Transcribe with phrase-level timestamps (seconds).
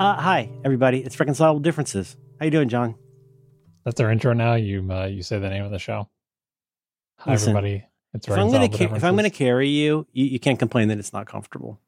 [0.00, 1.04] Uh, hi, everybody.
[1.04, 2.16] It's Reconcilable Differences.
[2.38, 2.94] How you doing, John?
[3.84, 4.54] That's our intro now.
[4.54, 6.08] You uh, you say the name of the show.
[7.18, 7.84] Hi, Listen, everybody.
[8.14, 10.88] It's If I'm gonna Reconcilable ca- if I'm gonna carry you, you, you can't complain
[10.88, 11.78] that it's not comfortable.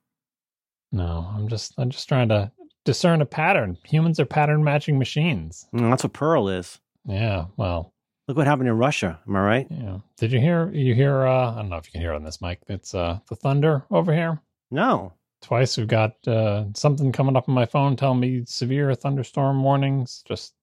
[0.93, 2.53] No, I'm just I'm just trying to
[2.85, 3.79] discern a pattern.
[3.87, 5.67] Humans are pattern matching machines.
[5.75, 6.81] Mm, that's what Perl is.
[7.07, 7.47] Yeah.
[7.57, 7.95] Well,
[8.29, 9.21] Look what happened in Russia.
[9.27, 9.67] Am I right?
[9.71, 10.01] yeah.
[10.19, 10.71] Did you hear?
[10.71, 11.27] You hear?
[11.27, 12.61] Uh, I don't know if you can hear on this mic.
[12.69, 14.39] It's uh the thunder over here.
[14.71, 15.15] No.
[15.43, 20.23] Twice we've got uh something coming up on my phone telling me severe thunderstorm warnings.
[20.27, 20.55] Just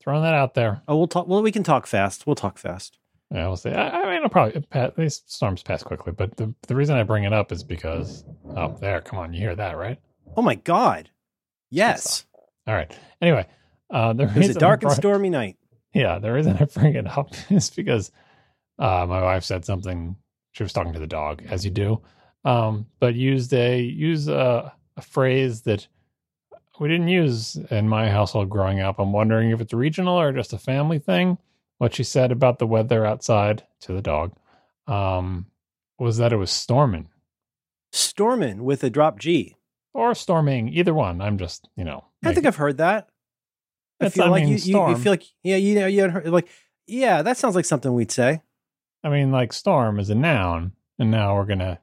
[0.00, 0.82] throwing that out there.
[0.88, 1.26] Oh, we'll talk.
[1.28, 2.26] Well, we can talk fast.
[2.26, 2.98] We'll talk fast.
[3.32, 3.70] Yeah, we'll see.
[3.70, 4.64] I, I mean, it'll probably
[4.96, 8.24] these storms pass quickly, but the the reason I bring it up is because
[8.56, 9.98] oh, there, come on, you hear that, right?
[10.36, 11.10] Oh my God.
[11.70, 12.24] Yes.
[12.66, 12.96] All right.
[13.20, 13.46] Anyway,
[13.90, 15.56] uh, the It was a dark and stormy night.
[15.92, 18.12] Yeah, the reason I bring it up is because
[18.78, 20.16] uh, my wife said something.
[20.52, 22.00] She was talking to the dog, as you do,
[22.46, 25.88] um, but used a use a, a phrase that
[26.78, 28.98] we didn't use in my household growing up.
[28.98, 31.38] I'm wondering if it's regional or just a family thing.
[31.78, 34.32] What she said about the weather outside to the dog
[34.86, 35.46] um,
[35.98, 37.08] was that it was storming
[37.92, 39.56] Storming with a drop G.
[39.92, 41.20] or storming, either one.
[41.20, 42.04] I'm just you know.
[42.24, 43.08] I think I've heard that.
[44.00, 46.28] I feel I like mean, you, you, you feel like yeah you know you heard,
[46.28, 46.48] like
[46.86, 48.42] yeah that sounds like something we'd say.
[49.02, 51.80] I mean, like storm is a noun, and now we're gonna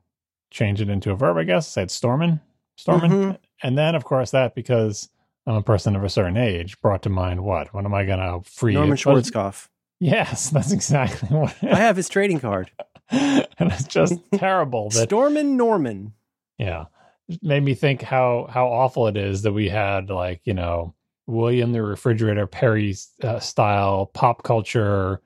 [0.53, 1.67] change it into a verb, I guess.
[1.67, 2.39] Say it's storming,
[2.77, 3.37] storming, Mhm.
[3.63, 5.09] and then of course that because
[5.45, 7.73] I'm a person of a certain age brought to mind what?
[7.73, 8.73] When am I gonna free?
[8.75, 8.95] Norman?
[8.97, 9.67] Schwarzkopf.
[9.99, 11.55] Yes, that's exactly what.
[11.63, 12.71] I have his trading card.
[13.09, 16.11] and it's just terrible that Stormin Norman.
[16.57, 16.85] yeah,
[17.29, 20.93] it made me think how how awful it is that we had like you know
[21.25, 25.21] William the Refrigerator Perry uh, style pop culture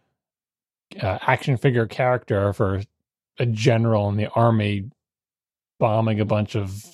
[1.02, 2.82] uh, action figure character for
[3.40, 4.90] a general in the army
[5.80, 6.86] bombing a bunch of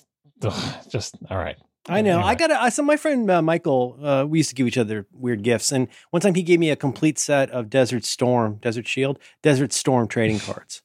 [0.42, 1.58] ugh, just all right.
[1.90, 2.22] I know.
[2.22, 2.72] I got to.
[2.72, 5.90] So my friend uh, Michael, uh, we used to give each other weird gifts, and
[6.12, 10.08] one time he gave me a complete set of Desert Storm, Desert Shield, Desert Storm
[10.08, 10.82] trading cards.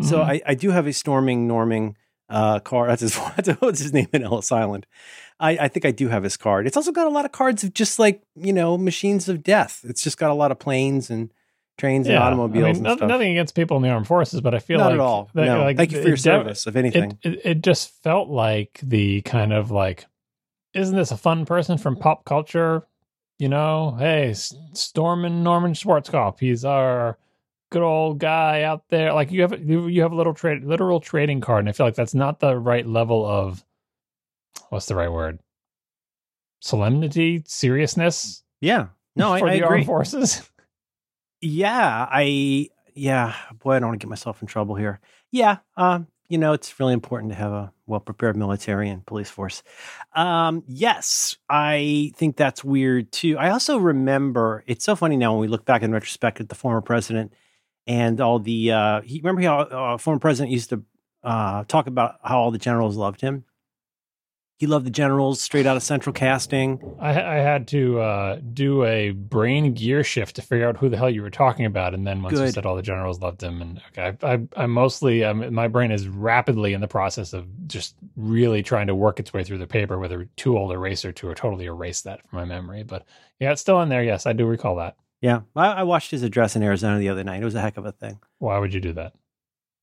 [0.00, 0.24] So Mhm.
[0.24, 1.96] I, I do have a storming, norming
[2.30, 2.88] uh, card.
[2.88, 3.18] That's his.
[3.36, 4.86] That's his name in Ellis Island.
[5.40, 6.66] I, I think I do have his card.
[6.66, 9.80] It's also got a lot of cards of just like you know machines of death.
[9.84, 11.30] It's just got a lot of planes and
[11.78, 13.08] trains and automobiles I mean, and no- stuff.
[13.08, 15.30] nothing against people in the armed forces, but I feel Not like at all.
[15.34, 15.60] that- no.
[15.62, 16.66] like, Thank you for your service.
[16.66, 20.06] If anything, It, it it just felt like the kind of like,
[20.74, 22.86] isn't this a fun person from pop culture?
[23.38, 27.16] You know, hey, Stormin Norman Schwarzkopf, he's our
[27.70, 29.12] good old guy out there.
[29.12, 31.86] Like you have you you have a little trade literal trading card, and I feel
[31.86, 33.64] like that's not the right level of
[34.70, 35.38] what's the right word?
[36.60, 38.86] Solemnity, seriousness yeah.
[39.14, 39.76] No, I, for I the agree.
[39.76, 40.48] armed forces.
[41.40, 45.00] Yeah, I yeah, boy, I don't want to get myself in trouble here.
[45.30, 49.30] Yeah, um, you know, it's really important to have a well prepared military and police
[49.30, 49.62] force.
[50.14, 53.38] Um, yes, I think that's weird too.
[53.38, 56.54] I also remember it's so funny now when we look back in retrospect at the
[56.56, 57.32] former president
[57.86, 60.82] and all the uh he remember how uh, former president used to
[61.24, 63.44] uh talk about how all the generals loved him.
[64.58, 66.96] He loved the generals straight out of central casting.
[66.98, 70.96] I, I had to uh, do a brain gear shift to figure out who the
[70.96, 73.62] hell you were talking about, and then once you said all the generals loved him,
[73.62, 77.46] and okay, I, I, I mostly, um, my brain is rapidly in the process of
[77.68, 81.12] just really trying to work its way through the paper with a too old eraser
[81.12, 82.82] to totally erase that from my memory.
[82.82, 83.04] But
[83.38, 84.02] yeah, it's still in there.
[84.02, 84.96] Yes, I do recall that.
[85.20, 87.42] Yeah, I, I watched his address in Arizona the other night.
[87.42, 88.18] It was a heck of a thing.
[88.38, 89.12] Why would you do that?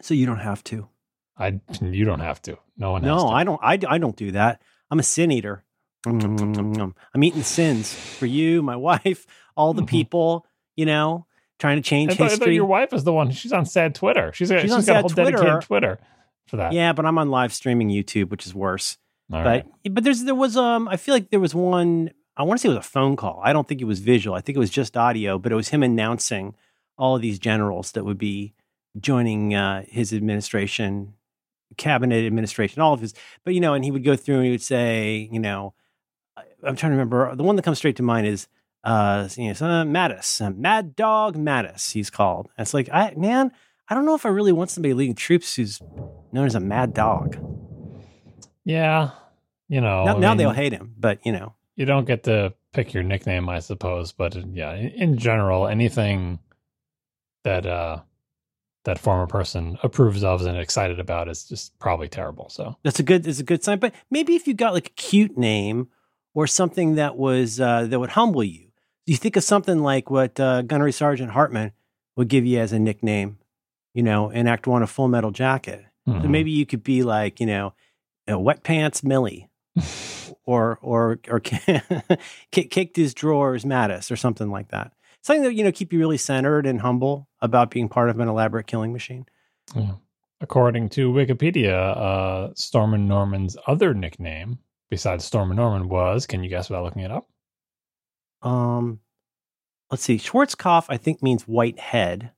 [0.01, 0.89] So you don't have to.
[1.37, 2.57] I, you don't have to.
[2.77, 3.33] No one has No, to.
[3.33, 3.59] I don't.
[3.63, 4.61] I, I don't do that.
[4.91, 5.63] I'm a sin eater.
[6.05, 9.25] I'm eating sins for you, my wife,
[9.55, 9.87] all the Mhm.
[9.87, 10.45] people.
[10.75, 11.25] You know,
[11.57, 12.55] trying to change I thought, I thought history.
[12.55, 13.31] your wife is the one.
[13.31, 14.31] She's on sad Twitter.
[14.33, 15.31] She's got, She's she's on got a whole Twitter.
[15.31, 15.99] dedicated Twitter
[16.47, 16.73] for that.
[16.73, 18.97] yeah, but I'm on live streaming YouTube, which is worse.
[19.31, 19.65] All but right.
[19.91, 22.67] but there's there was um I feel like there was one I want to say
[22.69, 23.39] it was a phone call.
[23.43, 24.35] I don't think it was visual.
[24.35, 26.53] I think it was just audio, but it was him announcing
[26.97, 28.53] all of these generals that would be
[28.99, 31.13] joining uh, his administration,
[31.77, 33.13] cabinet administration, all of his.
[33.43, 35.73] But you know, and he would go through and he would say, you know,
[36.63, 37.35] I'm trying to remember.
[37.35, 38.47] The one that comes straight to mind is
[38.83, 41.91] uh, you know, uh, Mattis, uh, Mad Dog Mattis.
[41.91, 42.49] He's called.
[42.57, 43.51] And it's like, I man,
[43.89, 45.81] I don't know if I really want somebody leading troops who's
[46.31, 47.37] known as a mad dog.
[48.63, 49.11] Yeah.
[49.67, 51.55] You know, now, now mean- they'll hate him, but you know.
[51.75, 54.11] you don't get to pick your nickname, I suppose.
[54.11, 56.39] But uh, yeah, in, in general, anything
[57.43, 58.01] that uh
[58.85, 62.49] that former person approves of and excited about is just probably terrible.
[62.49, 63.27] So That's a good.
[63.27, 63.79] It's a good sign.
[63.79, 65.89] But maybe if you got like a cute name
[66.33, 68.67] or something that was uh, that would humble you,
[69.05, 71.73] you think of something like what uh, Gunnery Sergeant Hartman
[72.15, 73.37] would give you as a nickname.
[73.93, 75.85] You know, in Act One of Full Metal Jacket.
[76.05, 76.29] So mhm.
[76.29, 77.73] maybe you could be like, you know,
[78.29, 79.49] uh, Wet Pants Millie
[80.45, 81.39] or or or
[82.51, 84.91] kicked his drawers Mattis or something like that.
[85.25, 88.27] Something that you know keep you really centered and humble about being part of an
[88.27, 89.25] elaborate killing machine.
[89.75, 89.93] Yeah.
[90.39, 94.59] According to Wikipedia, uh, Stormin Norman's other nickname
[94.91, 97.27] besides Stormin Norman was, can you guess without looking it up?
[98.43, 98.99] Um,
[99.89, 100.19] let's see.
[100.19, 102.29] Schwarzkopf, I think, means white head.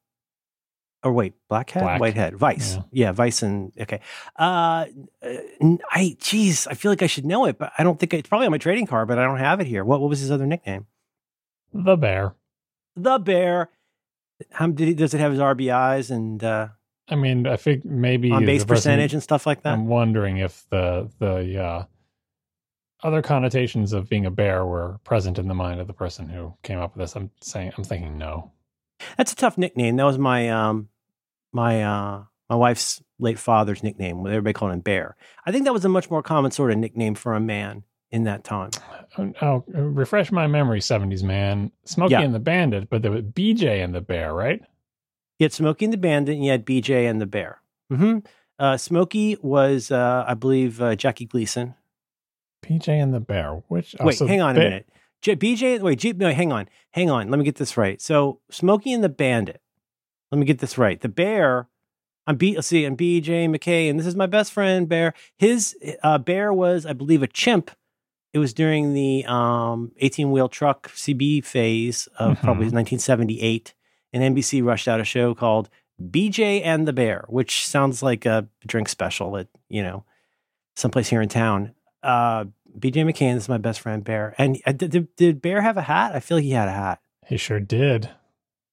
[1.03, 1.99] Or wait, black head, Black.
[1.99, 2.75] white head, Vice.
[2.75, 2.81] Yeah.
[2.93, 3.11] Yeah.
[3.11, 3.99] Vice and okay.
[4.39, 4.85] Uh,
[5.21, 8.29] uh, I geez, I feel like I should know it, but I don't think it's
[8.29, 9.83] probably on my trading card, but I don't have it here.
[9.83, 10.85] What what was his other nickname?
[11.73, 12.33] The Bear.
[12.97, 13.69] The Bear.
[14.51, 16.67] How did he, does it have his RBIs and uh,
[17.09, 19.73] I mean, I think maybe on base percentage and stuff like that?
[19.73, 21.85] I'm wondering if the the uh,
[23.03, 26.53] other connotations of being a bear were present in the mind of the person who
[26.63, 27.15] came up with this.
[27.15, 28.51] I'm saying, I'm thinking no.
[29.17, 29.95] That's a tough nickname.
[29.95, 30.89] That was my um
[31.51, 34.19] my uh my wife's late father's nickname.
[34.25, 35.15] Everybody called him Bear.
[35.45, 38.23] I think that was a much more common sort of nickname for a man in
[38.23, 38.71] that time.
[39.41, 41.71] Oh, refresh my memory, 70s man.
[41.85, 42.21] Smokey Yeah.
[42.21, 44.61] and the Bandit, but there was BJ and the Bear, right?
[45.39, 47.61] You had Smokey and the Bandit, and you had BJ and the Bear.
[47.89, 48.19] hmm
[48.59, 51.75] Uh, Smokey was, uh, I believe, uh, Jackie Gleason.
[52.65, 53.61] BJ and the Bear.
[53.67, 54.89] Which oh, Wait, so hang on a minute.
[55.21, 57.29] J- BJ, wait, G, no, hang on, hang on.
[57.29, 58.01] Let me get this right.
[58.01, 59.61] So Smokey and the Bandit.
[60.31, 60.99] Let me get this right.
[60.99, 61.67] The Bear.
[62.25, 62.55] I'm B.
[62.55, 62.83] Let's see.
[62.83, 65.13] I'm BJ McKay, and this is my best friend Bear.
[65.37, 67.71] His uh, Bear was, I believe, a chimp.
[68.33, 72.41] It was during the um, 18 wheel truck CB phase of Mhm.
[72.43, 73.73] probably 1978,
[74.13, 75.69] and NBC rushed out a show called
[76.01, 80.03] BJ and the Bear, which sounds like a drink special at you know
[80.75, 81.73] someplace here in town.
[82.03, 82.45] Uh,
[82.77, 85.81] BJ McKay this is my best friend Bear, and uh, did, did, Bear have a
[85.81, 86.13] hat?
[86.15, 86.99] I feel like he had a hat.
[87.25, 88.09] He sure did.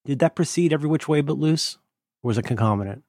[0.05, 1.77] Did that precede every which way but loose,
[2.21, 3.03] or was it concomitant?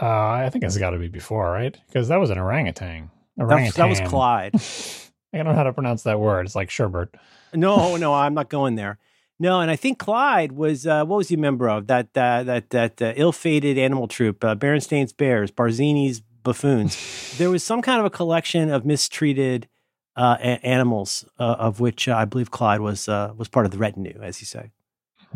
[0.00, 1.76] Uh, I think it's got to be before, right?
[1.88, 3.10] Because that was an orangutan.
[3.36, 3.80] That, was- Orangutan.
[3.82, 4.54] that was Clyde.
[5.38, 6.46] I don't know how to pronounce that word.
[6.46, 7.08] It's like sherbert.
[7.54, 8.98] No, no, I'm not going there.
[9.40, 12.42] No, and I think Clyde was uh, what was he a member of that uh,
[12.44, 17.36] that that uh, ill-fated animal troupe, uh, Berenstein's Bears, Barzini's Buffoons.
[17.38, 19.68] there was some kind of a collection of mistreated
[20.16, 23.70] uh, a- animals, uh, of which uh, I believe Clyde was uh, was part of
[23.70, 24.72] the retinue, as you say.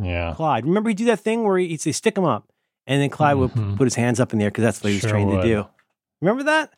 [0.03, 0.33] Yeah.
[0.35, 2.51] Clyde, remember he do that thing where he'd say stick him up,
[2.89, 3.77] and then Clyde would Mhm.
[3.77, 5.43] put his hands up in the air because that's what he was Sure trained would.
[5.43, 5.67] to do.
[6.21, 6.71] Remember that?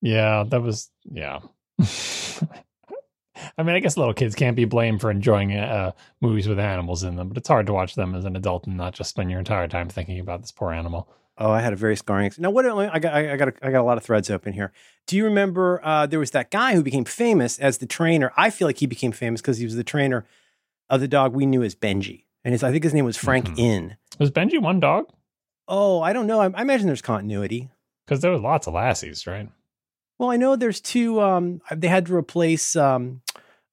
[0.00, 1.40] Yeah, that was yeah.
[3.58, 7.02] I mean, I guess little kids can't be blamed for enjoying uh, movies with animals
[7.02, 9.30] in them, but it's hard to watch them as an adult and not just spend
[9.30, 11.08] your entire time thinking about this poor animal.
[11.36, 12.30] Oh, I had a very scarring.
[12.38, 14.72] Now, what I got, I got, a, I got a lot of threads open here.
[15.08, 15.80] Do you remember?
[15.84, 18.30] Uh, there was that guy who became famous as the trainer.
[18.36, 20.24] I feel like he became famous because he was the trainer
[20.88, 23.46] of the dog we knew as Benji, and his, I think his name was Frank
[23.46, 23.58] Mhm.
[23.58, 23.96] Inn.
[24.20, 25.06] Was Benji one dog?
[25.66, 26.40] Oh, I don't know.
[26.40, 27.68] I, I imagine there's continuity.
[28.06, 29.48] Because there were lots of lassies, right?
[30.18, 31.20] Well, I know there's two.
[31.20, 32.76] Um, they had to replace.
[32.76, 33.22] Um,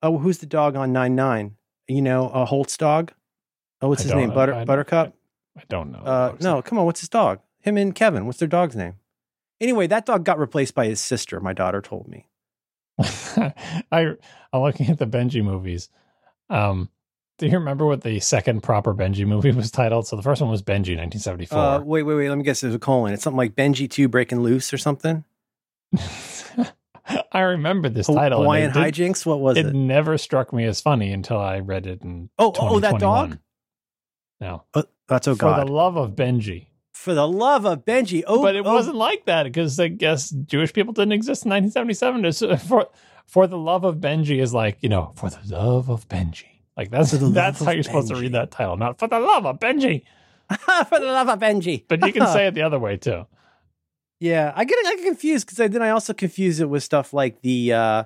[0.01, 1.55] oh, who's the dog on Nine Nine?
[1.87, 3.11] You know, a Holt's dog.
[3.81, 4.33] Oh, what's I his name?
[4.33, 5.15] Butter I- Buttercup.
[5.57, 5.99] I don't know.
[5.99, 6.85] Uh, no, come on.
[6.85, 7.39] What's his dog?
[7.59, 8.25] Him and Kevin.
[8.25, 8.95] What's their dog's name?
[9.59, 11.39] Anyway, that dog got replaced by his sister.
[11.39, 12.27] My daughter told me.
[12.99, 14.15] I
[14.53, 15.89] I'm looking at the Benji movies.
[16.49, 16.89] Um,
[17.37, 20.07] do you remember what the second proper Benji movie was titled?
[20.07, 21.57] So the first one was Benji, 1974.
[21.59, 22.29] Uh, wait, wait, wait.
[22.29, 22.61] Let me guess.
[22.61, 23.13] There's a colon.
[23.13, 25.23] It's something like Benji 2 Breaking Loose or something.
[27.31, 28.41] I remember this title.
[28.41, 29.25] Hawaiian hijinks.
[29.25, 29.73] What was it, it?
[29.75, 33.37] never struck me as funny until I read it in Oh, oh, that dog?
[34.39, 35.59] No, Oh, that's oh god.
[35.59, 36.67] for the love of Benji.
[36.93, 38.23] For the love of Benji.
[38.27, 41.49] Oh, but it oh, wasn't like that because I guess Jewish people didn't exist in
[41.51, 42.25] 1977.
[42.25, 42.87] It's- uh, For
[43.27, 46.45] for the love of Benji is like you know for the love of Benji.
[46.75, 49.07] Like that's For the love that's how you're supposed to read that title, not for
[49.07, 50.03] the love of Benji.
[50.49, 51.85] for the love of Benji.
[51.87, 53.25] But you can say it the other way too.
[54.21, 57.41] Yeah, I get I get confused because then I also confuse it with stuff like
[57.41, 58.03] the, uh,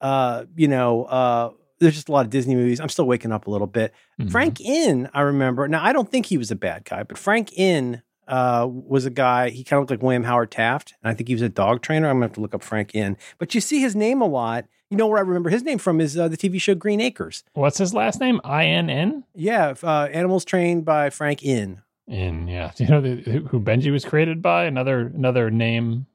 [0.00, 2.80] uh, you know, uh, there's just a lot of Disney movies.
[2.80, 3.92] I'm still waking up a little bit.
[4.18, 4.30] Mhm.
[4.30, 5.68] Frank Inn, I remember.
[5.68, 9.10] Now I don't think he was a bad guy, but Frank Inn uh, was a
[9.10, 9.50] guy.
[9.50, 11.82] He kind of looked like William Howard Taft, and I think he was a dog
[11.82, 12.08] trainer.
[12.08, 13.18] I'm gonna have to look up Frank Inn.
[13.38, 14.64] But you see his name a lot.
[14.88, 17.44] You know where I remember his name from is uh, the TV show Green Acres.
[17.52, 18.40] What's his last name?
[18.42, 19.24] I N N.
[19.34, 21.82] Yeah, uh, animals trained by Frank Inn.
[22.08, 23.16] In yeah, do you know the,
[23.48, 24.64] who Benji was created by?
[24.64, 26.06] Another another name,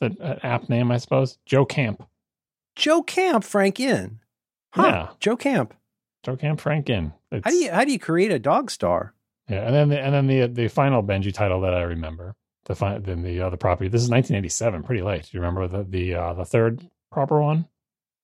[0.00, 1.38] that uh, app name, I suppose.
[1.46, 2.06] Joe Camp.
[2.74, 4.20] Joe Camp, Frank Inn.
[4.72, 5.08] Huh, Yeah.
[5.20, 5.72] Joe Camp.
[6.24, 7.12] Joe Camp Frank Inn.
[7.30, 9.14] It's, How do you how do you create a dog star?
[9.48, 12.34] Yeah, and then the, and then the the final Benji title that I remember,
[12.64, 13.88] the fi- then the other property.
[13.88, 15.22] This is 1987, pretty late.
[15.22, 17.66] Do you remember the the uh, the third proper one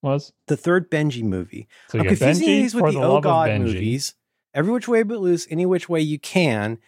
[0.03, 0.33] was?
[0.49, 1.69] The third Benji movie.
[1.89, 3.61] So I'm confusing Benji these with the, the, Oh God Benji.
[3.61, 4.15] movies.
[4.53, 6.79] Every which way but loose, any which way you can.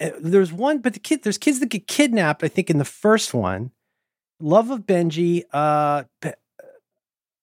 [0.00, 2.42] Uh, There's one, but the kid, there's kids that get kidnapped.
[2.42, 3.70] I think in the first one,
[4.40, 5.44] Love of Benji.
[5.52, 6.04] Uh,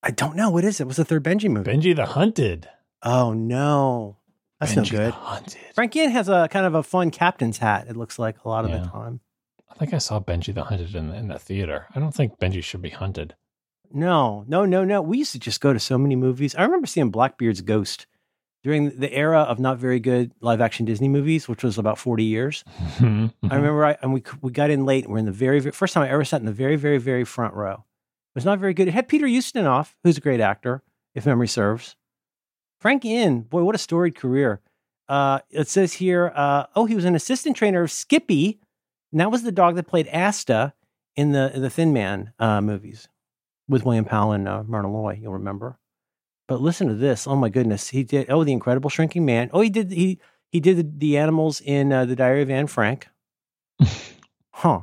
[0.04, 0.50] I don't know.
[0.50, 0.86] What is it?
[0.86, 1.72] What's the third Benji movie?
[1.72, 2.68] Benji the Hunted.
[3.04, 4.18] oh no,
[4.60, 5.14] that's Benji no the good.
[5.14, 5.62] Hunted.
[5.76, 7.88] Frank Inn has a kind of a fun captain's hat.
[7.90, 8.80] It looks like a lot of Yeah.
[8.80, 9.20] the time.
[9.70, 11.86] I think I saw Benji the Hunted in the, in the theater.
[11.94, 13.36] I don't think Benji should be hunted.
[13.92, 15.02] No, no, no, no.
[15.02, 16.56] We used to just go to so many movies.
[16.56, 18.06] I remember seeing Blackbeard's Ghost
[18.68, 22.26] during the era of not very good live action Disney movies, which was about 40
[22.26, 22.66] years.
[22.98, 23.32] Mhm.
[23.50, 25.08] I remember I, and we we got in late.
[25.08, 27.24] We're in the very, very first time I ever sat in the very, very, very
[27.24, 27.76] front row.
[27.76, 28.90] It was not very good.
[28.90, 30.84] It had Peter Ustinov, who's a great actor,
[31.16, 31.96] if memory serves.
[32.82, 34.60] Frank Inn, boy, what a storied career.
[35.08, 38.60] Uh, it says here, uh, oh, he was an assistant trainer of Skippy,
[39.14, 40.74] and that was the dog that played Asta
[41.16, 43.08] in the the Thin Man uh, movies
[43.70, 45.18] with William Powell and uh, Myrna Loy.
[45.22, 45.80] You'll remember.
[46.48, 47.28] But listen to this.
[47.28, 48.30] Oh my goodness, he did.
[48.30, 49.50] Oh, the Incredible Shrinking Man.
[49.54, 49.92] Oh, he did.
[49.92, 53.08] He he did the, the animals in uh, the Diary of Anne Frank.
[54.52, 54.82] huh.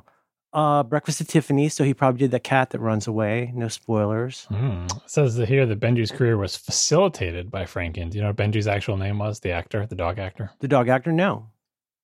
[0.52, 1.75] Uh, Breakfast at Tiffany's.
[1.75, 3.50] So he probably did the cat that runs away.
[3.56, 4.47] No spoilers.
[4.50, 8.11] It says that here that Benji's career was facilitated by Frank Inn.
[8.11, 9.40] Do you know what Benji's actual name was?
[9.40, 10.50] The actor, the dog actor?
[10.61, 11.11] The dog actor.
[11.11, 11.49] No.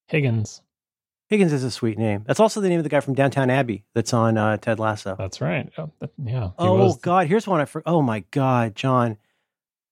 [0.09, 0.63] Higgins.
[1.29, 2.25] Higgins is a sweet name.
[2.27, 5.15] That's also the name of the guy from Downton Abbey that's on uh, Ted Lasso.
[5.17, 5.71] That's right.
[5.79, 6.51] Oh, that- yeah.
[6.59, 7.85] Oh was- God, here's one I for.
[7.87, 9.17] Oh my God, John.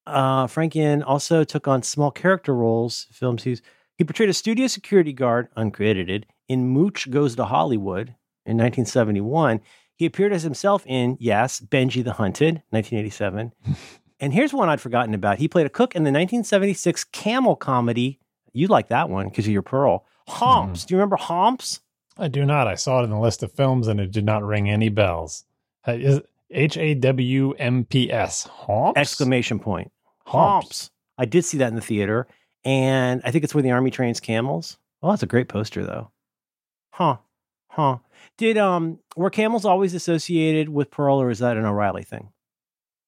[0.09, 3.07] Uh, Frank Inn also took on small character roles.
[3.13, 3.63] Films he's
[3.97, 8.15] he portrayed a studio security guard, uncredited, in Mooch Goes to Hollywood
[8.47, 9.61] in 1971.
[9.97, 13.53] He appeared as himself in Yes, Benji the Hunted, 1987.
[14.21, 15.39] and here's one I'd forgotten about.
[15.39, 18.21] He played a cook in the 1976 Camel comedy.
[18.53, 20.07] You like that one because of your Perl.
[20.29, 20.87] Hawmps.
[20.87, 21.81] Do you remember Hawmps?
[22.17, 22.69] I do not.
[22.69, 25.45] I saw it in the list of films and it did not ring any bells.
[25.85, 28.47] Uh, H A W M P S.
[28.47, 28.97] Hawmps?
[28.97, 29.91] Exclamation point.
[30.29, 30.91] Hawmps.
[31.17, 32.27] I did see that in the theater,
[32.65, 34.79] and I think it's where the army trains camels.
[35.03, 36.11] Oh, that's a great poster, though.
[36.93, 37.19] Huh?
[37.71, 37.99] Huh?
[38.37, 42.31] Did um were camels always associated with Perl, or is that an O'Reilly thing?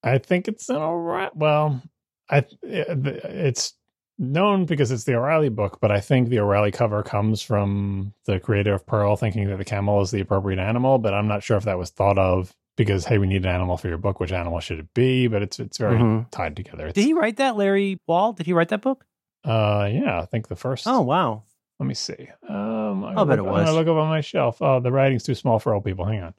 [0.02, 1.34] I think it's an alright.
[1.36, 1.82] Well,
[2.30, 3.74] I it's
[4.18, 8.38] known because it's the O'Reilly book, but I think the O'Reilly cover comes from the
[8.38, 11.56] creator of Perl thinking that the camel is the appropriate animal, but I'm not sure
[11.56, 14.20] if that was thought of because hey, we need an animal for your book.
[14.20, 15.26] Which animal should it be?
[15.26, 16.30] But it's it's very Mhm.
[16.30, 16.86] tied together.
[16.86, 18.32] It's, Did he write that, Larry Wall?
[18.32, 19.04] Did he write that book?
[19.44, 20.86] Uh, yeah, I think the first.
[20.86, 21.42] Oh wow.
[21.78, 22.28] let me see.
[22.48, 23.64] Um, I'll bet look, it was.
[23.64, 24.60] gonna look up on my shelf.
[24.60, 26.04] Oh, the writing's too small for old people.
[26.04, 26.34] Hang on.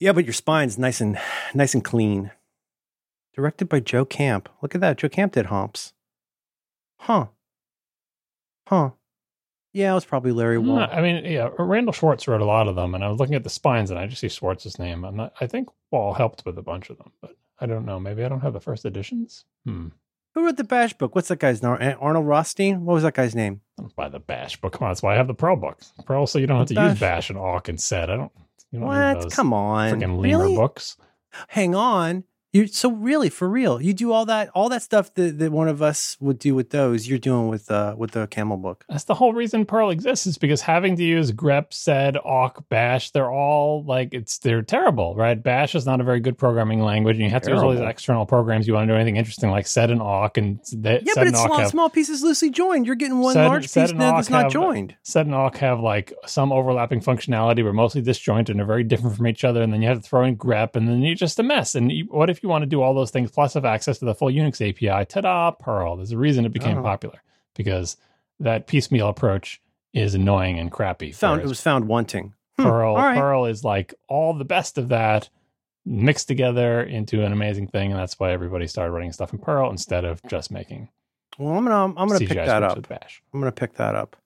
[0.00, 1.18] Yeah, but your spine's nice and
[1.54, 2.30] nice and clean.
[3.34, 4.48] Directed by Joe Camp.
[4.62, 4.98] Look at that.
[4.98, 5.92] Joe Camp did Hawmps.
[7.00, 7.26] Huh.
[8.68, 8.90] Huh.
[9.74, 10.78] Yeah, it was probably Larry Wall.
[10.90, 13.42] I mean, yeah, Randal Schwartz wrote a lot of them, and I was looking at
[13.42, 15.04] the spines, and I just see Schwartz's name.
[15.04, 17.98] I'm not, I think Wall helped with a bunch of them, but I don't know.
[17.98, 19.44] Maybe I don't have the first editions.
[19.66, 19.88] Hmm.
[20.34, 21.14] Who wrote the Bash book?
[21.14, 21.76] What's that guy's name?
[22.00, 22.84] Arnold Rothstein?
[22.84, 23.60] What was that guy's name?
[23.78, 24.72] I don't buy the Bash book.
[24.74, 25.92] Come on, that's why I have the Pro books.
[26.06, 27.00] Perl, so you don't have to The use Bash.
[27.00, 28.10] Bash and Awk and Sed.
[28.10, 28.32] I don't.
[28.70, 29.30] You don't What?
[29.32, 29.92] Come on.
[29.92, 30.56] freaking lemur really?
[30.56, 30.96] books.
[31.48, 32.22] Hang on.
[32.54, 33.82] You so really for real?
[33.82, 36.70] You do all that all that stuff that, that one of us would do with
[36.70, 37.08] those.
[37.08, 38.84] You're doing with uh with the camel book.
[38.88, 43.10] That's the whole reason Perl exists is because having to use grep, sed, awk, bash,
[43.10, 45.42] they're all like it's they're terrible, right?
[45.42, 47.80] Bash is not a very good programming language, and you have to use all these
[47.80, 48.68] external programs.
[48.68, 51.26] You want to do anything interesting like sed and awk, and they, Yeah, sed but
[51.26, 52.86] it's awk small, have, small pieces loosely joined.
[52.86, 54.94] You're getting one Sed- large Sed piece and that's not have- joined.
[55.02, 57.64] Sed and awk have like some overlapping functionality.
[57.64, 60.08] We're mostly disjointed and are very different from each other, and then you have to
[60.08, 61.74] throw in grep, and then you're just a mess.
[61.74, 64.04] And you, what if you want to do all those things plus have access to
[64.04, 65.04] the full Unix API?
[65.06, 65.50] Ta-da!
[65.52, 65.96] Perl.
[65.96, 66.82] There's a reason it became Oh.
[66.82, 67.22] popular
[67.56, 67.96] because
[68.38, 69.60] that piecemeal approach
[69.92, 71.10] is annoying and crappy.
[71.12, 72.34] Found it was found wanting.
[72.56, 72.94] Hmm, Perl.
[72.96, 75.28] Perl is like all the best of that
[75.86, 79.70] mixed together into an amazing thing, and that's why everybody started writing stuff in Perl
[79.70, 80.88] instead of just making
[81.38, 82.88] Well, I'm gonna I'm gonna CGI pick that up.
[82.88, 83.22] Bash.
[83.32, 84.16] I'm gonna pick that up.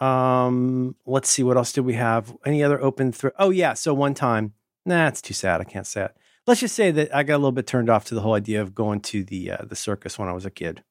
[0.00, 2.32] Um, let's see what else did we have?
[2.46, 3.32] Any other open thread?
[3.38, 4.52] Oh yeah, so one time,
[4.86, 5.60] nah, it's too sad.
[5.60, 6.16] I can't say it.
[6.48, 8.60] Let's just say that I got a little bit turned off to the whole idea
[8.62, 10.82] of going to the uh, the circus when I was a kid.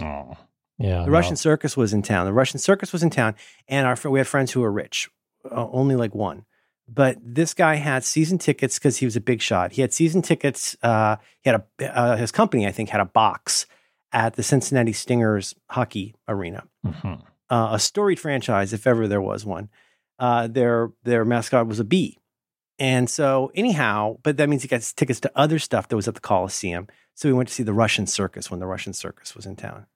[0.00, 0.36] Oh,
[0.78, 1.04] yeah.
[1.04, 2.26] The Russian circus was in town.
[2.26, 3.34] The Russian circus was in town,
[3.66, 5.08] and our we had friends who were rich,
[5.50, 6.44] uh, only like one.
[6.86, 9.72] But this guy had season tickets because he was a big shot.
[9.72, 10.76] He had season tickets.
[10.82, 13.66] Uh, he had a uh, his company, I think, had a box
[14.12, 17.22] at the Cincinnati Stingers hockey arena Mhm.
[17.48, 19.70] uh, a storied franchise, if ever there was one.
[20.18, 22.18] Uh, their their mascot was a bee,
[22.80, 26.14] and so anyhow, but that means he got tickets to other stuff that was at
[26.14, 26.88] the Coliseum.
[27.14, 29.86] So we went to see the Russian circus when the Russian circus was in town,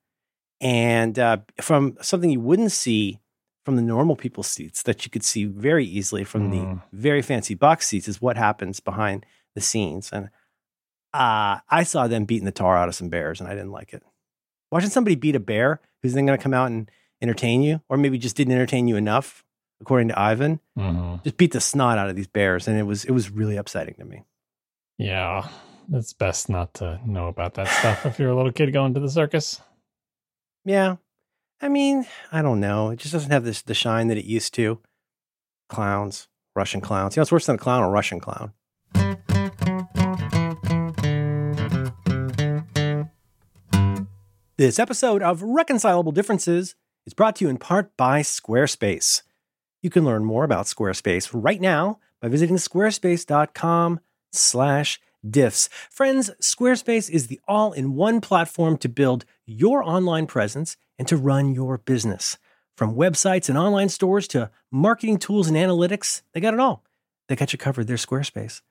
[0.61, 3.19] and uh, from something you wouldn't see
[3.65, 6.51] from the normal people's seats that you could see very easily from Mm.
[6.51, 9.25] the very fancy box seats is what happens behind
[9.55, 10.29] the scenes, and
[11.13, 13.93] uh, I saw them beating the tar out of some bears, and I didn't like
[13.93, 14.03] it.
[14.71, 17.95] Watching somebody beat a bear who's then going to come out and entertain you, or
[17.97, 19.44] maybe just didn't entertain you enough,
[19.81, 20.59] according to Ivan.
[20.77, 21.23] Mhm.
[21.23, 23.95] Just beat the snot out of these bears, and it was it was really upsetting
[23.95, 24.23] to me.
[24.97, 25.47] Yeah.
[25.93, 28.99] it's best not to know about that stuff if you're a little kid going to
[28.99, 29.61] the circus.
[30.63, 30.95] Yeah.
[31.61, 32.89] I mean, I don't know.
[32.89, 34.79] It just doesn't have this the shine that it used to.
[35.69, 37.15] Clowns, Russian clowns.
[37.15, 38.53] You know, it's worse than a clown or Russian clown.
[44.57, 49.21] This episode of Reconcilable Differences is brought to you in part by Squarespace.
[49.85, 53.99] You can learn more about Squarespace right now by visiting squarespace.com
[54.31, 55.69] slash diffs.
[55.91, 61.77] Friends, Squarespace is the all-in-one platform to build your online presence and to run your
[61.77, 62.39] business.
[62.75, 66.83] From websites and online stores to marketing tools and analytics, they got it all.
[67.27, 67.85] They got you covered.
[67.85, 68.61] They're Squarespace.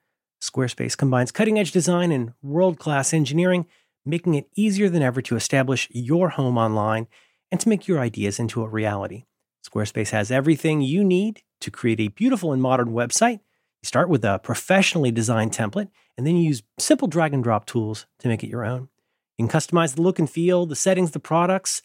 [0.42, 3.66] Squarespace combines cutting-edge design and world-class engineering–
[4.04, 7.06] making it easier than ever to establish your home online
[7.50, 9.24] and to make your ideas into a reality.
[9.64, 13.40] Squarespace has everything you need to create a beautiful and modern website.
[13.82, 17.66] You start with a professionally designed template, and then you use simple drag and drop
[17.66, 18.88] tools to make it your own.
[19.38, 21.82] You can customize the look and feel, the settings, the products,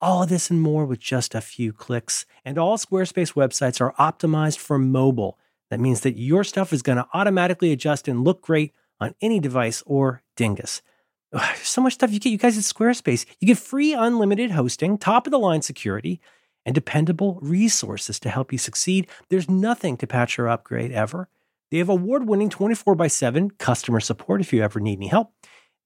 [0.00, 2.26] all of this and more with just a few clicks.
[2.44, 5.38] And all Squarespace websites are optimized for mobile.
[5.70, 9.40] That means that your stuff is going to automatically adjust and look great on any
[9.40, 10.80] device or dingus.
[11.32, 12.30] Ugh, so much stuff you get.
[12.30, 16.20] You guys at Squarespace, you get free unlimited hosting, top of the line security,
[16.66, 19.06] and dependable resources to help you succeed.
[19.30, 21.28] There's nothing to patch or upgrade ever.
[21.70, 25.32] They have award winning 24 by 7 customer support if you ever need any help.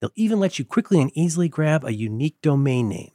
[0.01, 3.11] They'll even let you quickly and easily grab a unique domain name.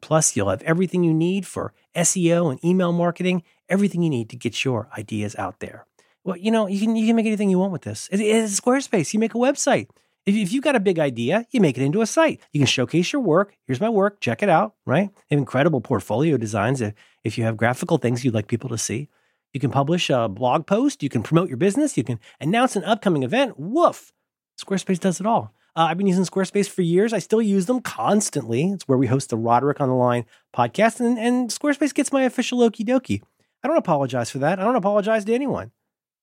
[0.00, 4.36] Plus, you'll have everything you need for SEO and email marketing, everything you need to
[4.36, 5.86] get your ideas out there.
[6.24, 8.08] Well, you know, you can, you can make anything you want with this.
[8.10, 9.12] it's Squarespace.
[9.12, 9.88] You make a website.
[10.24, 12.40] If, if you've got a big idea, you make it into a site.
[12.52, 13.56] You can showcase your work.
[13.66, 14.20] Here's my work.
[14.20, 15.10] Check it out, right?
[15.30, 19.08] Incredible portfolio designs if, if you have graphical things you'd like people to see.
[19.52, 21.02] You can publish a blog post.
[21.02, 21.96] You can promote your business.
[21.96, 23.58] You can announce an upcoming event.
[23.58, 24.12] Woof!
[24.58, 25.52] Squarespace does it all.
[25.74, 27.12] Uh, I've been using Squarespace for years.
[27.12, 28.64] I still use them constantly.
[28.70, 32.24] It's where we host the Roderick on the Line podcast, and, and Squarespace gets my
[32.24, 33.22] official okie dokie.
[33.64, 34.58] I don't apologize for that.
[34.58, 35.72] I don't apologize to anyone.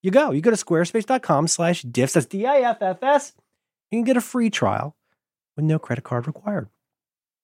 [0.04, 0.32] You go.
[0.32, 2.14] You go to squarespace.com slash diffs.
[2.14, 3.34] That's D-I-F-F-S
[3.92, 4.96] you can get a free trial
[5.56, 6.70] with no credit card required.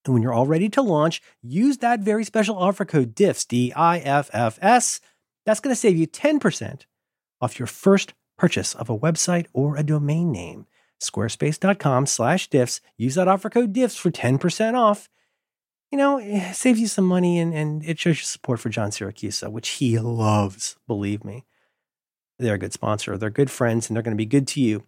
[0.05, 3.73] And when you're all ready to launch, use that very special offer code DIFFS, D
[3.73, 4.99] I F F S.
[5.45, 6.85] That's going to save you 10%
[7.41, 10.67] off your first purchase of a website or a domain name.
[11.01, 12.79] Squarespace.com slash diffs.
[12.97, 15.09] Use that offer code diffs for 10% off.
[15.91, 18.89] You know, it saves you some money and, and it shows your support for John
[18.89, 21.45] Siracusa, which he loves, believe me.
[22.39, 23.17] They're a good sponsor.
[23.17, 24.83] They're good friends and they're going to be good to you.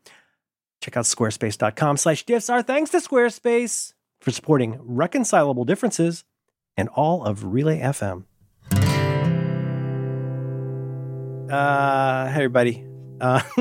[0.82, 2.52] Check out squarespace.com slash diffs.
[2.52, 6.24] Our thanks to Squarespace for supporting reconcilable differences
[6.76, 8.26] and all of Relay FM.
[11.52, 12.86] Uh, hey everybody.
[13.20, 13.42] Uh,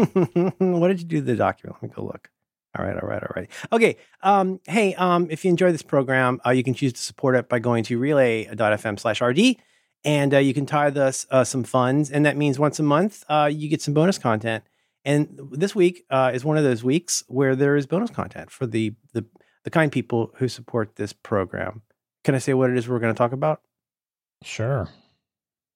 [0.59, 1.77] what did you do to the document?
[1.81, 2.31] Let me go look.
[2.79, 3.49] All right, all right, all right.
[3.73, 3.97] Okay.
[4.23, 7.49] Um, hey, um, if you enjoy this program, uh, you can choose to support it
[7.49, 9.57] by going to relay.fm slash RD
[10.05, 12.11] and uh, you can tie us uh, some funds.
[12.11, 14.65] And that means once a month, uh, you get some bonus content.
[15.07, 18.67] And this week uh, is one of those weeks where there is bonus content for
[18.67, 19.25] the, the
[19.63, 21.83] the kind people who support this program.
[22.25, 23.63] Can I say what it is we're going to talk about?
[24.43, 24.89] Sure.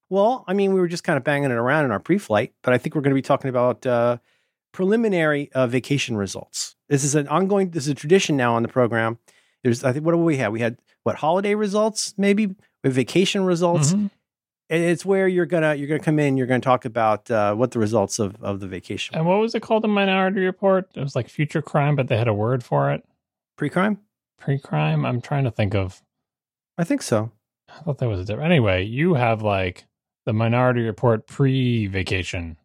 [0.09, 2.73] Well, I mean, we were just kind of banging it around in our pre-flight, but
[2.73, 4.19] I think we're going to be talking about uh,
[4.73, 6.77] preliminary uh, vacation results.
[6.88, 7.71] This is an ongoing.
[7.71, 9.19] This is a tradition now on the program.
[9.64, 10.53] There's, I think, what do we have?
[10.53, 14.07] We had what holiday results, maybe vacation results, mm-hmm
[14.70, 16.37] it's where you're gonna you're gonna come in.
[16.37, 19.16] You're gonna talk about uh, what the results of of the vacation.
[19.16, 19.83] And what was it called?
[19.83, 20.88] The Minority Report.
[20.94, 23.04] It was like future crime, but they had a word for it.
[23.56, 23.98] Pre-crime.
[24.38, 25.04] Pre-crime.
[25.04, 26.02] I'm trying to think of.
[26.78, 27.33] I think so.
[27.68, 28.50] I thought that was a different.
[28.50, 29.87] Anyway, you have like
[30.24, 32.56] the Minority Report pre-vacation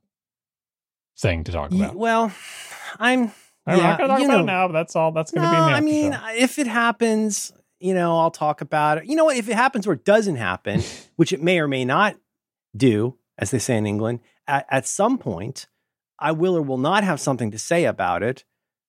[1.17, 1.95] thing to talk about.
[1.95, 2.31] well,
[2.99, 3.31] I'm.
[3.67, 5.11] I'm yeah, not to talk about know, it now, but that's all.
[5.11, 5.47] That's to no, be.
[5.47, 6.27] I mean, show.
[6.35, 7.51] if it happens,
[7.85, 9.05] you know, I'll talk about it.
[9.05, 9.37] You know what?
[9.37, 10.81] If it happens or it doesn't happen,
[11.17, 12.15] which it may or may not
[12.75, 15.67] do, as they say in England, at, at some point,
[16.17, 18.43] I will or will not have something to say about it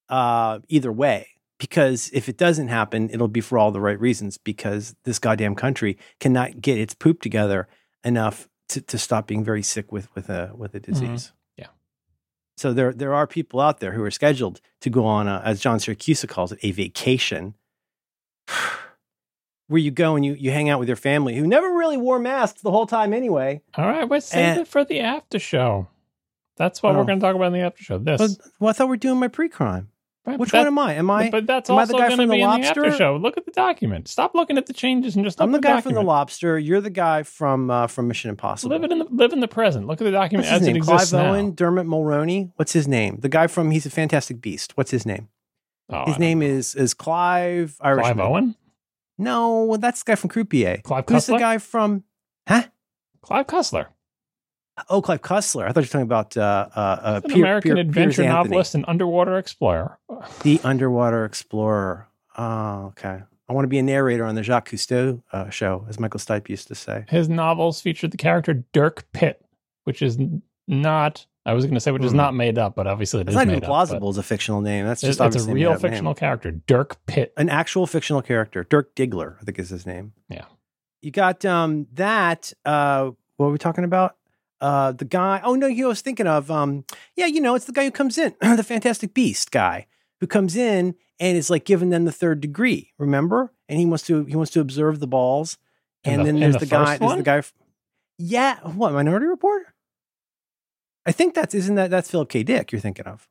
[0.08, 1.28] uh, either way.
[1.58, 5.54] Because if it doesn't happen, it'll be for all the right reasons because this goddamn
[5.54, 7.68] country cannot get its poop together
[8.04, 10.92] enough to, to stop being very sick with, with, a, with a mm-hmm.
[10.92, 11.26] disease.
[11.26, 11.62] Mm-hmm.
[11.62, 11.68] Yeah.
[12.56, 15.60] So there, there are people out there who are scheduled to go on, a, as
[15.60, 17.54] John Siracusa calls it, a vacation
[19.68, 22.18] where you go and you, you hang out with your family who never really wore
[22.18, 23.60] masks the whole time anyway.
[23.74, 25.88] All right, let's save and, it for the after show.
[26.56, 26.98] That's what oh.
[26.98, 27.98] we're going to talk about in the after show.
[27.98, 28.18] This.
[28.18, 29.88] But, well, I thought we are doing my pre-crime.
[30.26, 30.94] Right, Which that, one am I?
[30.94, 31.30] Am I?
[31.30, 33.16] But that's also going to be in the after show.
[33.16, 34.08] Look at the document.
[34.08, 35.40] Stop looking at the changes and just.
[35.40, 35.84] I'm the, the guy document.
[35.84, 36.58] from the Lobster.
[36.58, 38.76] You're the guy from uh, from Mission Impossible.
[38.76, 39.86] Live in the live in the present.
[39.86, 40.74] Look at the document What's as name?
[40.74, 41.30] it exists Clive now.
[41.30, 42.50] Owen, Dermot Mulroney.
[42.56, 43.18] What's his name?
[43.20, 44.76] The guy from He's a Fantastic Beast.
[44.76, 45.28] What's his name?
[45.88, 46.46] Oh, His name know.
[46.46, 48.20] is is Clive Clive Irishman.
[48.20, 48.56] Owen.
[49.18, 50.82] No, that's the guy from Croupier.
[50.82, 52.04] Clive Who's the guy from?
[52.48, 52.64] Huh?
[53.22, 53.86] Clive Cussler.
[54.90, 55.64] Oh, Clive Cussler.
[55.64, 58.18] I thought you were talking about uh, uh, uh, An Pier- American Pier- adventure Piers
[58.18, 58.34] Anthony.
[58.50, 59.98] novelist and underwater explorer.
[60.42, 62.08] the underwater explorer.
[62.36, 63.22] Oh, okay.
[63.48, 66.48] I want to be a narrator on the Jacques Cousteau uh, show, as Michael Stipe
[66.48, 67.04] used to say.
[67.08, 69.40] His novels featured the character Dirk Pitt,
[69.84, 70.18] which is
[70.68, 71.24] not.
[71.46, 72.16] I was going to say which is Hmm.
[72.18, 74.60] not made up, but obviously it It's is not even up, plausible as a fictional
[74.60, 74.84] name.
[74.84, 75.90] That's just It's, it's a real made-up name.
[75.92, 77.32] fictional character, Dirk Pitt.
[77.36, 78.64] an actual fictional character.
[78.64, 80.12] Dirk Diggler, I think is his name.
[80.28, 80.44] Yeah.
[81.02, 84.16] You got um that uh what were we talking about?
[84.60, 87.72] Uh the guy oh no, he was thinking of um yeah, you know, it's the
[87.72, 89.86] guy who comes in, the Fantastic Beast guy,
[90.20, 93.52] who comes in and is like giving them the third degree, remember?
[93.68, 95.58] And he wants to he wants to observe the balls.
[96.02, 97.42] In And the- then there's the the, guy there's the guy
[98.18, 99.66] Yeah, what, Minority Report?
[101.06, 102.42] I think that's isn't that that's Philip K.
[102.42, 103.28] Dick you're thinking of.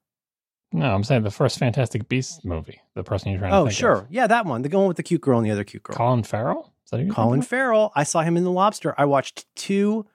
[0.71, 2.81] No, I'm saying the first Fantastic Beasts movie.
[2.95, 3.91] The person you're trying to Oh, sure.
[3.99, 4.07] of.
[4.09, 4.61] Yeah, that one.
[4.61, 5.95] The one with the cute girl and the other cute girl.
[5.95, 6.73] Colin Farrell.
[6.85, 7.41] Is that who Colin?
[7.41, 7.91] Farrell.
[7.95, 8.93] I saw him in The Lobster.
[8.97, 10.05] I watched two.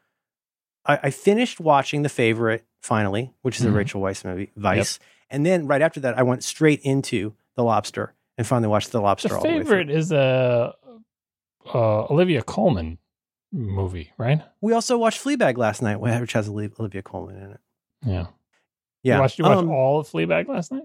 [0.85, 3.69] I, I finished watching The Favorite finally, which is Mhm.
[3.69, 4.99] a Rachel Weisz movie, Vice,
[5.31, 9.01] and then right after that, I went straight into The Lobster and finally watched The
[9.01, 9.29] Lobster.
[9.29, 10.75] The all the favorite is a
[11.75, 12.99] uh, Olivia Colman
[13.53, 14.43] movie, right?
[14.61, 17.61] We also watched Fleabag last night, which has Oli- Olivia Colman in it.
[18.07, 18.27] Yeah.
[19.03, 19.15] Yeah.
[19.17, 20.85] You watched, you watched Um, all of Fleabag last night?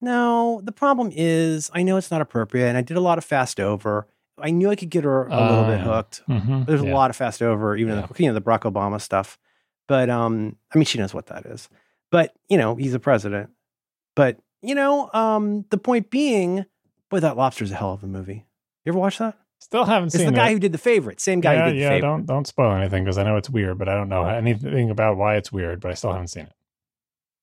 [0.00, 3.24] no, the problem is I know it's not appropriate, and I did a lot of
[3.24, 4.06] fast over.
[4.38, 6.22] I knew I could get her a little Uh, bit hooked.
[6.28, 6.64] Mm-hmm.
[6.64, 9.38] There's a lot of fast over, even in the, you know the Barack Obama stuff.
[9.88, 11.68] But um, I mean, she knows what that is.
[12.10, 13.50] But you know, he's a president.
[14.16, 16.64] But you know, um, the point being,
[17.10, 18.46] boy, that Lobster's a hell of a movie.
[18.84, 19.36] You ever watch that?
[19.62, 20.52] Still haven't It's seen It's the guy it.
[20.54, 21.20] who did the favorite.
[21.20, 21.88] Same guy yeah, who did the yeah.
[21.90, 22.00] favorite.
[22.08, 25.16] Don't don't spoil anything because I know it's weird, but I don't know anything about
[25.16, 25.80] why it's weird.
[25.80, 26.52] But I still haven't seen it.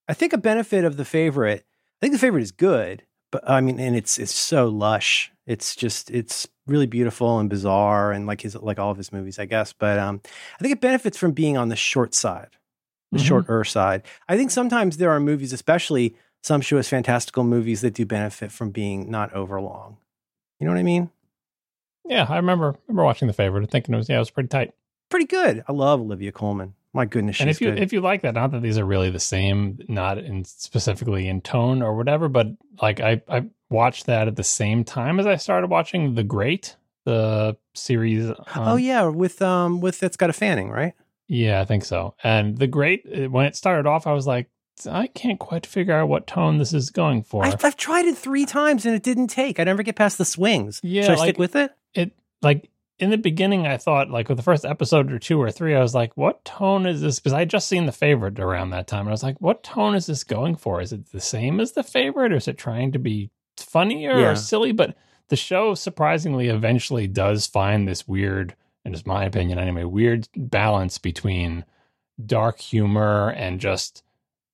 [0.08, 1.66] I think a benefit of the favorite.
[1.66, 5.32] I think the favorite is good, but I mean, and it's it's so lush.
[5.48, 9.40] It's just it's really beautiful and bizarre, and like his like all of his movies,
[9.40, 9.72] I guess.
[9.74, 10.22] But um,
[10.60, 12.50] I think it benefits from being on the short side,
[13.12, 13.26] the Mhm.
[13.28, 14.04] shorter side.
[14.28, 19.10] I think sometimes there are movies, especially sumptuous, fantastical movies, that do benefit from being
[19.10, 19.98] not over long.
[20.60, 21.10] You know what I mean?
[22.10, 24.50] Yeah, I remember remember watching the favorite and thinking it was yeah, it was pretty
[24.50, 24.74] tight.
[25.10, 25.64] Pretty good.
[25.68, 26.74] I love Olivia Colman.
[26.92, 27.80] My goodness, she's and if you good.
[27.84, 31.40] if you like that, not that these are really the same, not in specifically in
[31.42, 32.48] tone or whatever, but
[32.82, 36.76] like I I watched that at the same time as I started watching The Great,
[37.06, 38.32] the series.
[38.56, 40.94] oh yeah, with um with it's got a Fanning, right?
[41.28, 42.16] yeah, I think so.
[42.24, 44.50] And The Great, when it started off, I was like,
[44.88, 47.46] I can't quite figure out what tone this is going for.
[47.46, 49.60] I've, I've tried it three times and it didn't take.
[49.60, 50.80] I never get past the swings.
[50.84, 51.72] Yeah, Should I like- stick with it?
[51.94, 52.12] it
[52.42, 55.74] like in the beginning i thought like with the first episode or two or three
[55.74, 58.72] i was like what tone is this because i had just seen the favorite around
[58.72, 61.22] that time and i was like what tone is this going for is it the
[61.22, 64.32] same as the favorite or is it trying to be funnier Yeah.
[64.32, 64.98] or silly but
[65.30, 70.98] the show surprisingly eventually does find this weird and it's my opinion anyway weird balance
[70.98, 71.64] between
[72.26, 74.04] dark humor and just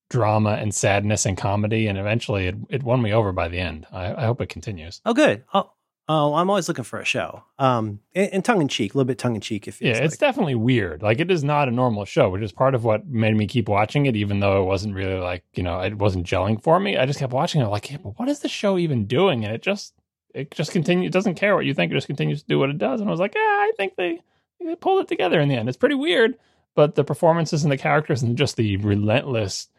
[0.09, 3.87] drama and sadness and comedy and eventually it, it won me over by the end
[3.91, 5.43] i, I hope it continues Oh, good.
[5.53, 5.71] Oh,
[6.07, 7.43] oh, I'm always looking for a show.
[7.57, 9.67] Um, and, and tongue in cheek, a little bit tongue in cheek.
[9.67, 11.01] If Yeah, it's definitely weird.
[11.01, 13.67] Like it is not a normal show, which is part of what made me keep
[13.67, 16.97] watching it, even though it wasn't really like you know it wasn't gelling for me.
[16.97, 19.43] I just kept watching it, like, yeah, but what is the show even doing?
[19.43, 19.95] And it just
[20.35, 21.07] it just continues.
[21.09, 21.91] It doesn't care what you think.
[21.91, 23.01] It just continues to do what it does.
[23.01, 24.19] And I was like, yeah, I think they
[24.63, 25.67] they pulled it together in the end.
[25.69, 26.35] It's pretty weird,
[26.75, 29.69] but the performances and the characters and just the relentless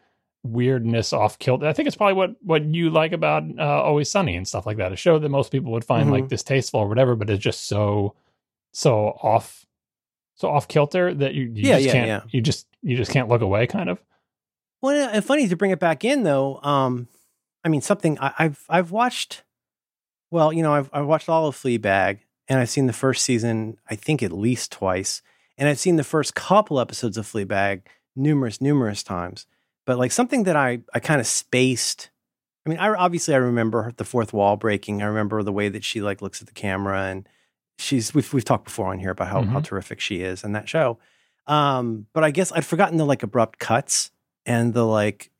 [0.51, 1.67] weirdness off kilter.
[1.67, 4.77] I think it's probably what what you like about uh, Always Sunny and stuff like
[4.77, 4.91] that.
[4.91, 6.11] A show that most people would find Mhm.
[6.13, 8.15] like distasteful or whatever, but it's just so
[8.71, 9.65] so off
[10.35, 12.21] so off kilter that you, you Yeah, just yeah, can't yeah.
[12.31, 13.99] you just you just can't look away kind of.
[14.81, 16.59] Well, and funny to bring it back in though.
[16.61, 17.07] Um,
[17.63, 19.43] I mean, something I, I've I've watched.
[20.29, 23.77] Well, you know, I've I've watched all of Fleabag, and I've seen the first season.
[23.89, 25.21] I think at least twice,
[25.57, 27.81] and I've seen the first couple episodes of Fleabag
[28.15, 29.47] numerous numerous times.
[29.87, 32.11] But like something that I I kind of spaced.
[32.65, 35.01] I mean, I obviously I remember the fourth wall breaking.
[35.01, 37.27] I remember the way that she like looks at the camera, and
[37.79, 39.63] she's we've we've talked before on here about how how Mhm.
[39.63, 40.99] terrific she is in that show.
[41.47, 44.11] Um, but I guess I'd forgotten the like abrupt cuts
[44.45, 45.31] and the like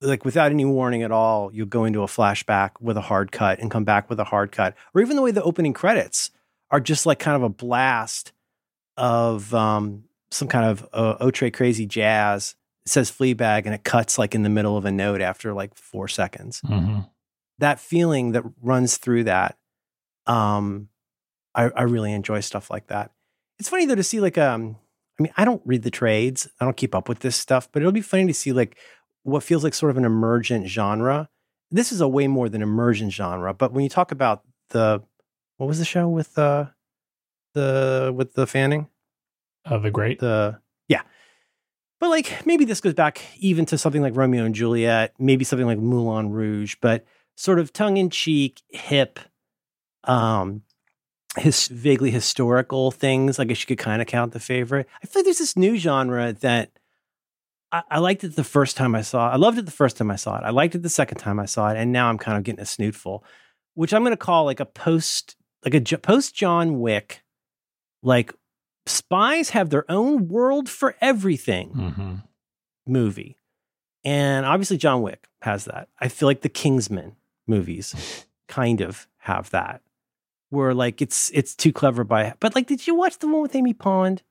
[0.00, 3.58] like without any warning at all you'll go into a flashback with a hard cut
[3.58, 6.30] and come back with a hard cut or even the way the opening credits
[6.70, 8.30] are just like kind of a blast
[8.96, 12.54] of um some kind of uh, Otre crazy jazz
[12.88, 16.08] says Fleabag and it cuts like in the middle of a note after like 4
[16.08, 17.00] seconds Mm-hmm.
[17.58, 19.56] that feeling that runs through that
[20.26, 20.88] um
[21.54, 23.10] I, I really enjoy stuff like that
[23.58, 24.76] it's funny though to see like um
[25.18, 27.82] i mean i don't read the trades i don't keep up with this stuff but
[27.82, 28.76] it'll be funny to see like
[29.22, 31.28] what feels like sort of an emergent genre
[31.70, 33.52] this is a way more than emergent genre.
[33.52, 35.02] But when you talk about the
[35.58, 36.64] what was the show with uh
[37.52, 38.88] the with the Fanning?
[39.66, 40.18] Uh, the Great.
[40.18, 41.02] The yeah.
[42.00, 45.66] But like maybe this goes back even to something like Romeo and Juliet, maybe something
[45.66, 47.04] like Moulin Rouge, but
[47.36, 49.18] sort of tongue in cheek, hip,
[50.04, 50.62] um,
[51.36, 53.38] his vaguely historical things.
[53.38, 54.88] I guess you could kind of count the favorite.
[55.02, 56.70] I feel like there's this new genre that
[57.70, 59.34] I, I, liked it the first time I saw it.
[59.34, 60.44] I loved it the first time I saw it.
[60.44, 62.60] I liked it the second time I saw it, and now I'm kind of getting
[62.60, 63.20] a snootful,
[63.74, 67.22] which I'm going to call like a post, like a post John Wick,
[68.02, 68.34] like
[68.88, 72.14] spies have their own world for everything mm-hmm.
[72.86, 73.38] movie,
[74.04, 75.88] and obviously John Wick has that.
[76.00, 79.82] I feel like the Kingsman movies kind of have that,
[80.50, 83.54] where like it's it's too clever by, but like, did you watch the one with
[83.54, 84.22] Amy Pond?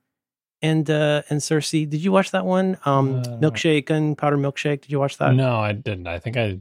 [0.62, 1.88] and uh and Cersei.
[1.88, 2.78] Did you watch that one?
[2.84, 4.82] Um uh, Milkshake Gunpowder Milkshake.
[4.82, 5.34] Did you watch that?
[5.34, 6.06] No, I didn't.
[6.06, 6.60] I think I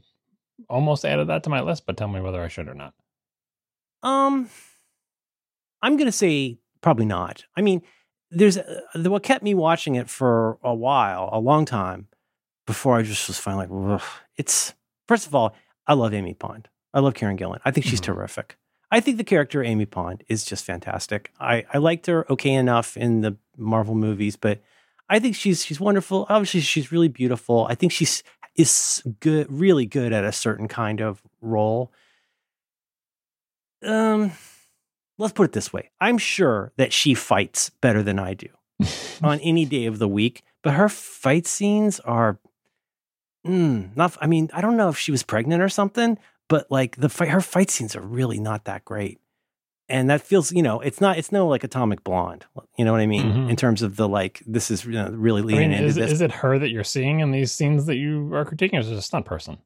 [0.70, 2.94] almost added that to my list, but tell me whether I should or not.
[4.04, 4.50] Um
[5.82, 6.58] I'm going to say
[6.88, 7.44] probably not.
[7.58, 7.82] I mean,
[8.32, 12.08] there's uh, what kept me watching it for a while, a long time
[12.66, 14.02] before I just was finally like,
[14.38, 14.74] it's
[15.06, 15.54] first of all,
[15.86, 16.70] I love Amy Pond.
[16.94, 17.60] I love Karen Gillan.
[17.66, 18.14] I think she's mm-hmm.
[18.14, 18.58] terrific.
[18.90, 21.34] I think the character Amy Pond is just fantastic.
[21.42, 24.62] I, I liked her okay enough in the Marvel movies, but
[25.10, 26.26] I think she's she's wonderful.
[26.30, 27.68] Obviously, she's really beautiful.
[27.70, 28.24] I think she's
[28.56, 31.92] is good, really good at a certain kind of role.
[33.84, 34.32] Um,
[35.18, 38.50] let's put it this way: I'm sure that she fights better than I do
[39.24, 42.40] on any day of the week, but her fight scenes are
[43.46, 44.18] mm, not.
[44.22, 47.30] I mean, I don't know if she was pregnant or something, but like the fight,
[47.30, 49.20] her fight scenes are really not that great.
[49.90, 52.46] And that feels, you know, it's not, it's no like Atomic Blonde.
[52.78, 53.24] You know what I mean?
[53.24, 53.50] Mm-hmm.
[53.50, 55.96] In terms of the like, this is you know, really leaning I mean, into is,
[55.96, 56.12] this.
[56.12, 58.92] Is it her that you're seeing in these scenes that you are critiquing, or is
[58.92, 59.60] it a stunt person?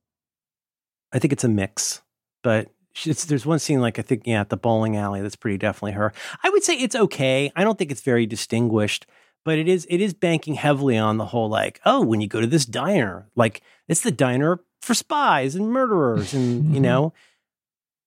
[1.11, 2.03] I think it's a mix,
[2.43, 2.69] but
[3.05, 6.13] there's one scene like I think yeah at the bowling alley that's pretty definitely her.
[6.43, 7.51] I would say it's okay.
[7.55, 9.05] I don't think it's very distinguished,
[9.43, 12.41] but it is it is banking heavily on the whole like oh when you go
[12.41, 16.81] to this diner like it's the diner for spies and murderers and you mm-hmm.
[16.81, 17.13] know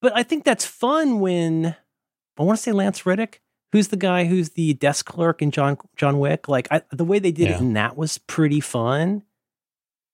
[0.01, 1.77] but i think that's fun when
[2.38, 3.40] i want to say Lance Reddick,
[3.73, 7.18] who's the guy who's the desk clerk in john john wick like I, the way
[7.18, 7.57] they did yeah.
[7.57, 9.23] it and that was pretty fun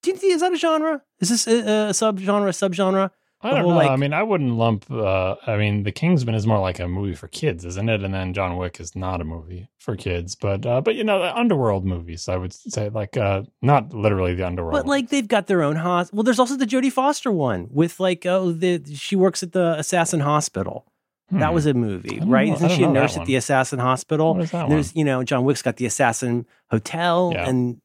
[0.03, 3.11] do you think is that a genre is this a, a subgenre a subgenre
[3.42, 3.74] I don't know.
[3.74, 4.90] Like, I mean, I wouldn't lump.
[4.90, 8.03] Uh, I mean, The Kingsman is more like a movie for kids, isn't it?
[8.03, 11.22] And then John Wick is not a movie for kids, but uh, but you know,
[11.22, 12.29] underworld movies.
[12.29, 15.76] I would say like uh, not literally the underworld, but like they've got their own
[15.76, 16.18] hospital.
[16.18, 19.79] Well, there's also the Jodie Foster one with like oh the she works at the
[19.79, 20.87] assassin hospital.
[21.31, 21.38] Hmm.
[21.38, 22.48] That was a movie, right?
[22.48, 24.35] Know, Isn't she a nurse at the assassin hospital?
[24.35, 24.98] What is that there's one?
[24.98, 27.48] you know John Wick's got the assassin hotel yeah.
[27.48, 27.81] and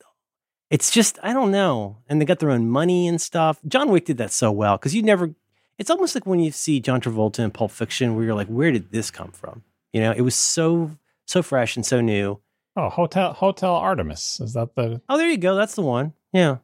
[0.69, 1.99] it's just I don't know.
[2.09, 3.59] And they got their own money and stuff.
[3.67, 5.33] John Wick did that so well because you never
[5.77, 8.71] it's almost like when you see John Travolta in Pulp Fiction, where you're like, where
[8.71, 9.63] did this come from?
[9.93, 10.91] You know, it was so
[11.25, 12.39] so fresh and so new.
[12.75, 15.01] Oh, Hotel Hotel Artemis is that the?
[15.07, 15.55] Oh, there you go.
[15.55, 16.13] That's the one.
[16.33, 16.57] Yeah.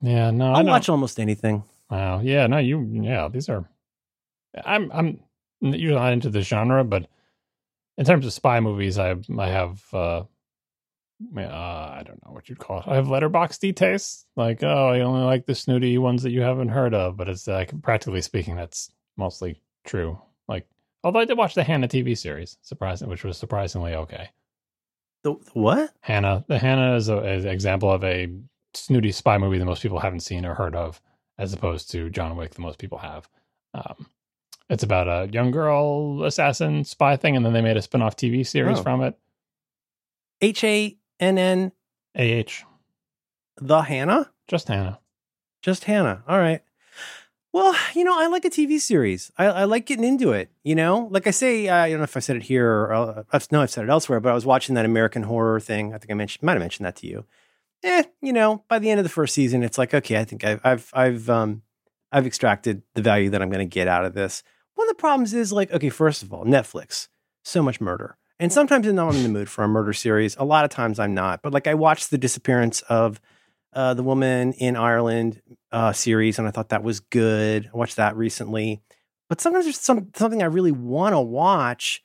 [0.00, 0.30] Yeah.
[0.30, 1.62] No, I'll watch almost anything.
[1.90, 2.20] Wow.
[2.20, 2.46] Yeah.
[2.46, 2.88] No, you.
[2.92, 3.28] Yeah.
[3.28, 3.68] These are.
[4.64, 4.90] I'm.
[4.92, 5.20] I'm
[5.60, 7.06] usually not into the genre, but
[7.96, 10.22] in terms of spy movies, I I have uh,
[11.36, 12.84] uh, I don't know what you'd call it.
[12.86, 14.26] I have Letterboxd tastes.
[14.36, 17.46] Like, oh, I only like the snooty ones that you haven't heard of, but it's
[17.46, 20.18] like practically speaking, that's mostly true.
[20.48, 20.66] Like,
[21.02, 24.30] although I did watch the Hannah TV series, surprising, which was surprisingly okay.
[25.22, 25.92] The, the what?
[26.00, 26.44] Hannah.
[26.48, 28.30] The Hannah is, a, is an example of a
[28.74, 31.00] snooty spy movie that most people haven't seen or heard of,
[31.38, 33.28] as opposed to John Wick that most people have.
[33.72, 34.06] Um,
[34.68, 38.46] it's about a young girl assassin spy thing, and then they made a spin-off TV
[38.46, 38.82] series oh.
[38.82, 39.18] from it.
[40.40, 41.72] H A N N
[42.14, 42.64] A H.
[43.58, 44.30] The Hannah?
[44.48, 45.00] Just Hannah.
[45.62, 46.22] Just Hannah.
[46.28, 46.62] All right.
[47.52, 49.32] Well, you know, I like a TV series.
[49.38, 50.50] I, I like getting into it.
[50.62, 53.38] You know, like I say, I don't know if I said it here or uh,
[53.50, 54.20] no, I've said it elsewhere.
[54.20, 55.94] But I was watching that American Horror thing.
[55.94, 57.24] I think I mentioned, might have mentioned that to you.
[57.82, 60.44] Eh, you know, by the end of the first season, it's like, okay, I think
[60.44, 61.62] I've, I've, I've, um,
[62.12, 64.42] I've extracted the value that I'm going to get out of this.
[64.74, 67.08] One of the problems is like, okay, first of all, Netflix,
[67.42, 68.18] so much murder.
[68.38, 70.36] And sometimes I'm in the mood for a murder series.
[70.36, 71.42] A lot of times I'm not.
[71.42, 73.20] But like I watched the disappearance of
[73.72, 77.70] uh, the woman in Ireland uh, series, and I thought that was good.
[77.72, 78.82] I watched that recently.
[79.28, 82.02] But sometimes there's some something I really want to watch,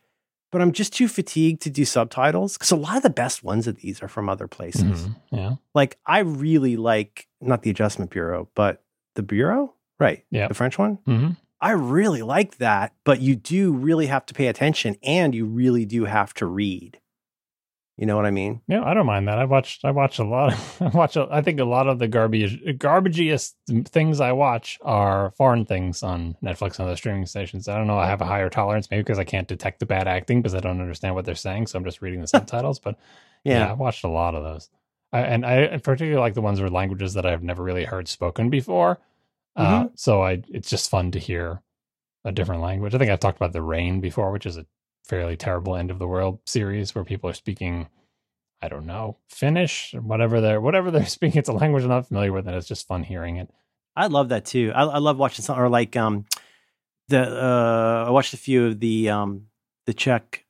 [0.51, 3.67] but I'm just too fatigued to do subtitles because a lot of the best ones
[3.67, 4.83] of these are from other places.
[4.83, 5.35] Mm-hmm.
[5.35, 8.83] Yeah, like I really like not the Adjustment Bureau, but
[9.15, 10.25] the Bureau, right?
[10.31, 10.97] Yeah, the French one.
[11.07, 11.31] Mm-hmm.
[11.61, 15.85] I really like that, but you do really have to pay attention and you really
[15.85, 16.99] do have to read.
[17.97, 18.61] You know what I mean?
[18.67, 19.37] Yeah, I don't mind that.
[19.37, 19.85] I watched.
[19.85, 20.53] I watch a lot.
[20.53, 21.15] Of, I watch.
[21.17, 23.53] A, I think a lot of the garbage, garbagiest
[23.85, 27.67] things I watch are foreign things on Netflix and other streaming stations.
[27.67, 27.99] I don't know.
[27.99, 30.61] I have a higher tolerance, maybe because I can't detect the bad acting because I
[30.61, 32.79] don't understand what they're saying, so I'm just reading the subtitles.
[32.79, 32.97] But
[33.43, 33.59] yeah.
[33.59, 34.71] yeah, I watched a lot of those,
[35.13, 38.49] I, and I particularly like the ones with languages that I've never really heard spoken
[38.49, 38.99] before.
[39.55, 39.85] Uh, mm-hmm.
[39.85, 41.61] Uh, so I, it's just fun to hear
[42.23, 42.93] a different language.
[42.93, 44.65] I think I've talked about the rain before, which is a
[45.05, 47.87] fairly terrible end of the world series where people are speaking
[48.61, 51.39] I don't know, Finnish, whatever they're whatever they're speaking.
[51.39, 53.49] It's a language I'm not familiar with, and it's just fun hearing it.
[53.95, 54.71] I love that too.
[54.73, 56.25] I, I love watching some or like um
[57.07, 59.47] the uh I watched a few of the um
[59.85, 60.45] the Czech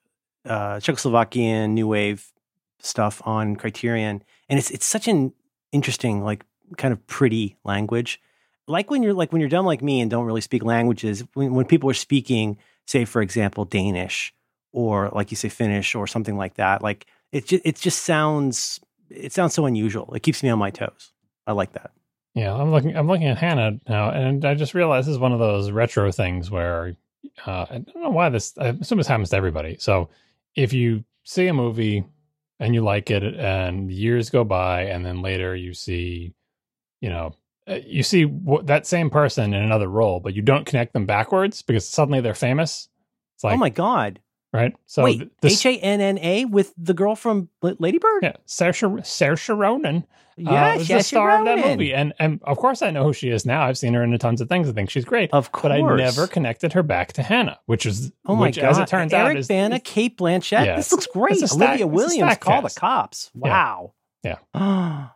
[0.45, 2.31] uh Czechoslovakian new wave
[2.79, 5.33] stuff on Criterion, and it's it's such an
[5.71, 6.45] interesting like
[6.77, 8.21] kind of pretty language.
[8.67, 11.53] Like when you're like when you're dumb like me and don't really speak languages, when
[11.53, 14.33] when people are speaking, say for example Danish
[14.71, 18.79] or like you say Finnish or something like that, like it just it just sounds
[19.09, 20.13] it sounds so unusual.
[20.13, 21.11] It keeps me on my toes.
[21.47, 21.91] I like that.
[22.33, 25.33] Yeah, I'm looking I'm looking at hannah now, and I just realized this is one
[25.33, 26.95] of those retro things where
[27.45, 28.57] uh, I don't know why this.
[28.57, 29.77] I assume this happens to everybody.
[29.79, 30.09] So
[30.55, 32.05] if you see a movie
[32.59, 36.33] and you like it, and years go by, and then later you see,
[37.01, 37.33] you know,
[37.85, 38.25] you see
[38.63, 42.33] that same person in another role, but you don't connect them backwards because suddenly they're
[42.33, 42.89] famous.
[43.35, 44.19] It's like, oh my god!
[44.53, 44.75] right?
[44.85, 48.23] So wait, H A N N A with the girl from Ladybird?
[48.23, 50.05] Yeah, Saoirse Saoirse Ronan.
[50.37, 51.47] Yeah, uh, the star Ronan.
[51.59, 53.63] of that movie, and and of course I know who she is now.
[53.63, 54.69] I've seen her in a tons of things.
[54.69, 55.29] I think she's great.
[55.33, 58.55] Of course, but I never connected her back to Hannah, which is oh my which,
[58.55, 60.65] god, as it turns Eric out, is Bana, Cate Blanchett.
[60.65, 61.37] Yeah, this looks great.
[61.37, 62.75] Stack, Olivia Williams, call cast.
[62.75, 63.31] the cops.
[63.33, 63.93] Wow.
[64.23, 64.37] Yeah.
[64.55, 65.07] yeah.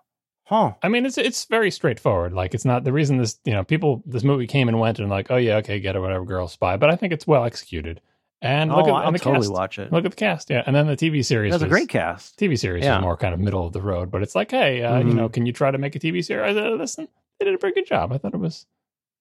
[0.45, 0.73] Huh.
[0.83, 2.33] I mean, it's it's very straightforward.
[2.33, 5.09] Like, it's not the reason this you know people this movie came and went and
[5.09, 6.77] like, oh yeah, okay, get it, whatever, girl, spy.
[6.77, 8.01] But I think it's well executed.
[8.41, 9.53] And look oh, at I'll the totally cast.
[9.53, 9.91] watch it.
[9.91, 10.61] Look at the cast, yeah.
[10.67, 11.51] And then the TV series.
[11.51, 12.37] That's a great cast.
[12.37, 12.97] TV series yeah.
[12.97, 15.07] is more kind of middle of the road, but it's like, hey, uh, mm-hmm.
[15.07, 16.95] you know, can you try to make a TV series out of this?
[16.95, 17.07] They
[17.39, 18.13] did a pretty good job.
[18.13, 18.67] I thought it was.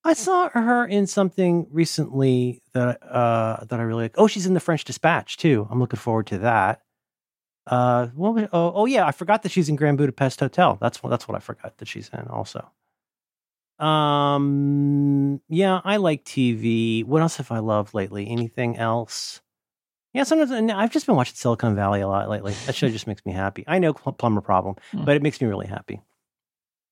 [0.05, 4.17] I saw her in something recently that uh, that I really like.
[4.19, 5.67] Oh, she's in the French Dispatch too.
[5.71, 6.83] I'm looking forward to that.
[7.67, 10.77] Uh, what was, oh, oh yeah, I forgot that she's in Grand Budapest Hotel.
[10.81, 12.71] That's what that's what I forgot that she's in also.
[13.79, 17.05] Um, yeah, I like TV.
[17.05, 18.29] What else have I loved lately?
[18.29, 19.41] Anything else?
[20.13, 22.55] Yeah, sometimes I've just been watching Silicon Valley a lot lately.
[22.67, 23.65] That show just makes me happy.
[23.67, 25.05] I know Plumber Problem, hmm.
[25.05, 26.01] but it makes me really happy.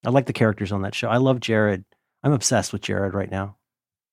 [0.04, 1.08] I like the characters on that show.
[1.08, 1.84] I love Jared.
[2.24, 3.56] I'm obsessed with Jared right now.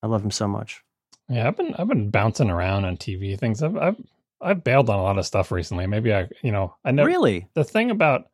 [0.04, 0.84] I love him so much.
[1.28, 3.64] Yeah, I've been I've been bouncing around on TV things.
[3.64, 3.98] I've I've
[4.42, 5.88] I've bailed on a lot of stuff recently.
[5.88, 8.30] Maybe I you know I never really the thing about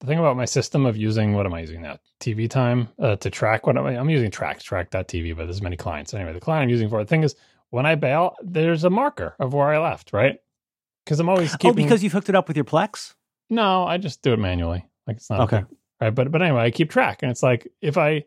[0.00, 3.16] the thing about my system of using what am I using now TV time uh,
[3.16, 6.32] to track what am I, I'm using track Trakt.tv, but there's many clients anyway.
[6.32, 7.36] The client I'm using for the thing is
[7.72, 10.38] when I bail, there's a marker of where I left, right?
[11.04, 11.84] Because I'm always oh, keeping.
[11.84, 13.14] Oh, because you've hooked it up with your Plex.
[13.48, 14.84] No, I just do it manually.
[15.06, 16.14] Like it's not okay, big, right?
[16.14, 18.24] But but anyway, I keep track, and it's like if I,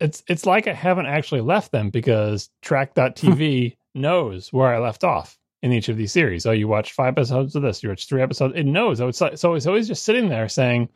[0.00, 5.38] it's it's like I haven't actually left them because Trakt.tv knows where I left off
[5.64, 6.44] in each of these series.
[6.44, 7.82] Oh, you watched five episodes of this.
[7.82, 8.52] You watched three episodes.
[8.54, 8.98] It knows.
[8.98, 10.90] So it's like, so it's always just sitting there saying,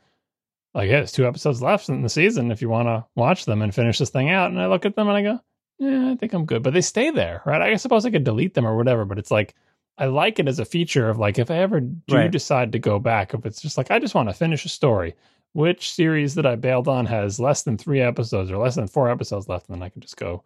[0.75, 3.63] like, yeah, there's two episodes left in the season if you want to watch them
[3.63, 4.51] and finish this thing out.
[4.51, 5.41] And I look at them and I go,
[5.79, 6.63] yeah, I think I'm good.
[6.63, 7.63] But they stay there, right?
[7.63, 9.55] I suppose I could delete them or whatever, but it's like
[9.97, 12.31] I like it as a feature of like if I ever do right.
[12.31, 15.15] decide to go back, if it's just like I just want to finish a story,
[15.55, 19.09] which series that I bailed on has less than three episodes or less than four
[19.09, 20.45] episodes left, and then I can just go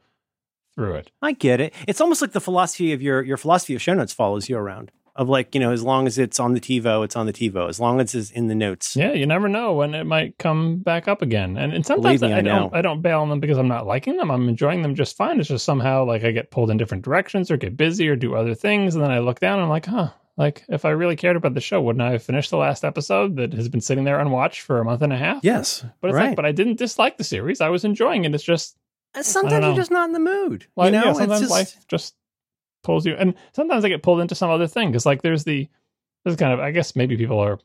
[0.75, 1.11] through it.
[1.21, 1.75] I get it.
[1.87, 4.91] It's almost like the philosophy of your your philosophy of show notes follows you around
[5.15, 7.69] of like you know as long as it's on the TiVo, it's on the TiVo.
[7.69, 8.97] As long as it's in the notes.
[8.97, 11.57] Yeah, you never know when it might come back up again.
[11.57, 13.87] And, and sometimes me, I, I, don't I don't bail on them because I'm not
[13.87, 14.31] liking them.
[14.31, 15.39] I'm enjoying them just fine.
[15.39, 18.35] It's just somehow like I get pulled in different directions or get busy or do
[18.35, 20.11] other things, and then I look down and I'm like, huh.
[20.39, 23.37] Like if I really cared about the show, wouldn't I have finished the last episode
[23.37, 25.45] that has been sitting there unwatched for a month and a half?
[25.45, 26.29] Yes, but it's right.
[26.29, 27.61] like, but I didn't dislike the series.
[27.61, 28.35] I was enjoying it.
[28.35, 28.79] It's just
[29.20, 30.66] sometimes you're just not in the mood.
[30.77, 31.51] Like, you know, yeah, sometimes just...
[31.51, 32.14] life just
[32.83, 35.69] pulls you, and sometimes I get pulled into some other thing because like there's the
[36.25, 37.58] this is kind of, I guess maybe people are,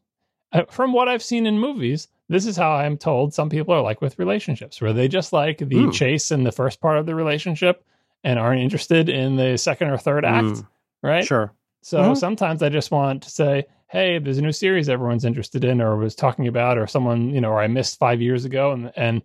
[0.52, 3.82] uh, from what I've seen in movies, this is how I'm told some people are
[3.82, 5.94] like with relationships, where they just like the mm.
[5.94, 7.86] chase in the first part of the relationship
[8.24, 10.68] and aren't interested in the second or third act, mm.
[11.04, 11.26] right?
[11.26, 11.54] Sure.
[11.84, 12.14] So mm-hmm.
[12.16, 15.96] sometimes I just want to say, hey, there's a new series everyone's interested in or
[15.96, 19.22] was talking about, or someone, you know, or I missed five years ago, and and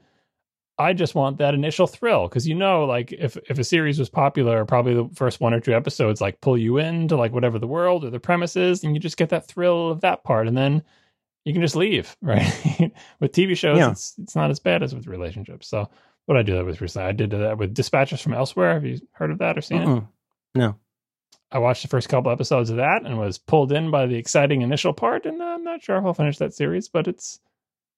[0.83, 4.09] I just want that initial thrill because you know, like if if a series was
[4.09, 7.67] popular, probably the first one or two episodes like pull you into like whatever the
[7.67, 10.57] world or the premise is, and you just get that thrill of that part, and
[10.57, 10.83] then
[11.45, 12.93] you can just leave, right?
[13.21, 13.91] with TV shows, yeah.
[13.91, 15.69] it's it's not as bad as with relationships.
[15.69, 15.89] So
[16.27, 18.75] what I do that with recently, I did that with Dispatches from Elsewhere.
[18.75, 19.99] Have you heard of that or seen Mm-mm.
[19.99, 20.05] it?
[20.55, 20.77] No.
[21.51, 24.63] I watched the first couple episodes of that and was pulled in by the exciting
[24.63, 25.27] initial part.
[25.27, 27.41] And I'm not sure if I'll finish that series, but it's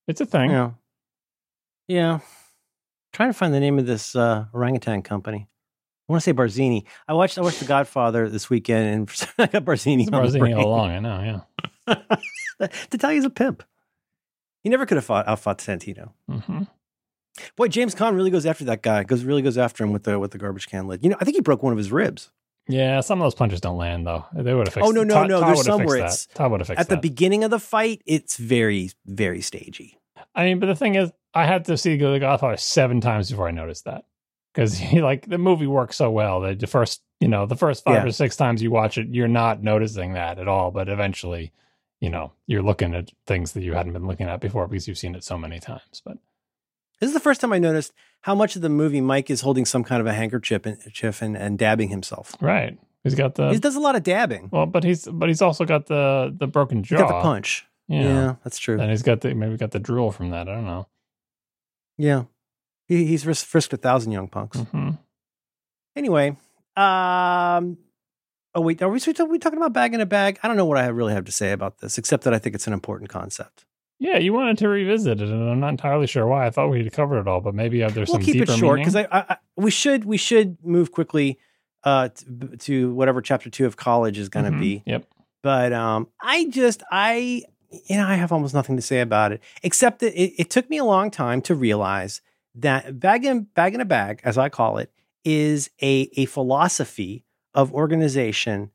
[0.09, 0.51] it's a thing.
[0.51, 0.70] Yeah.
[1.87, 2.18] Yeah.
[3.15, 5.49] Trying to find the name of this uh, orangutan company.
[6.07, 6.85] I want to say Barzini.
[7.09, 10.03] I watched I watched The Godfather this weekend, and I got Barzini.
[10.03, 10.91] It's on the Barzini all along.
[10.91, 11.45] I know.
[11.89, 11.95] Yeah.
[12.91, 13.62] to tell you, he's a pimp.
[14.62, 16.11] He never could have fought outfought Santino.
[16.29, 16.65] hmm
[17.57, 19.03] Boy, James Caan really goes after that guy.
[19.03, 21.03] Goes really goes after him with the with the garbage can lid.
[21.03, 22.31] You know, I think he broke one of his ribs
[22.69, 23.01] Yeah.
[23.01, 24.25] Some of those punches don't land though.
[24.35, 24.87] They would have fixed.
[24.89, 26.05] Oh, no, no, Todd- no, Todd there's would've some where that.
[26.05, 27.03] it's- Todd would have fixed at the that.
[27.03, 28.03] beginning of the fight.
[28.07, 29.99] It's very very stagey.
[30.35, 33.49] I mean, but the thing is, I had to see The Godfather seven times before
[33.49, 34.05] I noticed that
[34.53, 38.03] because like the movie works so well that the first, you know, the first five
[38.03, 38.09] Yeah.
[38.09, 40.70] or six times you watch it, you're not noticing that at all.
[40.70, 41.53] But eventually,
[42.01, 44.99] you know, you're looking at things that you hadn't been looking at before because you've
[44.99, 46.03] seen it so many times.
[46.05, 46.18] But
[47.01, 49.64] This is the first time I noticed how much of the movie Mike is holding
[49.64, 50.78] some kind of a handkerchief and,
[51.20, 52.35] and, and dabbing himself.
[52.41, 54.49] right, he's got the he does a lot of dabbing.
[54.53, 56.99] well, but he's but he's also got the the broken jaw.
[56.99, 57.66] got the punch.
[57.89, 58.03] Yeah.
[58.03, 58.80] Yeah, that's true.
[58.80, 60.49] And he's got the maybe got the drool from that.
[60.49, 60.87] I don't know.
[61.99, 62.24] Yeah,
[62.87, 64.59] he, he's ris- frisked a thousand young punks.
[64.59, 64.91] hmm
[65.97, 66.30] Anyway,
[66.76, 67.78] um,
[68.55, 70.41] oh wait, are we, are we talking about bag in a bag?
[70.43, 72.55] I don't know what I really have to say about this, except that I think
[72.57, 73.64] it's an important concept.
[74.01, 76.47] Yeah, you wanted to revisit it, and I'm not entirely sure why.
[76.47, 78.80] I thought we'd covered it all, but maybe uh, there's we'll some keep it short
[78.80, 81.39] because I, I, we should we should move quickly
[81.85, 84.61] uh to, to whatever chapter two of college is going to Mhm.
[84.61, 84.82] be.
[84.87, 85.07] Yep.
[85.45, 87.43] But um, I just I
[87.87, 90.68] you know I have almost nothing to say about it except that it, it took
[90.70, 92.20] me a long time to realize
[92.55, 94.93] that bag in bag in a bag, as I call it,
[95.25, 98.70] is a a philosophy of organization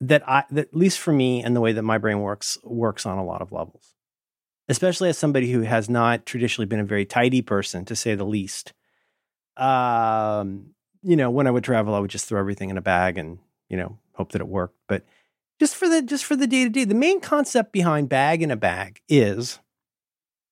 [0.00, 3.06] that I that at least for me and the way that my brain works works
[3.06, 3.94] on a lot of levels.
[4.68, 8.26] Especially as somebody who has not traditionally been a very tidy person, to say the
[8.26, 8.74] least.
[9.56, 13.16] Um, you know, when I would travel, I would just throw everything in a bag
[13.16, 14.76] and you know hope that it worked.
[14.86, 15.04] But
[15.58, 18.50] just for the just for the day to day, the main concept behind bag in
[18.50, 19.58] a bag is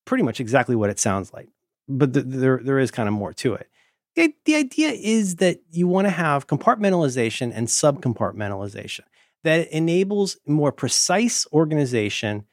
[0.05, 1.49] pretty much exactly what it sounds like,
[1.87, 3.69] but th- there there is kind of more to it.
[4.15, 9.01] The, the idea is that you want to have compartmentalization and subcompartmentalization
[9.43, 12.45] that enables more precise organization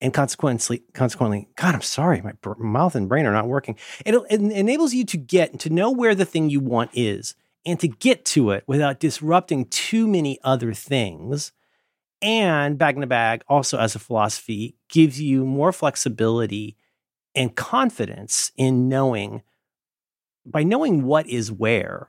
[0.00, 3.76] and consequently, consequently, God, I'm sorry, my mouth and brain are not working.
[4.06, 7.34] It, it enables you to get to know where the thing you want is
[7.66, 11.52] and to get to it without disrupting too many other things.
[12.22, 16.76] And bag in a bag, also as a philosophy, gives you more flexibility
[17.34, 19.42] and confidence in knowing
[20.44, 22.08] by knowing what is where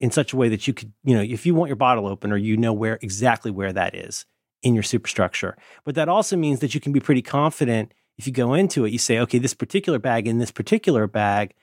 [0.00, 2.36] in such a way that you could, you know, if you want your bottle opener,
[2.36, 4.26] you know where exactly where that is
[4.62, 5.56] in your superstructure.
[5.84, 8.92] But that also means that you can be pretty confident if you go into it,
[8.92, 11.54] you say, okay, this particular bag in this particular bag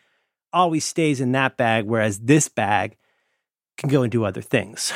[0.52, 2.98] always stays in that bag, whereas this bag
[3.78, 4.92] can go and do other things.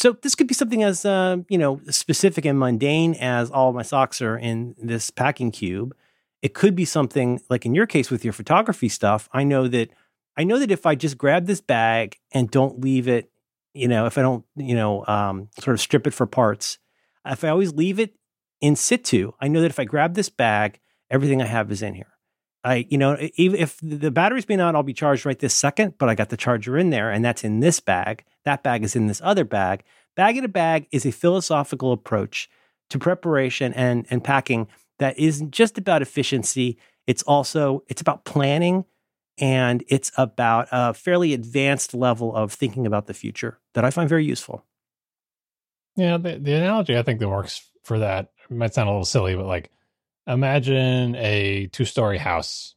[0.00, 3.82] So this could be something as uh, you know specific and mundane as all my
[3.82, 5.94] socks are in this packing cube.
[6.40, 9.28] It could be something like in your case with your photography stuff.
[9.30, 9.90] I know that
[10.38, 13.30] I know that if I just grab this bag and don't leave it,
[13.74, 16.78] you know, if I don't, you know, um, sort of strip it for parts,
[17.26, 18.14] if I always leave it
[18.62, 20.80] in situ, I know that if I grab this bag,
[21.10, 22.14] everything I have is in here.
[22.62, 26.08] I, you know, if the batteries may not all be charged right this second, but
[26.08, 28.24] I got the charger in there and that's in this bag.
[28.44, 29.82] That bag is in this other bag.
[30.14, 32.50] Bag in a bag is a philosophical approach
[32.90, 36.76] to preparation and, and packing that isn't just about efficiency.
[37.06, 38.84] It's also, it's about planning
[39.38, 44.08] and it's about a fairly advanced level of thinking about the future that I find
[44.08, 44.64] very useful.
[45.96, 49.04] Yeah, the, the analogy I think that works for that it might sound a little
[49.04, 49.70] silly, but like
[50.32, 52.74] imagine a two story house,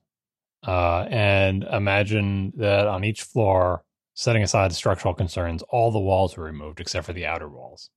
[0.68, 3.84] uh, and imagine that on each floor,
[4.14, 7.90] setting aside structural concerns, all the walls were removed except for the outer walls.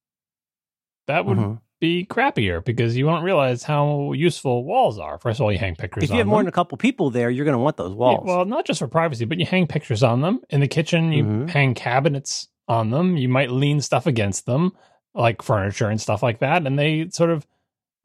[1.06, 1.60] That would Mhm.
[1.78, 5.18] be crappier because you won't realize how useful walls are.
[5.18, 6.04] First of all, you hang pictures.
[6.04, 6.46] If you have more them.
[6.46, 8.24] than a couple people there, you're going to want those Yeah, walls.
[8.24, 10.40] well, not just for privacy, but you hang pictures on them.
[10.50, 11.50] In the kitchen, you Mhm.
[11.50, 13.16] hang cabinets on them.
[13.16, 14.72] You might lean stuff against them,
[15.14, 16.66] like furniture and stuff like that.
[16.66, 17.46] And they sort of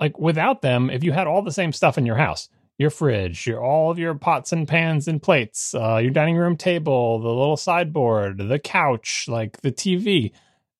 [0.02, 3.46] like without them, if you had all the same stuff in your house, your fridge,
[3.48, 7.30] your all of your pots and pans and plates, uh, your dining room table, the
[7.30, 10.32] little sideboard, the couch, like the TV.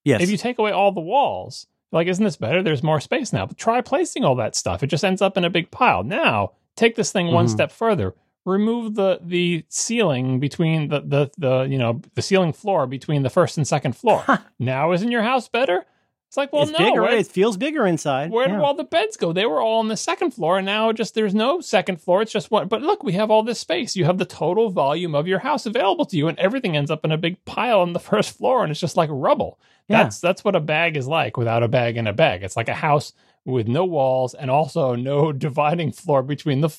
[0.04, 0.22] yes.
[0.22, 2.64] If you take away all the walls, like, isn't this better?
[2.64, 3.46] There's more space now.
[3.46, 4.82] But try placing all that stuff.
[4.82, 6.04] It just ends up in a big pile.
[6.04, 7.50] Now, take this thing one Mhm.
[7.50, 8.16] step further.
[8.46, 13.30] Remove the the ceiling between the the the you know the ceiling floor between the
[13.30, 14.24] first and second floor.
[14.60, 15.86] now, isn't your house better?
[16.32, 17.04] It's like, well, it's no, bigger.
[17.10, 18.32] It feels bigger inside.
[18.32, 18.54] Where Yeah.
[18.56, 19.34] did all the beds go?
[19.34, 22.22] They were all on the second floor, and now just there's no second floor.
[22.22, 22.70] It's just one.
[22.70, 23.98] But look, we have all this space.
[23.98, 27.04] You have the total volume of your house available to you, and everything ends up
[27.04, 29.60] in a big pile on the first floor, and it's just like rubble.
[29.90, 30.04] Yeah.
[30.04, 32.44] That's that's what a bag is like without a bag in a bag.
[32.44, 33.12] It's like a house
[33.46, 36.70] with no walls and also no dividing floor between the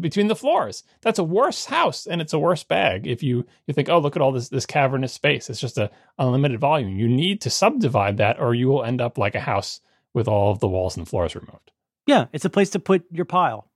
[0.00, 0.84] between the floors.
[1.00, 3.06] That's a worse house, and it's a worse bag.
[3.06, 5.48] If you you think, oh, look at all this this cavernous space.
[5.48, 6.98] It's just a unlimited volume.
[6.98, 9.80] You need to subdivide that, or you will end up like a house
[10.14, 11.70] with all of the walls and floors removed.
[12.06, 13.70] Yeah, it's a place to put your pile,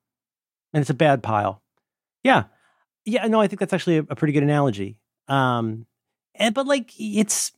[0.73, 1.63] and it's a bad pile.
[2.23, 2.45] Yeah,
[3.05, 3.27] yeah.
[3.27, 4.99] No, I think that's actually a, a pretty good analogy.
[5.29, 5.87] Um,
[6.35, 7.53] and but like it's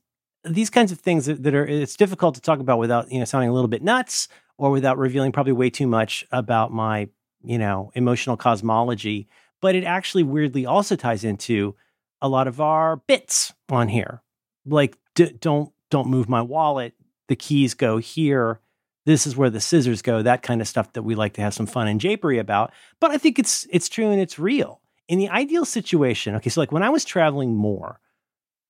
[0.44, 3.24] these kinds of things that, that are it's difficult to talk about without you know
[3.24, 4.28] sounding a little bit nuts
[4.58, 7.08] or without revealing probably way too much about my
[7.42, 9.28] you know emotional cosmology.
[9.60, 11.74] But it actually weirdly also ties into
[12.20, 14.22] a lot of our bits on here,
[14.66, 16.94] like d- don't don't move my wallet.
[17.28, 18.60] The keys go here
[19.08, 21.54] this is where the scissors go that kind of stuff that we like to have
[21.54, 25.18] some fun and japery about but i think it's it's true and it's real in
[25.18, 28.00] the ideal situation okay so like when i was traveling more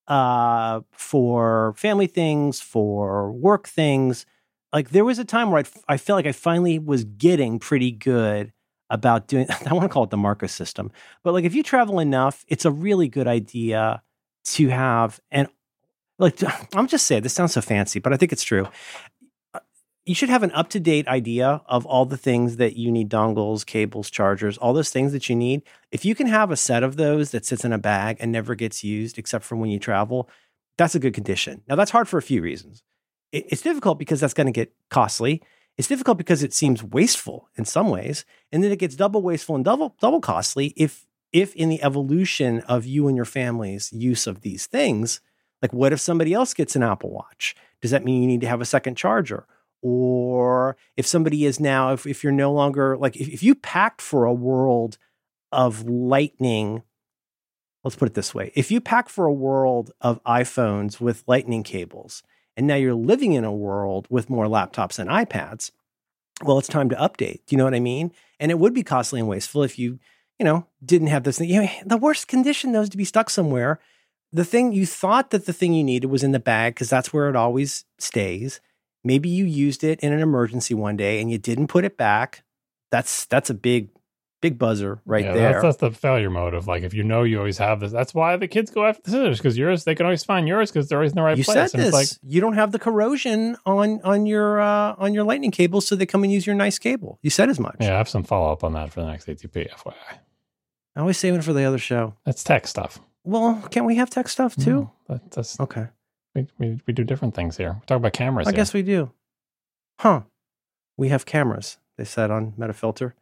[0.07, 4.27] uh for family things for work things
[4.73, 7.91] like there was a time where I'd, i felt like i finally was getting pretty
[7.91, 8.53] good
[8.91, 10.91] about doing i want to call it the marcus system
[11.23, 14.03] but like if you travel enough it's a really good idea
[14.45, 15.49] to have an
[16.19, 16.39] like
[16.75, 18.69] i'm just saying this sounds so fancy but i think it's true
[19.55, 19.61] uh,
[20.05, 23.11] you should have an up to date idea of all the things that you need
[23.11, 25.61] dongles, cables, chargers, all those things that you need.
[25.93, 28.55] If you can have a set of those that sits in a bag and never
[28.55, 30.31] gets used except for when you travel,
[30.79, 31.61] that's a good condition.
[31.69, 32.83] Now, that's hard for a few reasons.
[33.33, 35.43] It- It's difficult because that's going to get costly.
[35.77, 39.55] It's difficult because it seems wasteful in some ways, and then it gets double wasteful
[39.55, 44.27] and double double costly if if in the evolution of you and your family's use
[44.27, 45.21] of these things,
[45.63, 47.55] like what if somebody else gets an Apple Watch?
[47.83, 49.47] Does that mean you need to have a second charger?
[49.81, 54.03] or if somebody is now if, if you're no longer like if, if you packed
[54.03, 54.99] for a world
[55.53, 56.83] of lightning
[57.85, 61.63] let's put it this way if you pack for a world of iphones with lightning
[61.63, 62.25] cables
[62.59, 65.71] and now you're living in a world with more laptops and ipads
[66.45, 67.41] well it's time to update.
[67.47, 68.13] Do you know what i mean?
[68.41, 69.99] And it would be costly and wasteful if you
[70.39, 73.05] you know didn't have this thing you know, the worst condition though is to be
[73.05, 73.81] stuck somewhere.
[74.33, 77.13] The thing you thought that the thing you needed was in the bag because that's
[77.13, 78.61] where it always stays.
[79.03, 82.45] Maybe you used it in an emergency one day and you didn't put it back.
[82.91, 83.89] That's that's a big
[84.41, 87.23] big buzzer right Yeah, there That's, that's the failure mode of like if you know
[87.25, 87.91] you always have this.
[87.93, 90.71] That's why the kids go after the scissors because yours they can always find yours
[90.71, 91.73] because they're always in the right you place.
[91.73, 95.25] said this it's like you don't have the corrosion on on your uh on your
[95.25, 97.95] lightning cable so they come and use your nice cable you said as much yeah,
[97.95, 99.71] I have some follow up on that for the next ATP.
[99.71, 99.95] FYI,
[100.97, 104.09] i always saving it for the other show that's tech stuff well can't we have
[104.11, 105.87] tech stuff too No, that, that's okay
[106.35, 107.73] we, we we do different things here.
[107.81, 108.47] We talk about cameras.
[108.47, 108.57] i here.
[108.57, 109.11] guess we do
[110.01, 110.23] huh
[110.97, 113.15] we have cameras they said on metafilter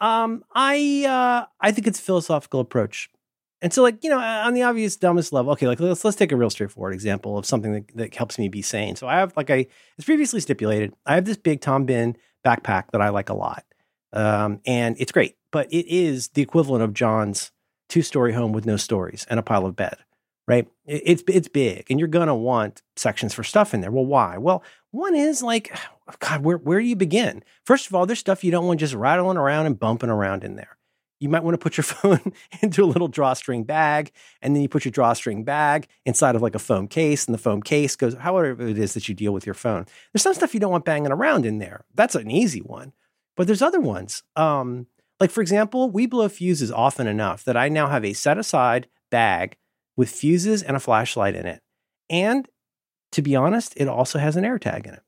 [0.00, 3.10] um i uh i think it's a philosophical approach.
[3.60, 6.30] And so like you know on the obvious dumbest level okay like let's let's take
[6.30, 8.94] a real straightforward example of something that, that helps me be sane.
[8.96, 9.66] So i have like i
[9.98, 13.64] as previously stipulated i have this big Tom Bihn backpack that i like a lot.
[14.12, 17.50] Um and it's great but it is the equivalent of john's
[17.88, 19.96] two story home with no stories and a pile of bed
[20.48, 20.66] right?
[20.86, 23.90] It's it's big and you're gonna want sections for stuff in there.
[23.90, 24.38] Well why?
[24.38, 25.76] Well one is like
[26.18, 27.44] god where, where do you begin?
[27.64, 30.56] First of all there's stuff you don't want just rattling around and bumping around in
[30.56, 30.78] there.
[31.20, 32.32] You might want to put your phone
[32.62, 36.54] into a little drawstring bag and then you put your drawstring bag inside of like
[36.54, 39.44] a foam case and the foam case goes however it is that you deal with
[39.44, 39.84] your phone.
[40.12, 41.84] There's some stuff you don't want banging around in there.
[41.94, 42.94] That's an easy one.
[43.36, 44.24] But there's other ones.
[44.34, 44.86] Um,
[45.20, 48.86] like for example we blow fuses often enough that i now have a set aside
[49.10, 49.56] bag
[49.98, 51.60] with fuses and a flashlight in it
[52.08, 52.48] and
[53.12, 55.02] to be honest it also has an air tag in it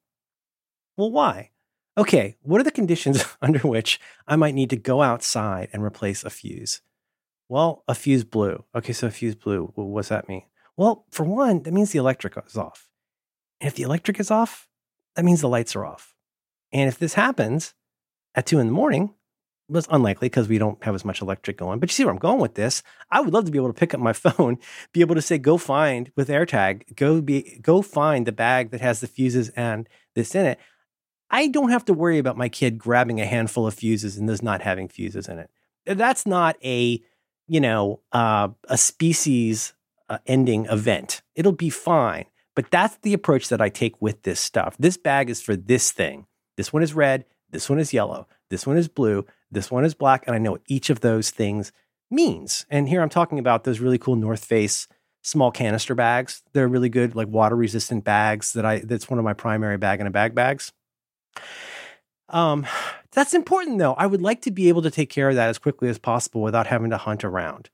[0.99, 1.51] well why
[2.01, 6.25] okay, what are the conditions under which I might need to go outside and replace
[6.25, 6.81] a fuse?
[7.49, 8.65] Well, a fuse blew.
[8.75, 9.73] Okay, so a fuse blew.
[9.77, 10.45] Well, what's that mean?
[10.77, 12.89] Well, for one, that means the electric is off.
[13.61, 14.69] And if the electric is off,
[15.15, 16.15] that means the lights are off.
[16.73, 17.75] And if this happens
[18.35, 19.15] at two in the morning,
[19.79, 21.79] it's unlikely because we don't have as much electric going.
[21.79, 22.83] But you see where I'm going with this.
[23.11, 24.59] I would love to be able to pick up my phone,
[24.93, 28.81] be able to say, go find with AirTag, go be go find the bag that
[28.81, 30.59] has the fuses and this in it.
[31.31, 34.43] I don't have to worry about my kid grabbing a handful of fuses and this
[34.43, 35.51] not having fuses in it.
[35.87, 37.01] That's not a,
[37.47, 39.73] you know, uh, a species
[40.09, 41.23] uh, ending event.
[41.37, 42.27] It'll be fine.
[42.57, 44.77] But that's the approach that I take with this stuff.
[44.79, 46.27] This bag is for this thing.
[46.57, 47.25] This one is red.
[47.51, 48.27] This one is yellow.
[48.51, 49.25] This one is blue.
[49.51, 50.25] This one is black.
[50.27, 51.73] And I know what each of those things
[52.11, 52.67] means.
[52.71, 54.89] And here I'm talking about those really cool North Face
[55.23, 56.43] small canister bags.
[56.53, 58.53] They're really good, like water resistant bags.
[58.53, 60.73] That I that's one of my primary bag in a bag bags.
[62.29, 62.67] Um,
[63.13, 63.95] that's important though.
[63.95, 66.43] I would like to be able to take care of that as quickly as possible
[66.43, 67.71] without having to hunt around.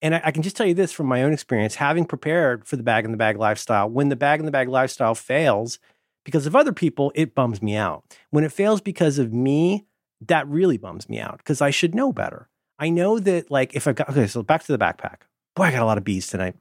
[0.00, 2.74] And I, I, can just tell you this from my own experience, having prepared for
[2.74, 5.78] the bag in the bag lifestyle, when the bag in the bag lifestyle fails
[6.24, 8.02] because of other people, it bums me out.
[8.30, 9.86] When it fails because of me,
[10.28, 12.48] that really bums me out because I should know better.
[12.78, 15.22] I know that, like, if I've got, okay, so back to the backpack.
[15.54, 16.56] Boy, I got a lot of bees tonight.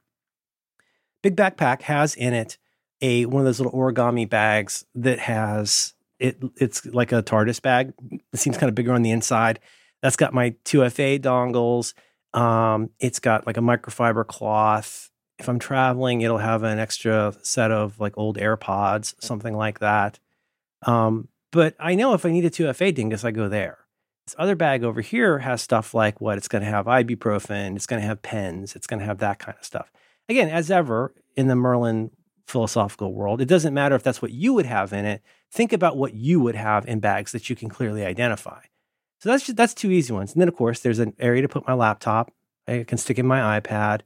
[1.23, 2.57] Big backpack has in it
[3.01, 6.41] a one of those little origami bags that has it.
[6.57, 7.93] It's like a TARDIS bag.
[8.11, 9.59] It seems kind of bigger on the inside.
[10.01, 11.93] That's got my 2FA dongles.
[12.33, 15.09] Um, it's got like a microfiber cloth.
[15.37, 20.19] If I'm traveling, it'll have an extra set of like old AirPods, something like that.
[20.83, 23.79] Um, but I know if I need a 2FA dingus, I go there.
[24.25, 27.85] This other bag over here has stuff like what it's going to have ibuprofen, it's
[27.85, 29.91] going to have pens, it's going to have that kind of stuff.
[30.29, 32.11] Again, as ever in the Merlin
[32.47, 35.21] philosophical world, it doesn't matter if that's what you would have in it.
[35.51, 38.61] Think about what you would have in bags that you can clearly identify.
[39.19, 40.33] So that's just, that's two easy ones.
[40.33, 42.31] And then of course there's an area to put my laptop.
[42.67, 44.01] I can stick in my iPad.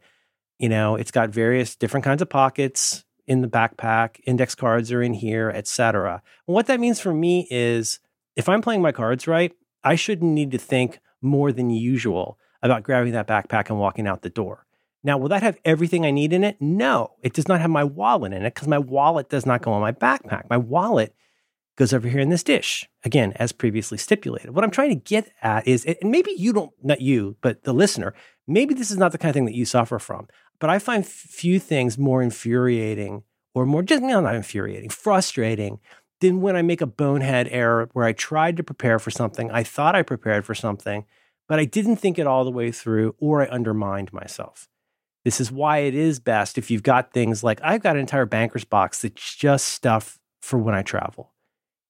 [0.58, 4.20] You know, it's got various different kinds of pockets in the backpack.
[4.26, 6.22] Index cards are in here, etc.
[6.46, 8.00] What that means for me is
[8.36, 9.54] if I'm playing my cards right,
[9.84, 14.22] I shouldn't need to think more than usual about grabbing that backpack and walking out
[14.22, 14.66] the door.
[15.04, 16.58] Now, will that have everything I need in it?
[16.60, 19.72] No, it does not have my wallet in it because my wallet does not go
[19.72, 20.50] on my backpack.
[20.50, 21.16] My wallet
[21.76, 22.90] goes over here in this dish.
[23.04, 24.56] Again, as previously stipulated.
[24.56, 27.74] What I'm trying to get at is, and maybe you don't, not you, but the
[27.74, 28.16] listener,
[28.48, 30.28] maybe this is not the kind of thing that you suffer from,
[30.60, 35.80] but I find few things more infuriating or more, just no, not infuriating, frustrating
[36.22, 39.52] than when I make a bonehead error where I tried to prepare for something.
[39.52, 41.06] I thought I prepared for something,
[41.48, 44.68] but I didn't think it all the way through or I undermined myself.
[45.24, 48.26] This is why it is best if you've got things like I've got an entire
[48.26, 51.34] banker's box that's just stuff for when I travel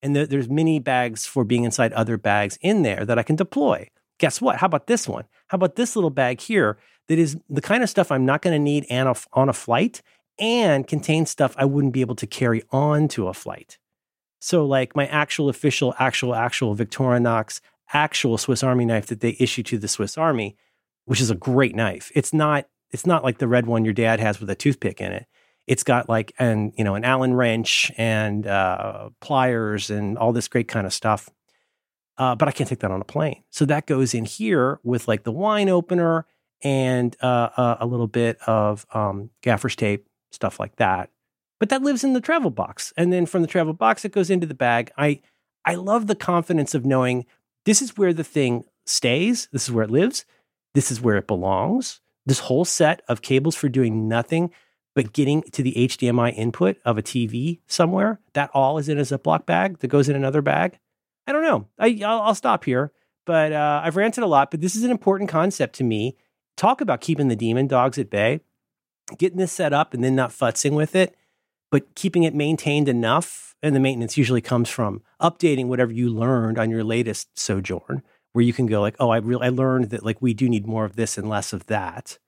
[0.06, 3.36] and there, there's mini bags for being inside other bags in there that I can
[3.36, 3.90] deploy.
[4.20, 4.58] Guess what?
[4.58, 5.26] How about this one?
[5.48, 6.78] How about this little bag here
[7.08, 10.02] that is the kind of stuff I'm not going to need on a, flight
[10.40, 13.78] and contains stuff I wouldn't be able to carry on to a flight.
[14.40, 17.62] So, like my actual official, actual, actual Victorinox
[17.94, 20.58] actual Swiss Army knife that they issue to the Swiss Army,
[21.06, 22.12] which is a great knife.
[22.16, 25.12] It's not it's not like the red one your dad has with a toothpick in
[25.12, 25.28] it
[25.68, 30.48] it's got like an you know an Allen wrench and uh, pliers and all this
[30.48, 31.30] great kind of stuff.
[32.18, 35.08] Uh, but I can't take that on a plane, so that goes in here with
[35.08, 36.26] like the wine opener
[36.64, 41.10] and uh, uh, a little bit of um, gaffer's tape, stuff like that.
[41.60, 44.30] But that lives in the travel box, and then from the travel box, it goes
[44.30, 44.92] into the bag.
[44.98, 45.22] I
[45.64, 47.26] I love the confidence of knowing
[47.66, 49.48] this is where the thing stays.
[49.52, 50.26] This is where it lives.
[50.74, 52.02] This is where it belongs.
[52.26, 54.52] This whole set of cables for doing nothing
[54.96, 59.02] but getting to the HDMI input of a TV somewhere, that all is in a
[59.02, 60.80] Ziploc bag that goes in another bag.
[61.28, 61.68] I don't know.
[61.78, 62.94] I, I'll, I'll stop here,
[63.26, 66.16] but uh, I've ranted a lot, but this is an important concept to me.
[66.58, 68.42] Talk about keeping the demon dogs at bay,
[69.18, 71.16] getting this set up and then not futzing with it,
[71.72, 73.56] but keeping it maintained enough.
[73.62, 78.04] And the maintenance usually comes from updating whatever you learned on your latest sojourn,
[78.34, 80.68] where you can go like, oh, I really I learned that like we do need
[80.68, 82.20] more of this and less of that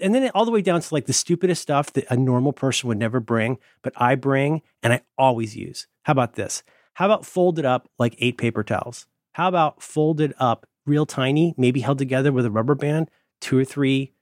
[0.00, 2.88] and then all the way down to like the stupidest stuff that a normal person
[2.88, 5.86] would never bring, but I bring and I always use.
[6.04, 6.62] How about this?
[6.94, 9.06] How about folded up like eight paper towels?
[9.32, 13.10] How about folded up real tiny, maybe held together with a rubber band,
[13.40, 14.12] two or three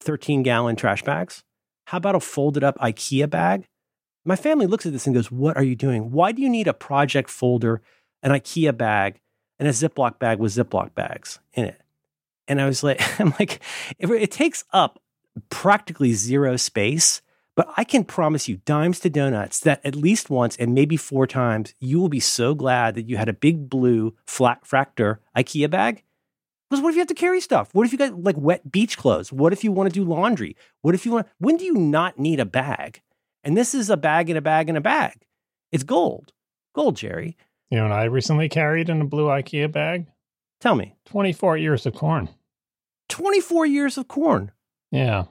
[0.00, 1.44] 13 gallon trash bags?
[1.86, 3.66] How about a folded up IKEA bag?
[4.24, 6.10] My family looks at this and goes, What are you doing?
[6.10, 7.82] Why do you need a project folder,
[8.22, 9.20] an IKEA bag,
[9.58, 11.80] and a Ziploc bag with Ziploc bags in it?
[12.48, 13.60] And I was like, I'm like,
[13.98, 15.00] it, it takes up
[15.50, 17.20] practically zero space.
[17.56, 21.26] But I can promise you, dimes to donuts, that at least once and maybe four
[21.26, 25.70] times, you will be so glad that you had a big blue flat Frakta IKEA
[25.70, 26.02] bag.
[26.68, 27.74] Because what if you have to carry stuff?
[27.74, 29.32] What if you got like wet beach clothes?
[29.32, 30.56] What if you want to do laundry?
[30.82, 33.00] What if you want, when do you not need a bag?
[33.42, 35.26] And this is a bag in a bag in a bag.
[35.70, 36.32] It's gold.
[36.74, 37.36] Gold, Jerry.
[37.70, 40.06] You know, and I recently carried in a blue IKEA bag.
[40.60, 40.94] Tell me.
[41.06, 42.28] 24 years of corn.
[43.10, 44.50] 24 years of corn.
[44.90, 45.24] Yeah.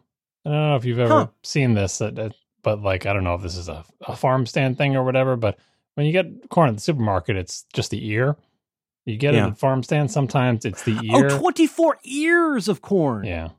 [0.46, 1.28] I don't know if you've ever huh.
[1.44, 2.30] seen this, uh, uh,
[2.62, 5.36] but like, I don't know if this is a, a farm stand thing or whatever,
[5.36, 5.58] but
[5.96, 8.36] when you get corn at the supermarket, it's just the ear.
[9.06, 9.48] You get yeah.
[9.48, 11.28] it at farm stand, sometimes it's the oh, ear.
[11.32, 13.26] Oh, 24 ears of corn.
[13.26, 13.50] Yeah.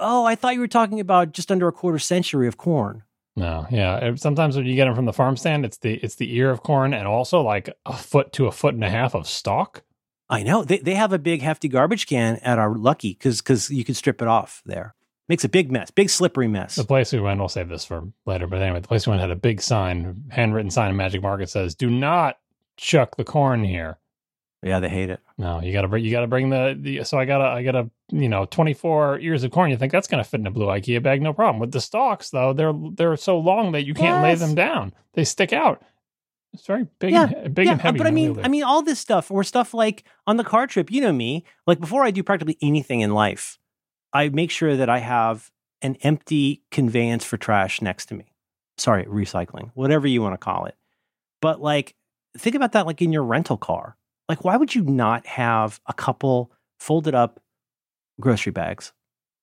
[0.00, 3.02] Oh, I thought you were talking about just under a quarter century of corn.
[3.36, 3.98] No, yeah.
[4.02, 6.50] Eh, sometimes when you get them from the farm stand, it's the it's the ear
[6.50, 9.82] of corn and also like a foot to a foot and a half of stalk.
[10.28, 13.70] I know they they have a big hefty garbage can at our Lucky because because
[13.70, 14.94] you can strip it off there.
[15.28, 16.74] makes a big mess, big slippery mess.
[16.74, 19.22] The place we went, we'll save this for later, but anyway, the place we went
[19.22, 22.38] had a big sign, handwritten sign in Magic Market says, "Do not
[22.76, 23.98] chuck the corn here."
[24.62, 25.20] Yeah, they hate it.
[25.38, 28.28] No, you gotta bring you gotta bring the, the so I gotta I gotta you
[28.28, 29.70] know twenty four ears of corn.
[29.70, 31.20] You think that's gonna fit in a blue IKEA bag?
[31.20, 31.58] No problem.
[31.58, 34.92] With the stalks though, they're they're so long that you can't lay them down.
[35.14, 35.82] They stick out.
[36.54, 37.98] It's very big, Yeah, and, big yeah, and heavy.
[37.98, 38.38] but I mean.
[38.44, 40.90] I mean, all this stuff or stuff like on the car trip.
[40.92, 41.44] You know me.
[41.66, 43.58] Like before I do practically anything in life,
[44.12, 45.50] I make sure that I have
[45.80, 48.26] an empty conveyance for trash next to me.
[48.76, 50.76] Sorry, recycling, whatever you want to call it.
[51.40, 51.94] But like,
[52.38, 52.86] think about that.
[52.86, 53.96] Like in your rental car.
[54.32, 57.38] Like, why would you not have a couple folded up
[58.18, 58.94] grocery bags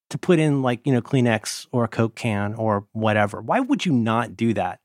[0.09, 3.39] to put in, like you know, Kleenex or a Coke can or whatever?
[3.39, 4.79] Why would you not do that?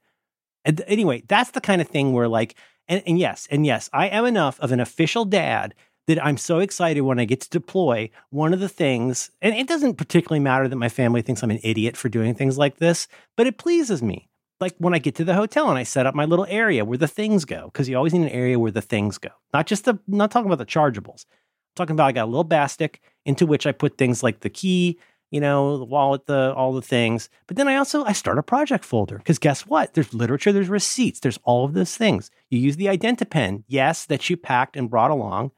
[0.62, 2.54] And anyway, that's the kind of thing where like,
[2.86, 5.74] and, and yes, and yes, I am enough of an official dad
[6.06, 9.66] that I'm so excited when I get to deploy one of the things, and it
[9.66, 13.08] doesn't particularly matter that my family thinks I'm an idiot for doing things like this,
[13.38, 14.28] but it pleases me.
[14.60, 16.98] Like when I get to the hotel and I set up my little area where
[16.98, 19.30] the things go, because you always need an area where the things go.
[19.52, 21.26] Not just the, not talking about the chargeables.
[21.26, 22.96] I'm talking about I got a little bastic
[23.26, 24.98] into which I put things like the key,
[25.34, 27.28] you know, the wallet, the all the things.
[27.48, 29.94] But then I also I start a project folder because guess what?
[29.94, 32.30] There's literature, there's receipts, there's all of those things.
[32.50, 35.50] You use the IdentiPen, yes, that you packed and brought along.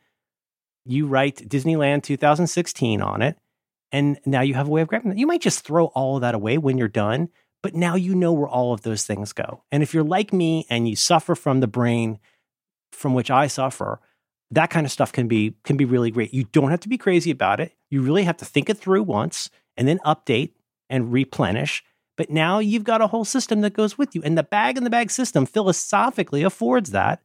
[0.87, 3.37] You write Disneyland 2016 on it,
[3.93, 5.19] and now you have a way of grabbing.
[5.19, 7.29] You might just throw all of that away when you're done,
[7.63, 9.63] but now you know where all of those things go.
[9.73, 12.19] And if you're like me and you suffer from the brain
[12.93, 14.01] from which I suffer,
[14.51, 16.33] that kind of stuff can be can be really great.
[16.33, 17.73] You don't have to be crazy about it.
[17.91, 20.53] You really have to think it through once and then update
[20.89, 21.83] and replenish.
[22.17, 24.23] But now you've got a whole system that goes with you.
[24.25, 27.23] And the bag in the bag system philosophically affords that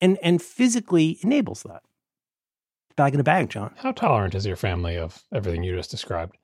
[0.00, 1.82] and and physically enables that.
[2.96, 3.74] Bag in a bag, John.
[3.76, 6.36] how tolerant is your family of everything you just described?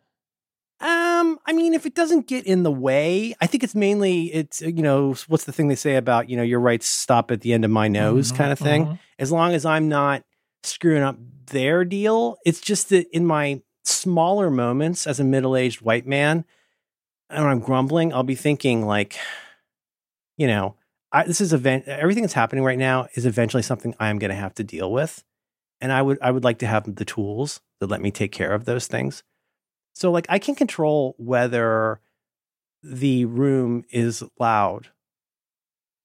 [0.80, 4.62] Um, I mean, if it doesn't get in the way, I think it's mainly it's
[4.62, 7.52] you know what's the thing they say about you know your rights stop at the
[7.52, 8.86] end of my nose Mhm, kind of thing.
[8.86, 8.98] mhm.
[9.18, 10.22] As long as I'm not
[10.62, 15.82] screwing up their deal, it's just that in my smaller moments as a middle aged
[15.82, 16.44] white man,
[17.28, 19.18] and when I'm grumbling, I'll be thinking like,
[20.36, 20.76] you know,
[21.12, 21.86] I, this is event.
[21.88, 24.90] Everything that's happening right now is eventually something I am going to have to deal
[24.92, 25.24] with,
[25.80, 28.52] and I would I would like to have the tools that let me take care
[28.52, 29.22] of those things.
[30.00, 32.00] So like I can control whether
[32.82, 34.88] the room is loud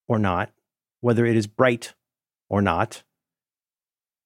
[0.10, 0.52] or not,
[1.00, 1.94] whether it is bright
[2.50, 3.04] or not.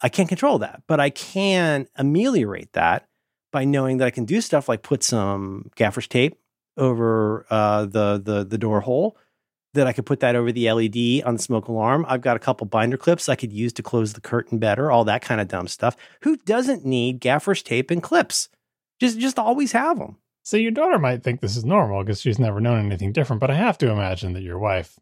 [0.02, 3.08] I can't control that, but I can ameliorate that
[3.52, 6.40] by knowing that I can do stuff like put some gaffer's tape
[6.76, 9.18] over uh, the the the door hole.
[9.76, 12.04] That I could put that over the LED on the smoke alarm.
[12.10, 14.90] I've got a couple binder clips I could use to close the curtain better.
[14.90, 15.96] All that kind of dumb stuff.
[16.22, 18.50] Who doesn't need gaffer's tape and clips?
[19.00, 20.18] Just just always have them.
[20.44, 23.40] So your daughter might think this is normal because she's never known anything different.
[23.40, 24.98] But I have to imagine that your wife,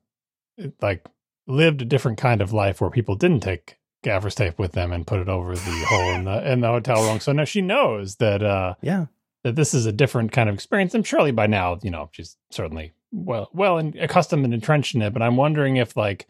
[0.81, 1.05] like,
[1.47, 5.07] lived a different kind of life where people didn't take gaffer's tape with them and
[5.07, 7.19] put it over the hole in the in the hotel room.
[7.19, 9.05] So now she knows that uh, Yeah.
[9.43, 10.93] that this is a different kind of experience.
[10.93, 15.01] And surely by now, you know, she's certainly well well and accustomed and entrenched in
[15.01, 15.13] it.
[15.13, 16.27] But I'm wondering if like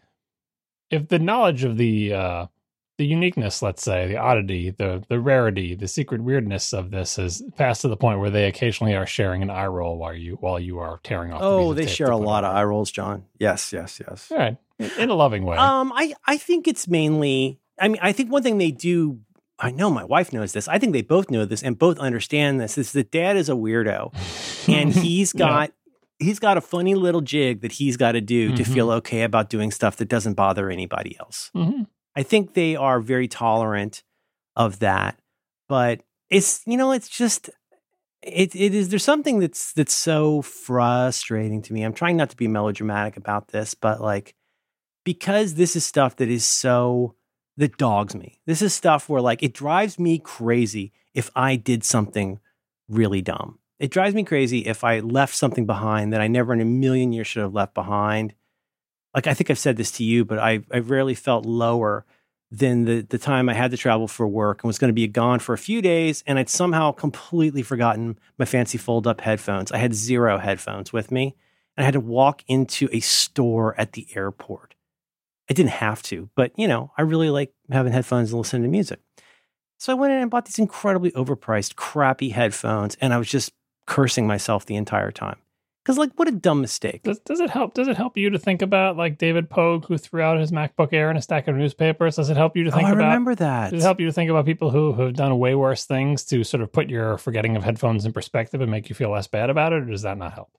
[0.90, 2.46] if the knowledge of the uh
[2.98, 7.42] the uniqueness, let's say, the oddity, the the rarity, the secret weirdness of this has
[7.56, 10.58] passed to the point where they occasionally are sharing an eye roll while you while
[10.60, 11.40] you are tearing off.
[11.42, 13.24] Oh, of they share a lot of eye rolls, John.
[13.38, 14.30] Yes, yes, yes.
[14.30, 14.56] All right,
[14.98, 15.56] in a loving way.
[15.56, 17.60] Um, I I think it's mainly.
[17.80, 19.20] I mean, I think one thing they do.
[19.60, 20.68] I know my wife knows this.
[20.68, 22.78] I think they both know this and both understand this.
[22.78, 24.12] Is that dad is a weirdo,
[24.68, 25.72] and he's got
[26.18, 28.74] he's got a funny little jig that he's got to do to Mhm.
[28.74, 31.52] feel okay about doing stuff that doesn't bother anybody else.
[31.54, 31.86] Mhm.
[32.18, 34.02] I think they are very tolerant
[34.56, 35.20] of that,
[35.68, 37.48] but it's you know it's just
[38.22, 41.84] it it is there's something that's that's so frustrating to me.
[41.84, 44.34] I'm trying not to be melodramatic about this, but like
[45.04, 47.14] because this is stuff that is so
[47.56, 48.40] that dogs me.
[48.46, 52.40] This is stuff where like it drives me crazy if I did something
[52.88, 53.60] really dumb.
[53.78, 57.12] It drives me crazy if I left something behind that I never in a million
[57.12, 58.34] years should have left behind.
[59.14, 62.04] Like I think I've said this to you, but I I rarely felt lower
[62.50, 65.06] than the the time I had to travel for work and was going to be
[65.08, 69.72] gone for a few days, and I'd somehow completely forgotten my fancy fold up headphones.
[69.72, 71.36] I had zero headphones with me,
[71.76, 74.74] and I had to walk into a store at the airport.
[75.50, 78.68] I didn't have to, but you know, I really like having headphones and listening to
[78.68, 79.00] music.
[79.78, 83.52] So I went in and bought these incredibly overpriced, crappy headphones, and I was just
[83.86, 85.38] cursing myself the entire time
[85.88, 87.02] Because like, what a dumb mistake.
[87.02, 87.72] Does, does it help?
[87.72, 90.92] Does it help you to think about like David Pogue, who threw out his MacBook
[90.92, 92.16] Air in a stack of newspapers?
[92.16, 93.04] Does it help you to Oh, think I about?
[93.04, 93.70] remember that.
[93.70, 96.44] Does it help you to think about people who have done way worse things to
[96.44, 99.48] sort of put your forgetting of headphones in perspective and make you feel less bad
[99.48, 100.50] about it, or does that not help?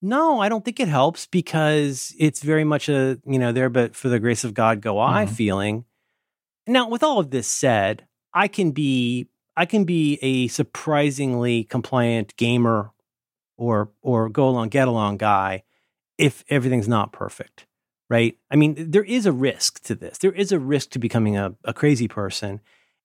[0.00, 3.96] No, I don't think it helps because it's very much a, you know, there, but
[3.96, 5.30] for the grace of God go I Mhm.
[5.30, 5.84] feeling.
[6.68, 9.26] Now, with all of this said, I can be,
[9.56, 12.92] I can be a surprisingly compliant gamer
[13.56, 15.62] or, or go along, get along guy
[16.18, 17.66] if everything's not perfect,
[18.08, 18.36] right?
[18.50, 20.18] I mean, there is a risk to this.
[20.18, 22.60] There is a risk to becoming a, a crazy person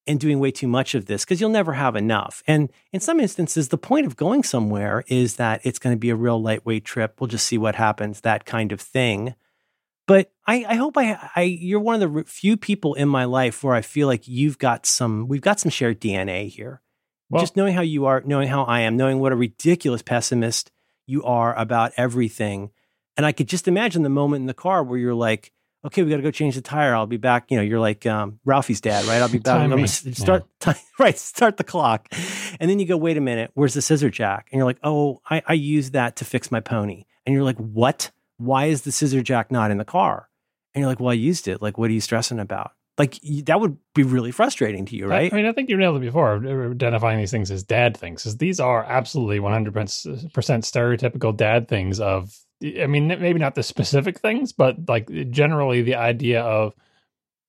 [0.08, 2.41] and doing way too much of this because you'll never have enough.
[2.47, 6.10] And in some instances, the point of going somewhere is that it's going to be
[6.10, 7.20] a real lightweight trip.
[7.20, 9.36] We'll just see what happens, that kind of thing.
[10.08, 13.64] But I, I hope I, I, you're one of the few people in my life
[13.64, 16.82] where I feel like you've got some, we've got some shared DNA here.
[17.30, 20.71] Well- just knowing how you are, knowing how I am, knowing what a ridiculous pessimist
[21.05, 22.71] you are about everything.
[23.17, 25.51] And I could just imagine the moment in the car where you're like,
[25.86, 26.93] okay, we got to go change the tire.
[26.95, 27.49] I'll be back.
[27.51, 29.21] You know, you're like um, Ralphie's dad, right?
[29.21, 29.55] I'll be back.
[29.55, 29.84] Time I'm gonna me.
[29.84, 31.17] s- start, ti- right?
[31.17, 32.07] Start the clock,
[32.59, 34.47] and then you go, wait a minute, where's the scissor jack?
[34.51, 37.05] And you're like, oh, I, I used that to fix my pony.
[37.25, 38.11] And you're like, what?
[38.38, 40.30] Why is the scissor jack not in the car?
[40.73, 41.61] And you're like, well, I used it.
[41.61, 42.71] Like, what are you stressing about?
[43.00, 45.32] Like that would be really frustrating to you, right?
[45.32, 48.24] I, mean, I think you nailed it before, uh, identifying these things as dad things,
[48.24, 49.74] because these are absolutely 100%
[50.34, 55.95] stereotypical dad things of, I mean, maybe not the specific things, but like generally the
[55.95, 56.74] idea of,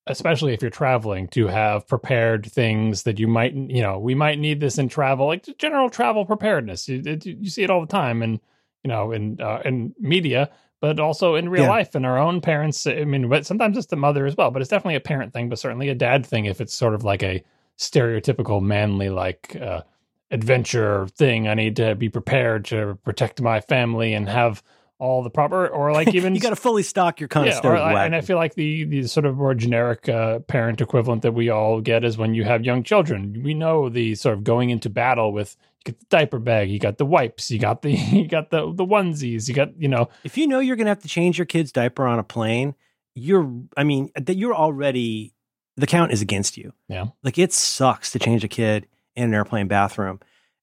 [0.06, 4.38] especially if you're traveling, to have prepared things that you might, you know, we might
[4.38, 6.88] need this in travel, like general travel preparedness.
[6.88, 8.38] You, you see it all the time, and
[8.84, 11.70] you know, in uh, in media, but also in real Yeah.
[11.70, 12.86] life and our own parents.
[12.86, 15.48] I mean, but sometimes it's the mother as well, but it's definitely a parent thing,
[15.48, 17.42] but certainly a dad thing if it's sort of like a
[17.78, 19.82] stereotypical manly like uh,
[20.30, 21.48] adventure thing.
[21.48, 24.62] I need to be prepared to protect my family and have
[24.98, 27.80] all the proper, or like even you got to fully stock your yeah, or, Conestoga
[27.80, 31.32] I- and I feel like the the sort of more generic uh, parent equivalent that
[31.32, 33.40] we all get is when you have young children.
[33.42, 36.78] We know the sort of going into battle with you get the diaper bag, you
[36.78, 40.08] got the wipes, you got the you got the the onesies, you got you know
[40.24, 42.74] if you know you're going to have to change your kid's diaper on a plane,
[43.14, 45.34] you're, I mean, that you're already,
[45.76, 46.72] the count is against you.
[46.88, 47.06] Yeah.
[47.22, 50.20] Like it sucks to change a kid in an airplane bathroom.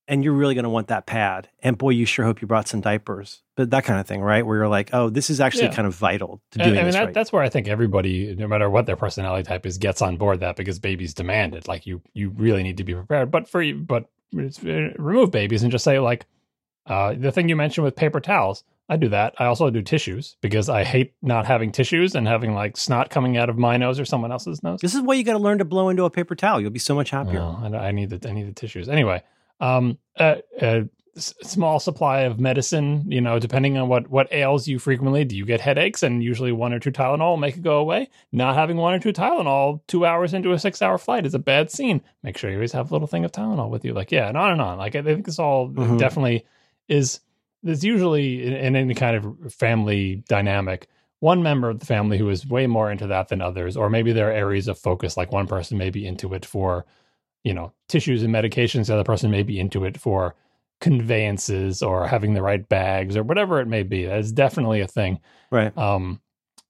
[0.10, 1.50] And you're really going to want that pad.
[1.62, 4.46] And boy, you sure hope you brought some diapers, but that kind of thing, right?
[4.46, 5.74] Where you're like, oh, this is actually Yeah.
[5.76, 7.14] kind of vital to doing I mean, that, right.
[7.14, 10.40] that's where I think everybody, no matter what their personality type is, gets on board
[10.40, 11.68] that because babies demand it.
[11.68, 13.32] Like you, you really need to be prepared.
[13.32, 16.26] But for you, but remove babies and just say like
[16.86, 18.64] uh, the thing you mentioned with paper towels.
[18.90, 19.34] I do that.
[19.38, 23.36] I also do tissues because I hate not having tissues and having like snot coming
[23.36, 24.80] out of my nose or someone else's nose.
[24.80, 26.62] This is why you got to learn to blow into a paper towel.
[26.62, 27.40] You'll be so much happier.
[27.40, 29.24] No, I, I need the I need the tissues anyway.
[29.60, 33.04] Um, a, a s- small supply of medicine.
[33.12, 35.26] You know, depending on what what ails you frequently.
[35.26, 36.04] Do you get headaches?
[36.04, 38.10] And usually one or two Tylenol will make it go away.
[38.32, 41.40] Not having one or two Tylenol two hours into a six hour flight is a
[41.40, 42.02] bad scene.
[42.24, 43.94] Make sure you always have a little thing of Tylenol with you.
[43.94, 44.78] Like yeah, and on and on.
[44.78, 45.98] Like I think this all Mhm.
[46.00, 46.46] definitely
[46.88, 47.20] is.
[47.64, 50.88] There's usually in, in any kind of family dynamic
[51.20, 54.14] one member of the family who is way more into that than others, or maybe
[54.14, 55.18] there are areas of focus.
[55.18, 56.86] Like one person may be into it for,
[57.44, 58.86] you know, tissues and medications.
[58.86, 60.36] The other person may be into it for
[60.80, 64.06] conveyances or having the right bags or whatever it may be.
[64.06, 65.20] That's definitely a thing.
[65.52, 65.76] Right.
[65.78, 66.22] Um,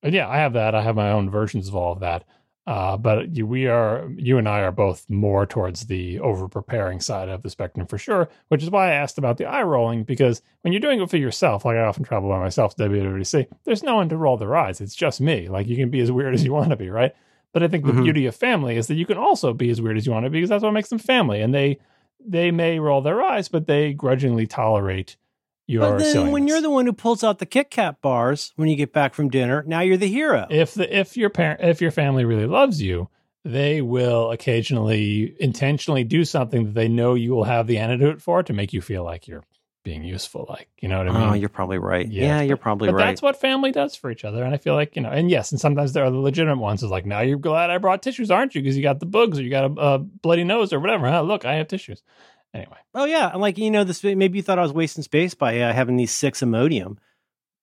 [0.03, 0.75] and yeah, I have that.
[0.75, 2.23] I have my own versions of all of that.
[2.65, 6.99] Uh, but you, we are, you and I are both more towards the over preparing
[6.99, 10.03] side of the spectrum for sure, which is why I asked about the eye rolling
[10.03, 13.47] because when you're doing it for yourself, like I often travel by myself to WWDC,
[13.63, 14.81] there's no one to roll their eyes.
[14.81, 15.47] It's just me.
[15.47, 17.15] Like you can be as weird as you want to be, right?
[17.53, 18.03] But I think the Mhm.
[18.03, 20.29] beauty of family is that you can also be as weird as you want to
[20.29, 21.41] be because that's what makes them family.
[21.41, 21.79] And they,
[22.25, 25.17] they may roll their eyes, but they grudgingly tolerate
[25.67, 28.69] your But then when you're the one who pulls out the Kit Kat bars when
[28.69, 30.47] you get back from dinner, now you're the hero.
[30.49, 33.09] if the if your parent if your family really loves you
[33.47, 38.43] they will occasionally intentionally do something that they know you will have the antidote for
[38.43, 39.43] to make you feel like you're
[39.87, 42.11] being useful like you know what i mean oh, you're probably right.
[42.11, 43.05] Yeah, you're probably but right.
[43.05, 45.51] that's what family does for each other and i feel like you know and yes
[45.53, 48.29] and sometimes there are the legitimate ones is like now you're glad i brought tissues
[48.29, 50.81] aren't you because you got the bugs or you got a, a bloody nose or
[50.81, 51.21] whatever huh?
[51.21, 52.03] look i have tissues
[52.53, 55.35] anyway Oh yeah, and like you know, this maybe you thought I was wasting space
[55.35, 56.97] by uh, having these six Imodium.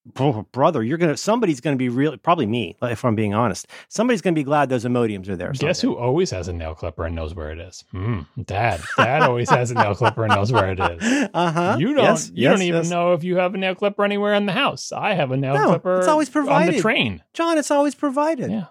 [0.07, 3.67] Brother, you're gonna somebody's gonna be really probably me if I'm being honest.
[3.89, 5.53] Somebody's gonna be glad those Imodiums are there.
[5.53, 5.95] guess someday.
[5.97, 9.49] who always has a nail clipper and knows where it is hmm, dad dad always
[9.49, 11.77] has a nail clipper and knows where it is Uh huh.
[11.79, 12.05] You don't.
[12.05, 12.91] Yes, you yes, don't even yes.
[12.91, 14.93] know if you have a nail clipper anywhere in the house.
[14.93, 15.99] I have a nail No, clipper.
[16.01, 16.81] it's always on the provided.
[16.83, 17.23] train.
[17.33, 17.57] John.
[17.57, 18.51] It's always provided.
[18.51, 18.67] Yeah.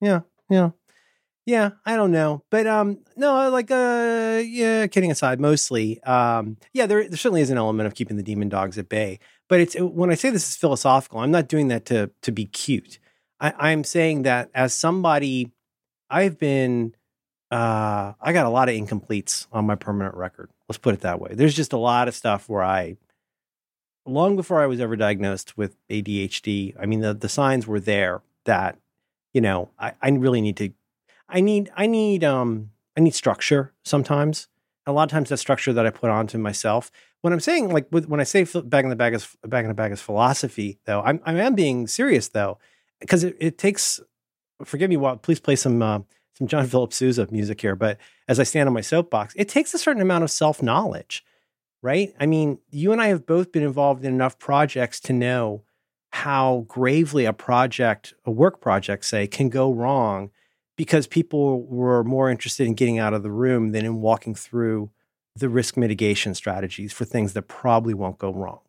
[0.00, 0.70] yeah, yeah.
[1.46, 6.86] Yeah, I don't know, but um, no, like uh, yeah, kidding aside, mostly, um, yeah,
[6.86, 9.18] there, there certainly is an element of keeping the demon dogs at bay.
[9.48, 12.46] But it's when I say this is philosophical, I'm not doing that to to be
[12.46, 12.98] cute.
[13.40, 15.52] I, I'm saying that as somebody,
[16.08, 16.94] I've been,
[17.50, 20.50] uh, I got a lot of incompletes on my permanent record.
[20.68, 21.32] Let's put it that way.
[21.34, 22.96] There's just a lot of stuff where I,
[24.06, 28.22] long before I was ever diagnosed with ADHD, I mean the the signs were there
[28.44, 28.78] that,
[29.32, 30.70] you know, I, I really need to
[31.28, 34.48] I need I need um I need structure sometimes.
[34.86, 36.90] A lot of times that structure that I put onto myself.
[37.24, 39.74] When I'm saying like when I say bag in the bag is bag in the
[39.74, 42.58] bag is philosophy though, I'm I am being serious though
[43.00, 43.98] because it, it takes.
[44.62, 46.00] Forgive me, while please play some uh,
[46.36, 47.76] some John Philip Sousa music here.
[47.76, 47.96] But
[48.28, 51.24] as I stand on my soapbox, it takes a certain amount of self knowledge,
[51.80, 52.12] right?
[52.20, 55.62] I mean, you and I have both been involved in enough projects to know
[56.10, 60.30] how gravely a project, a work project, say, can go wrong
[60.76, 64.90] because people were more interested in getting out of the room than in walking through
[65.36, 68.60] the risk mitigation strategies for things that probably won't go wrong.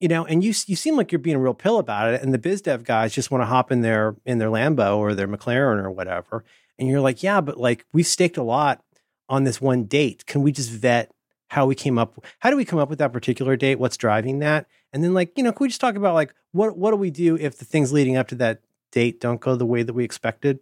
[0.00, 2.32] You know, and you you seem like you're being a real pill about it, and
[2.32, 5.26] the biz dev guys just want to hop in their in their Lambo or their
[5.26, 6.44] McLaren or whatever,
[6.78, 8.82] and you're like, yeah, but like we've staked a lot
[9.28, 10.24] on this one date.
[10.26, 11.10] Can we just vet
[11.48, 12.24] how we came up?
[12.38, 13.80] How do we come up with that particular date?
[13.80, 14.66] What's driving that?
[14.92, 17.10] And then like, you know, can we just talk about like what what do we
[17.10, 18.60] do if the things leading up to that
[18.92, 20.60] date don't go the way that we expected?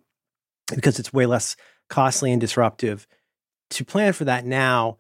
[0.75, 1.57] because it's way less
[1.89, 3.07] costly and disruptive
[3.71, 4.99] to plan for that now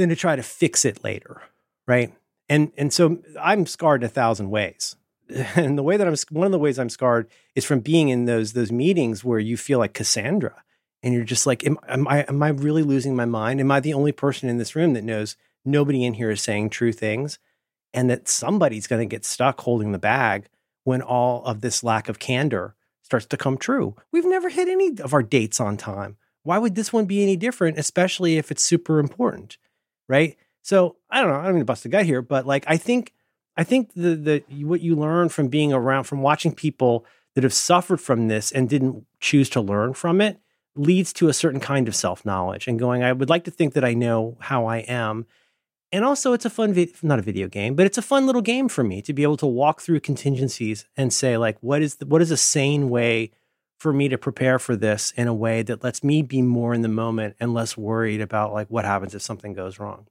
[0.00, 1.42] than to try to fix it later,
[1.86, 2.12] right?
[2.48, 4.96] And and so I'm scarred in a thousand ways.
[5.54, 8.24] And the way that I'm one of the ways I'm scarred is from being in
[8.24, 10.64] those those meetings where you feel like Cassandra
[11.04, 13.60] and you're just like am, am I am I really losing my mind?
[13.60, 16.70] Am I the only person in this room that knows nobody in here is saying
[16.70, 17.38] true things
[17.94, 20.48] and that somebody's going to get stuck holding the bag
[20.82, 23.94] when all of this lack of candor starts to come true.
[24.12, 26.16] We've never hit any of our dates on time.
[26.42, 29.58] Why would this one be any different, especially if it's super important?
[30.10, 30.36] Right.
[30.62, 31.38] So I don't know.
[31.38, 33.12] I don't mean to bust a gut here, but like I think
[33.56, 37.06] I think the the what you learn from being around from watching people
[37.36, 40.40] that have suffered from this and didn't choose to learn from it
[40.74, 43.04] leads to a certain kind of self knowledge and going.
[43.04, 45.26] I would like to think that I know how I am,
[45.92, 48.42] and also, it's a fun, vi- not a video game, but it's a fun little
[48.42, 51.96] game for me to be able to walk through contingencies and say, like, what is
[51.96, 53.32] the, what is a sane way
[53.80, 56.82] for me to prepare for this in a way that lets me be more in
[56.82, 60.06] the moment and less worried about like what happens if something goes wrong.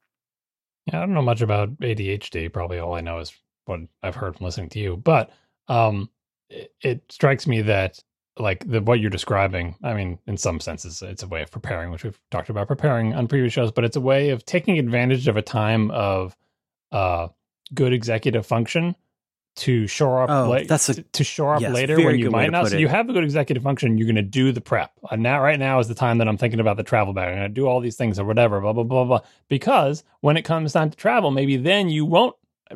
[0.87, 2.51] Yeah, I don't know much about ADHD.
[2.51, 3.31] Probably all I know is
[3.65, 4.97] what I've heard from listening to you.
[4.97, 5.29] But
[5.67, 6.09] um,
[6.49, 7.99] it, it strikes me that
[8.39, 11.91] like the what you're describing i mean in some senses it's a way of preparing
[11.91, 15.27] which we've talked about preparing on previous shows but it's a way of taking advantage
[15.27, 16.37] of a time of
[16.93, 17.27] uh
[17.73, 18.95] good executive function
[19.55, 22.67] to shore up oh, that's a, to shore up yes, later when you might not
[22.67, 22.79] so it.
[22.79, 25.59] you have a good executive function you're going to do the prep and now right
[25.59, 27.67] now is the time that i'm thinking about the travel bag i'm going to do
[27.67, 29.19] all these things or whatever blah blah blah blah
[29.49, 32.35] because when it comes time to travel maybe then you won't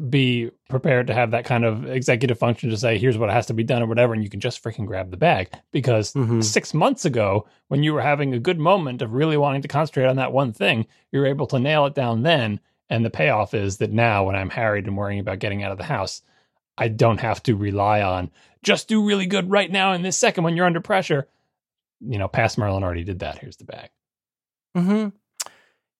[0.09, 3.53] be prepared to have that kind of executive function to say, here's what has to
[3.53, 5.49] be done or whatever, and you can just freaking grab the bag.
[5.71, 6.41] Because mm-hmm.
[6.41, 10.07] six months ago, when you were having a good moment of really wanting to concentrate
[10.07, 12.59] on that one thing, you're able to nail it down then.
[12.89, 15.77] And the payoff is that now, when I'm harried and worrying about getting out of
[15.77, 16.21] the house,
[16.77, 18.31] I don't have to rely on
[18.63, 21.27] just do really good right now in this second when you're under pressure.
[21.99, 23.39] You know, past Merlin already did that.
[23.39, 23.89] Here's the bag.
[24.75, 25.09] Hmm.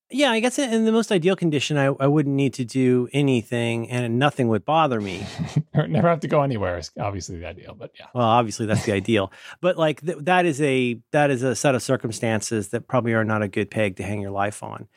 [0.10, 3.90] Yeah, I guess in the most ideal condition, I, I wouldn't need to do anything
[3.90, 5.26] and nothing would bother me.
[5.74, 8.08] Never have to go anywhere is obviously the ideal, but yeah.
[8.14, 11.74] Well, obviously that's the ideal, but like th- that is a that is a set
[11.74, 14.88] of circumstances that probably are not a good peg to hang your life on.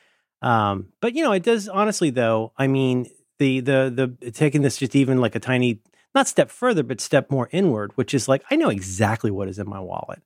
[0.43, 2.53] Um, but you know, it does honestly though.
[2.59, 3.07] I mean,
[3.39, 5.81] the the the taking this just even like a tiny
[6.15, 9.59] not step further, but step more inward, which is like I know exactly what is
[9.59, 10.23] in my wallet.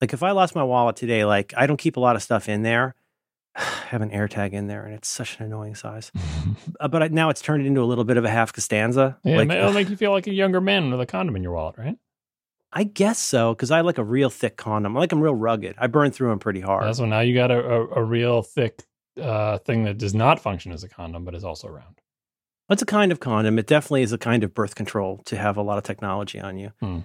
[0.00, 2.48] Like if I lost my wallet today, like I don't keep a lot of stuff
[2.48, 2.94] in there
[3.56, 6.12] i have an AirTag in there, and it's such an annoying size.
[6.80, 9.18] uh, but I, now it's turned into a little bit of a half Costanza.
[9.24, 11.52] Yeah, like, it'll make you feel like a younger man with a condom in your
[11.52, 11.96] wallet, right?
[12.72, 14.96] I guess so, because I like a real thick condom.
[14.96, 15.76] I like them real rugged.
[15.78, 16.84] I burn through them pretty hard.
[16.84, 18.82] Yeah, so now you got a, a, a real thick
[19.20, 22.00] uh, thing that does not function as a condom, but is also round.
[22.68, 23.58] It's a kind of condom.
[23.58, 26.58] It definitely is a kind of birth control to have a lot of technology on
[26.58, 26.72] you.
[26.80, 27.00] Hmm.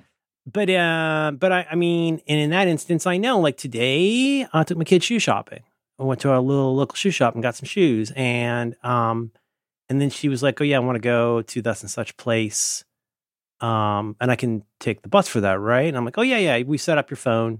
[0.51, 3.39] But uh, but I, I mean, and in that instance, I know.
[3.39, 5.61] Like today, I took my kids shoe shopping,
[6.01, 8.11] I went to a little local shoe shop and got some shoes.
[8.15, 9.31] And um,
[9.87, 12.17] and then she was like, "Oh yeah, I want to go to thus and such
[12.17, 12.83] place,
[13.59, 16.37] um, and I can take the bus for that, right?" And I'm like, "Oh yeah,
[16.37, 17.59] yeah." We set up your phone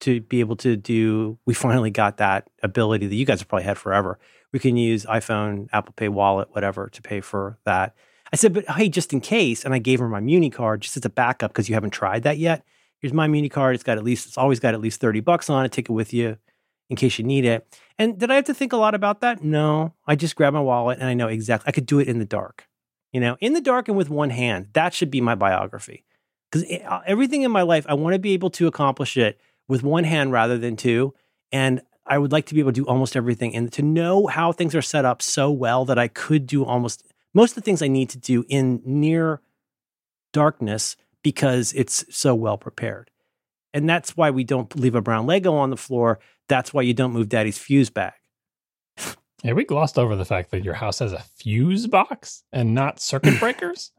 [0.00, 1.38] to be able to do.
[1.46, 4.18] We finally got that ability that you guys have probably had forever.
[4.52, 7.94] We can use iPhone, Apple Pay, Wallet, whatever, to pay for that.
[8.32, 10.96] I said, "But hey, just in case," and I gave her my Muni card just
[10.96, 12.64] as a backup because you haven't tried that yet.
[13.00, 13.74] here's my Muni card.
[13.74, 15.72] It's got at least, it's always got at least 30 bucks on it.
[15.72, 16.38] Take it with you
[16.88, 17.66] in case you need it.
[17.98, 19.42] And did I have to think a lot about that?
[19.42, 19.94] No.
[20.06, 22.24] I just grabbed my wallet and I know exactly, I could do it in the
[22.24, 22.68] dark,
[23.12, 24.68] you know, in the dark and with one hand.
[24.74, 26.04] That should be my biography.
[26.50, 29.82] Because uh, everything in my life, I want to be able to accomplish it with
[29.82, 31.14] one hand rather than two.
[31.52, 34.52] And I would like to be able to do almost everything and to know how
[34.52, 37.04] things are set up so well that I could do almost
[37.34, 39.42] most of the things I need to do in near
[40.32, 43.10] darkness because it's so well prepared.
[43.74, 46.18] And that's why we don't leave a brown Lego on the floor.
[46.48, 48.14] That's why you don't move daddy's fuse bag.
[49.42, 53.00] Yeah, we glossed over the fact that your house has a fuse box and not
[53.00, 53.92] circuit breakers.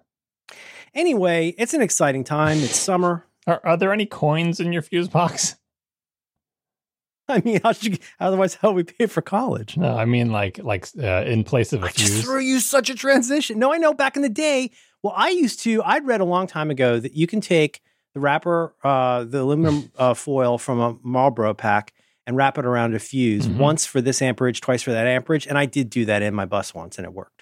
[0.95, 2.57] anyway, it's an exciting time.
[2.57, 3.27] It's summer.
[3.47, 5.55] Are, are there any coins in your fuse box?
[7.29, 9.75] I mean, how should you, otherwise how we pay for college?
[9.77, 12.89] No, I mean like like uh, in place of a I just threw you such
[12.89, 13.59] a transition.
[13.59, 13.93] No, I know.
[13.93, 14.71] Back in the day,
[15.03, 15.81] well, I used to.
[15.83, 17.81] I'd read a long time ago that you can take
[18.13, 21.93] the wrapper, uh, the aluminum uh, foil from a Marlboro pack,
[22.25, 23.47] and wrap it around a fuse.
[23.47, 23.57] Mhm.
[23.57, 26.45] Once for this amperage, twice for that amperage, and I did do that in my
[26.45, 27.36] bus once, and it worked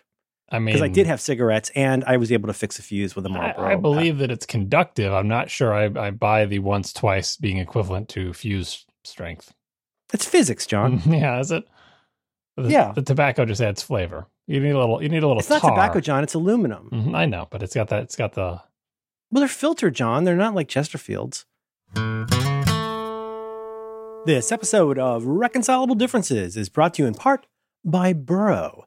[0.49, 3.15] I mean, because I did have cigarettes, and I was able to fix a fuse
[3.15, 3.65] with a I, Marlboro.
[3.65, 3.81] I pack.
[3.81, 5.11] believe that it's conductive.
[5.11, 9.53] I'm not sure I, I buy the once twice being equivalent to fuse strength.
[10.13, 11.01] it's physics, John.
[11.07, 11.63] yeah, is it?
[12.57, 12.91] The, Yeah.
[12.93, 14.27] the tobacco just adds flavor.
[14.47, 15.01] You need a little.
[15.01, 15.39] You need a little.
[15.39, 16.23] It's not tobacco, John.
[16.23, 16.89] It's aluminum.
[16.93, 18.03] Mhm, I know, but it's got that.
[18.03, 18.61] It's got the.
[19.31, 20.23] Well, they're filtered, John.
[20.23, 21.45] They're not like Chesterfields.
[24.25, 27.45] This episode of Reconcilable Differences is brought to you in part
[27.83, 28.85] by Burrow.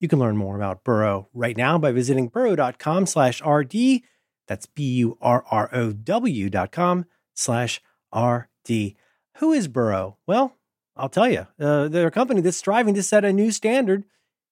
[0.00, 4.02] You can learn more about Burrow right now by visiting burrow.com slash RD.
[4.46, 7.80] That's B-U-R-R-O-W dot com slash
[8.14, 8.94] RD.
[9.36, 10.16] Who is Burrow?
[10.26, 10.56] Well,
[10.96, 11.46] I'll tell you.
[11.60, 14.04] Uh, they're a company that's striving to set a new standard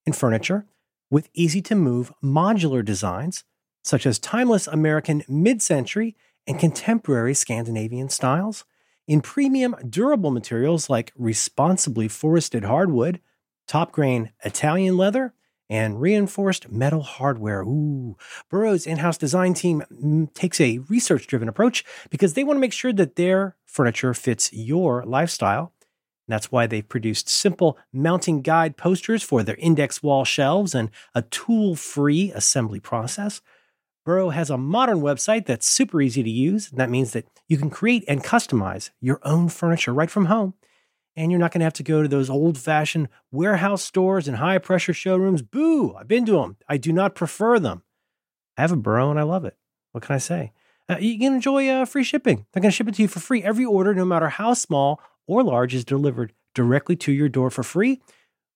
[0.05, 0.66] in furniture
[1.11, 3.44] with easy-to-move modular designs
[3.86, 6.16] such as timeless American mid century
[6.47, 8.64] and contemporary Scandinavian styles,
[9.07, 13.20] in premium durable materials like responsibly forested hardwood,
[13.66, 15.34] top grain Italian leather,
[15.68, 17.62] and reinforced metal hardware.
[17.62, 18.16] Ooh,
[18.48, 22.60] Burrow's in house design team mm, takes a research driven approach because they want to
[22.60, 25.72] make sure that their furniture fits your lifestyle.
[26.28, 30.90] And that's why they've produced simple mounting guide posters for their index wall shelves and
[31.14, 33.40] a tool free assembly process.
[34.04, 36.70] Burrow has a modern website that's super easy to use.
[36.70, 40.54] And that means that you can create and customize your own furniture right from home.
[41.16, 44.36] And you're not going to have to go to those old fashioned warehouse stores and
[44.36, 45.40] high pressure showrooms.
[45.40, 45.94] Boo!
[45.94, 46.56] I've been to them.
[46.68, 47.82] I do not prefer them.
[48.56, 49.56] I have a Burrow and I love it.
[49.92, 50.52] What can I say?
[50.88, 52.46] Uh, you can enjoy uh, free shipping.
[52.52, 53.42] They're going to ship it to you for free.
[53.42, 57.62] Every order, no matter how small or large, is delivered directly to your door for
[57.62, 58.00] free,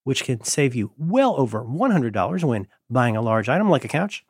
[0.05, 4.25] which can save you well over $100 when buying a large item like a couch.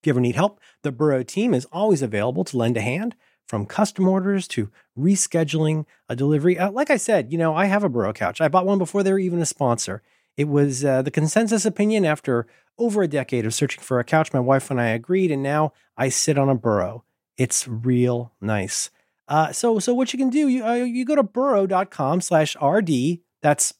[0.00, 3.16] If you ever need help, the Burrow team is always available to lend a hand
[3.46, 6.58] from custom orders to rescheduling a delivery.
[6.58, 8.40] Uh, like I said, you know, I have a Burrow couch.
[8.40, 10.02] I bought one before they were even a sponsor.
[10.36, 12.46] It was uh, the consensus opinion after
[12.78, 14.32] over a decade of searching for a couch.
[14.32, 17.04] My wife and I agreed, and now I sit on a Burrow.
[17.36, 18.90] It's real nice.
[19.28, 23.20] Uh, so, so what you can do, you, uh, you go to burrow.com slash RD.
[23.42, 23.74] That's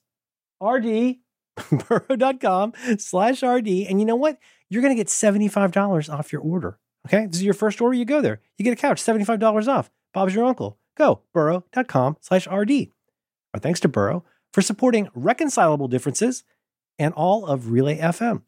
[0.62, 1.17] RD,
[1.89, 3.69] burrow.com slash RD.
[3.69, 4.39] And you know what?
[4.71, 6.79] You're going to get $75 off your order.
[7.07, 7.27] Okay.
[7.27, 7.95] This is your first order.
[7.97, 9.91] You go there, you get a couch, $75 off.
[10.13, 10.79] Bob's your uncle.
[10.97, 12.89] Go burrow.com slash RD.
[13.53, 16.45] Our thanks to Burrow for supporting reconcilable differences
[16.99, 18.43] and all of Relay FM.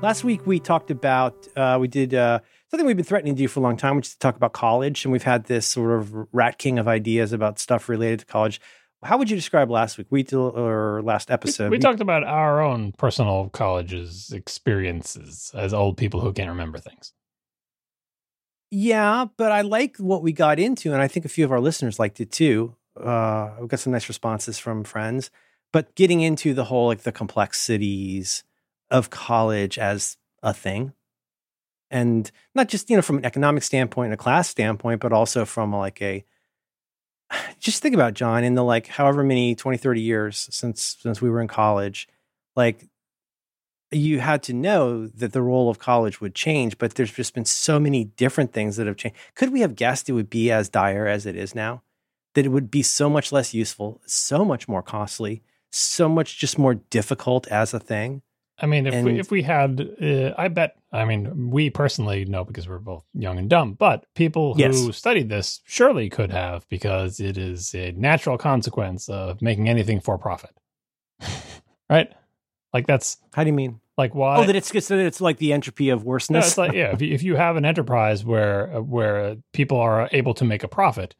[0.00, 2.38] Last week we talked about uh, we did uh,
[2.70, 4.52] something we've been threatening to do for a long time, which is to talk about
[4.52, 8.26] college, and we've had this sort of rat king of ideas about stuff related to
[8.26, 8.60] college.
[9.02, 10.08] How would you describe last week?
[10.10, 11.70] We did, or last We, episode?
[11.70, 17.12] we talked about our own personal colleges experiences as old people who can't remember things.
[18.70, 21.60] Yeah, but I like what we got into, and I think a few of our
[21.60, 22.74] listeners liked it too.
[23.00, 25.30] Uh, we got some nice responses from friends,
[25.72, 28.42] but getting into the whole like the complexities
[28.90, 30.92] of college as a thing,
[31.90, 35.44] and not just you know from an economic standpoint and a class standpoint, but also
[35.44, 36.24] from like a
[37.58, 41.30] just think about John in the like however many 20, 30 years since since we
[41.30, 42.08] were in college,
[42.56, 42.88] like
[43.90, 47.44] you had to know that the role of college would change, but there's just been
[47.44, 49.16] so many different things that have changed.
[49.34, 51.82] Could we have guessed it would be as dire as it is now?
[52.34, 56.58] That it would be so much less useful, so much more costly, so much just
[56.58, 58.22] more difficult as a thing?
[58.60, 60.74] I mean, if And- we, if we had, uh, I bet.
[60.92, 63.74] I mean, we personally know because we're both young and dumb.
[63.74, 64.96] But people who Yes.
[64.96, 70.18] studied this surely could have because it is a natural consequence of making anything for
[70.18, 70.50] profit,
[71.90, 72.08] right?
[72.72, 73.80] Like that's How do you mean?
[73.96, 74.36] Like why?
[74.38, 76.48] Oh, that it's that it's like the entropy of No, worseness.
[76.48, 80.08] it's like yeah, if you, if you have an enterprise where uh, where people are
[80.12, 81.14] able to make a profit,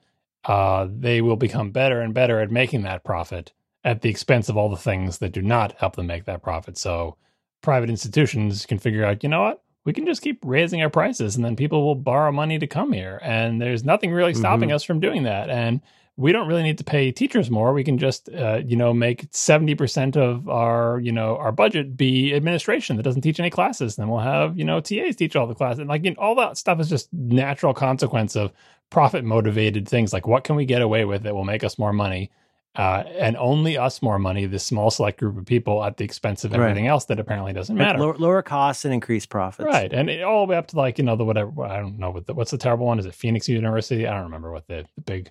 [0.44, 3.52] uh, they will become better and better at making that profit
[3.84, 6.76] at the expense of all the things that do not help them make that profit.
[6.78, 7.16] So
[7.62, 11.36] private institutions can figure out, you know what, we can just keep raising our prices,
[11.36, 14.74] and then people will borrow money to come here, and there's nothing really stopping Mhm.
[14.74, 15.80] us from doing that, and
[16.16, 17.72] we don't really need to pay teachers more.
[17.72, 21.96] We can just, uh, you know, make seventy percent of our, you know, our budget
[21.96, 23.94] be administration that doesn't teach any classes.
[23.94, 25.78] Then we'll have, you know, TAs teach all the classes.
[25.78, 28.52] And like you know, all that stuff is just natural consequence of
[28.90, 30.12] profit motivated things.
[30.12, 32.32] Like what can we get away with that will make us more money,
[32.78, 34.46] uh, and only us more money.
[34.46, 36.60] This small select group of people at the expense of Right.
[36.60, 37.98] everything else that apparently doesn't matter.
[37.98, 39.66] lower, lower costs and increased profits.
[39.66, 41.98] Right, and it, all the way up to like you know the whatever I don't
[41.98, 44.66] know what the, what's the terrible one is it Phoenix University I don't remember what
[44.68, 45.30] the, the big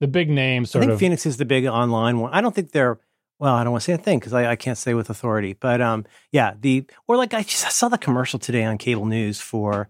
[0.00, 2.32] the big name I sort think of Phoenix is the big online one.
[2.32, 2.98] I don't think they're
[3.38, 3.54] well.
[3.54, 5.52] I don't want to say a thing because I, I can't say with authority.
[5.52, 9.04] But um, yeah, the or like I just I saw the commercial today on cable
[9.06, 9.88] news for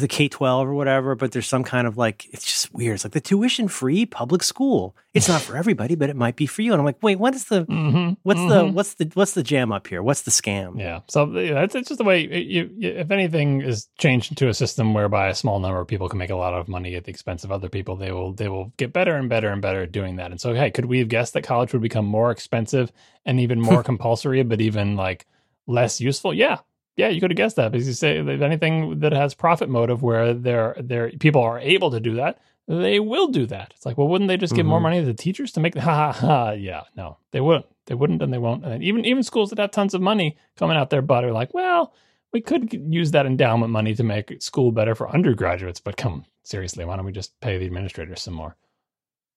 [0.00, 1.14] the K twelve or whatever.
[1.14, 2.94] But there's some kind of like it's just weird.
[2.94, 4.96] It's like the tuition free public school.
[5.14, 6.72] It's not for everybody, but it might be for you.
[6.72, 8.72] And I'm like, wait, what is the Mhm, what's the mhm.
[8.72, 10.02] what's the what's the jam up here?
[10.02, 10.78] What's the scam?
[10.78, 14.94] yeah so it's just the way you, you, if anything is changed into a system
[14.94, 17.44] whereby a small number of people can make a lot of money at the expense
[17.44, 20.16] of other people they will they will get better and better and better at doing
[20.16, 22.90] that and so hey could we have guessed that college would become more expensive
[23.26, 25.26] and even more compulsory but even like
[25.66, 26.58] less useful yeah
[26.96, 30.02] yeah you could have guessed that because you say if anything that has profit motive
[30.02, 32.38] where they're they're people are able to do that
[32.68, 34.82] they will do that it's like well wouldn't they just give more Mhm.
[34.82, 37.94] money to the teachers to make the ha ha ha yeah no they wouldn't they
[37.94, 40.90] wouldn't and they won't and even even schools that have tons of money coming out
[40.90, 41.92] their butt are like well
[42.32, 46.84] we could use that endowment money to make school better for undergraduates but come seriously
[46.84, 48.56] why don't we just pay the administrators some more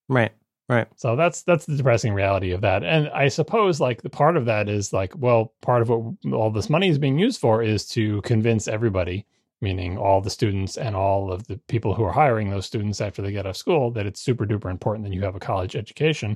[0.08, 0.32] Right.
[0.68, 0.88] Right.
[0.96, 2.84] so that's that's the depressing reality of that.
[2.84, 6.50] And I suppose like the part of that is like, well, part of what all
[6.50, 9.28] this money is being used for is to convince everybody,
[9.62, 13.22] meaning all the students and all of the people who are hiring those students after
[13.22, 15.76] they get out of school, that it's super duper important that you have a college
[15.76, 16.36] education.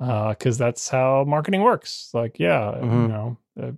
[0.00, 2.10] Because that's how marketing works.
[2.12, 3.08] Like, yeah, you Mhm.
[3.08, 3.70] know, uh,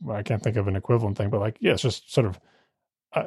[0.00, 2.38] well, I can't think of an equivalent thing, but like, yeah, it's just sort of
[3.14, 3.26] uh,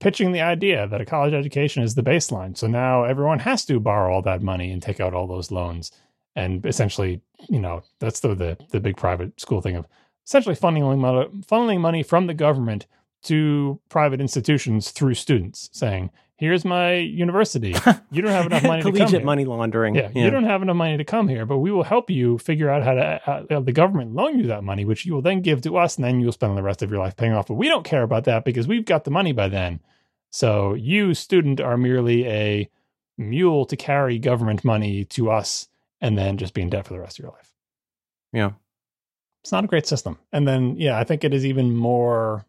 [0.00, 2.56] pitching the idea that a college education is the baseline.
[2.56, 5.92] So now everyone has to borrow all that money and take out all those loans.
[6.34, 9.86] And essentially, you know, that's the the, the big private school thing of
[10.26, 12.86] essentially funneling money, funneling money from the government
[13.24, 17.74] to private institutions through students, saying, "Here's my university.
[18.12, 19.24] You don't have enough money to come Collegiate here.
[19.24, 19.94] money laundering.
[19.94, 22.68] Yeah, you don't have enough money to come here, but we will help you figure
[22.68, 25.62] out how to uh, the government loan you that money, which you will then give
[25.62, 27.46] to us, and then you'll spend the rest of your life paying off.
[27.46, 29.80] But we don't care about that because we've got the money by then.
[30.30, 32.70] So you, student, are merely a
[33.16, 35.68] mule to carry government money to us,
[36.00, 37.52] and then just be in debt for the rest of your life.
[38.32, 38.52] Yeah.
[39.42, 40.18] It's not a great system.
[40.32, 42.44] And then, yeah, I think it is even more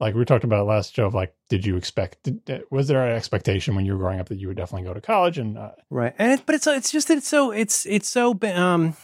[0.00, 1.06] like we talked about last show.
[1.06, 2.22] Of like, did you expect?
[2.22, 4.94] Did, was there an expectation when you were growing up that you would definitely go
[4.94, 5.38] to college?
[5.38, 6.14] And uh, Right.
[6.18, 8.96] And it, but it's it's just that it's so it's it's so um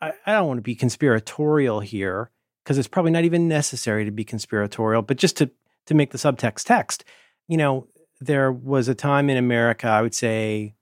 [0.00, 2.30] I, I don't want to be conspiratorial here
[2.64, 5.50] because it's probably not even necessary to be conspiratorial, but just to
[5.86, 7.04] to make the subtext text.
[7.48, 7.88] You know,
[8.20, 10.74] there was a time in America, I would say,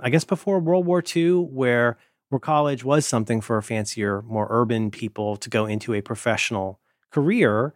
[0.00, 1.98] I guess before World War II, where
[2.30, 6.80] where college was something for fancier, more urban people to go into a professional
[7.10, 7.74] career.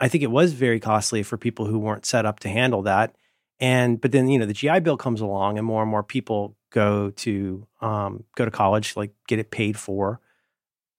[0.00, 3.14] I think it was very costly for people who weren't set up to handle that.
[3.60, 6.56] And but then you know the GI Bill comes along, and more and more people
[6.70, 10.20] go to um, go to college, like get it paid for.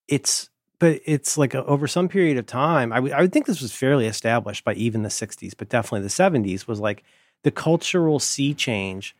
[0.08, 0.48] It's
[0.78, 2.92] but it's like a, over some period of time.
[2.92, 6.02] I would- I would think this was fairly established by even the '60s, but definitely
[6.02, 7.02] the '70s was like
[7.42, 9.16] the cultural sea change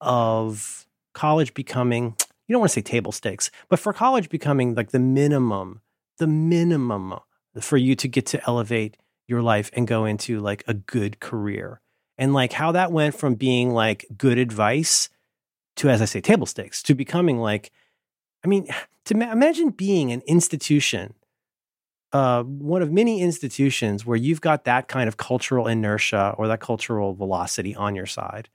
[0.00, 2.16] of college becoming.
[2.46, 5.80] You don't want to say table stakes, but for college becoming like the minimum,
[6.18, 7.14] the minimum
[7.60, 8.96] for you to get to elevate
[9.26, 11.80] your life and go into like a good career.
[12.18, 15.10] And like how that went from being like good advice
[15.76, 17.70] to as i say table stakes to becoming like
[18.44, 18.66] i mean
[19.04, 21.14] to ma- imagine being an institution
[22.12, 26.60] uh, one of many institutions where you've got that kind of cultural inertia or that
[26.60, 28.48] cultural velocity on your side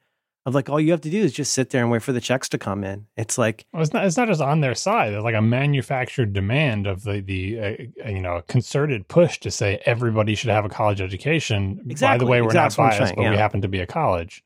[0.45, 2.21] of like all you have to do is just sit there and wait for the
[2.21, 4.05] checks to come in it's like Well, it's not.
[4.05, 5.13] It's not just on their side.
[5.13, 9.81] It's like a manufactured demand of the the uh, you know concerted push to say
[9.85, 11.75] everybody should have a college education.
[11.75, 12.27] By the Exactly.
[12.27, 14.43] way, we're Exactly not biased, saying, but we happen to be a college,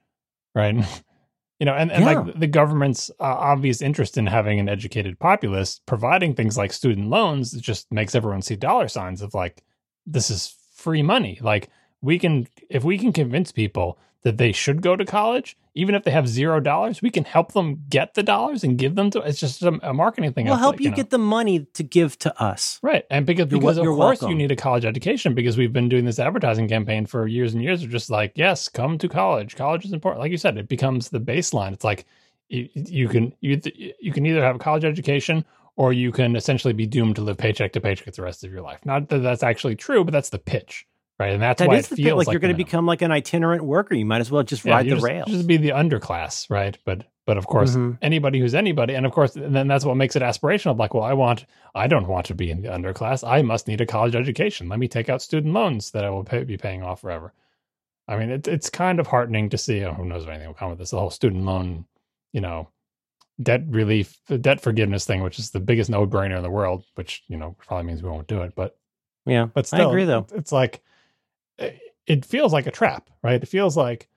[0.53, 0.75] right?
[1.59, 2.13] you know, and, and Yeah.
[2.19, 7.09] like the government's uh, obvious interest in having an educated populace, providing things like student
[7.09, 9.63] loans, just makes everyone see dollar signs of like
[10.05, 11.39] this is free money.
[11.41, 11.69] Like
[12.01, 16.03] we can, if we can convince people that they should go to college, even if
[16.03, 19.19] they have zero dollars, we can help them get the dollars and give them to.
[19.19, 20.47] It's just a, a marketing thing.
[20.47, 20.95] We'll help you know.
[20.95, 22.79] get the money to give to us.
[22.81, 23.05] Right.
[23.11, 26.05] And because, You're because of course you need a college education because we've been doing
[26.05, 29.55] this advertising campaign for years and years of just like, yes, come to college.
[29.55, 30.21] College is important.
[30.21, 31.73] Like you said, it becomes the baseline.
[31.73, 32.05] It's like
[32.49, 33.61] you, you can you
[34.01, 35.45] you can either have a college education
[35.75, 38.63] or you can essentially be doomed to live paycheck to paycheck the rest of your
[38.63, 38.83] life.
[38.85, 40.87] Not that that's actually true, but that's the pitch.
[41.17, 41.33] Right.
[41.33, 42.15] And that's That why it feels thing.
[42.15, 43.95] Like, like you're going to become like an itinerant worker.
[43.95, 45.29] You might as well just Yeah, ride the just, rails.
[45.29, 46.77] Just be the underclass, right?
[46.85, 47.97] But but of course, Mhm.
[48.03, 50.77] anybody who's anybody, and of course, and then that's what makes it aspirational.
[50.77, 53.27] Like, well, I want, I don't want to be in the underclass.
[53.27, 54.69] I must need a college education.
[54.69, 57.33] Let me take out student loans that I will pay, be paying off forever.
[58.07, 59.83] I mean, it, it's kind of heartening to see.
[59.83, 60.91] Oh, who knows if anything will come with this?
[60.91, 61.85] The whole student loan,
[62.31, 62.69] you know,
[63.41, 66.83] debt relief, debt forgiveness thing, which is the biggest no brainer in the world.
[66.93, 68.77] Which you know probably means we won't do it, but
[69.25, 69.45] yeah.
[69.45, 70.27] but I agree, though.
[70.35, 70.83] It's like
[71.57, 73.41] it- it feels like a trap, right?
[73.41, 74.07] It feels like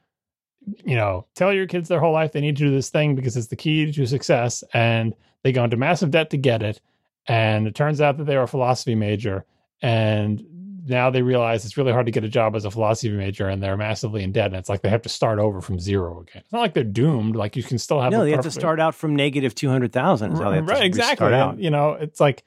[0.84, 3.36] you know, tell your kids their whole life they need to do this thing because
[3.38, 6.80] it's the key to success, and they go into massive debt to get it.
[7.26, 9.46] And it turns out that they were a philosophy major,
[9.80, 10.42] and
[10.86, 13.62] now they realize it's really hard to get a job as a philosophy major, and
[13.62, 14.46] they're massively in debt.
[14.46, 16.42] And it's like they have to start over from zero again.
[16.44, 18.12] It's not like they're doomed; like you can still have.
[18.12, 20.84] No, they have to start out from negative 200,000 is how they have to right,
[20.84, 21.16] exactly.
[21.16, 21.54] start out.
[21.54, 22.44] And, you know, it's like,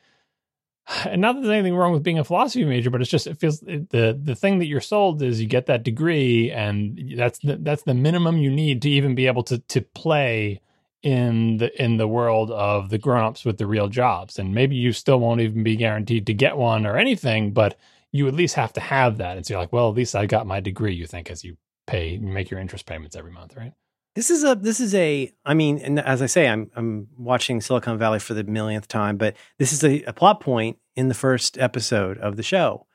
[1.05, 3.37] and not that there's anything wrong with being a philosophy major, but it's just it
[3.37, 7.39] feels it, the the thing that you're sold is you get that degree, and that's
[7.39, 10.61] the, that's the minimum you need to even be able to to play
[11.03, 14.37] in the in the world of the grown-ups with the real jobs.
[14.37, 17.77] And maybe you still won't even be guaranteed to get one or anything but
[18.11, 19.37] you at least have to have that.
[19.37, 21.57] And so you're like well at least i got my degree you think as you
[21.87, 23.73] pay make your interest payments every month right
[24.13, 27.61] This is a this is a I mean, and as I say, I'm I'm watching
[27.61, 31.13] Silicon Valley for the millionth time, but this is a, a plot point in the
[31.13, 32.85] first episode of the show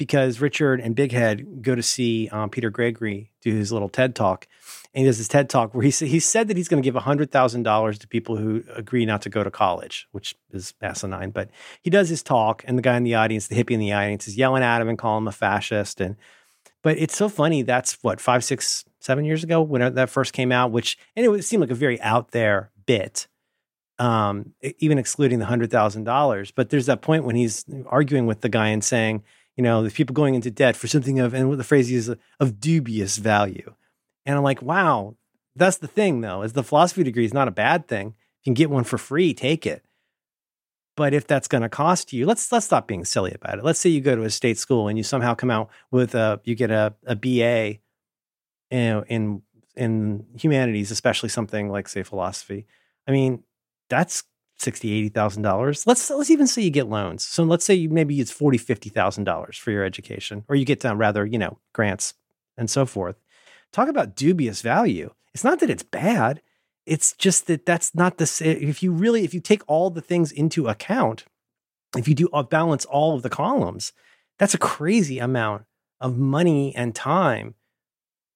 [0.00, 4.14] because Richard and Big Head go to see um, Peter Gregory do his little TED
[4.14, 4.46] talk,
[4.94, 6.86] and he does his TED talk where he sa- he said that he's going to
[6.86, 10.74] give hundred thousand dollars to people who agree not to go to college, which is
[10.82, 11.30] asinine.
[11.30, 11.50] But
[11.80, 14.28] he does his talk, and the guy in the audience, the hippie in the audience,
[14.28, 16.16] is yelling at him and calling him a fascist, and
[16.82, 17.62] but it's so funny.
[17.62, 21.28] That's what five, six, seven years ago when that first came out, which and it
[21.28, 23.28] would seem like a very out there bit,
[23.98, 26.50] um, even excluding the hundred thousand dollars.
[26.50, 29.22] But there's that point when he's arguing with the guy and saying,
[29.56, 32.14] you know, the people going into debt for something of, and what the phrase is
[32.38, 33.74] of dubious value.
[34.24, 35.16] And I'm like, wow,
[35.56, 38.14] that's the thing though, is the philosophy degree is not a bad thing.
[38.42, 39.84] You can get one for free, take it.
[40.96, 43.64] But if that's going to cost you, let's let's stop being silly about it.
[43.64, 46.40] Let's say you go to a state school and you somehow come out with a
[46.44, 47.78] you get a, a BA
[48.70, 49.42] in, in
[49.76, 52.66] in humanities, especially something like say philosophy.
[53.08, 53.42] I mean,
[53.88, 54.24] that's
[54.58, 55.86] sixty, eighty thousand dollars.
[55.86, 57.24] Let's let's even say you get loans.
[57.24, 60.64] So let's say you maybe it's forty, fifty thousand dollars for your education, or you
[60.64, 62.14] get down rather, you know, grants
[62.56, 63.16] and so forth.
[63.72, 65.12] Talk about dubious value.
[65.32, 66.42] It's not that it's bad.
[66.90, 70.00] It's just that that's not the sa- if you really if you take all the
[70.00, 71.24] things into account,
[71.96, 73.92] if you do balance all of the columns,
[74.40, 75.66] that's a crazy amount
[76.00, 77.54] of money and time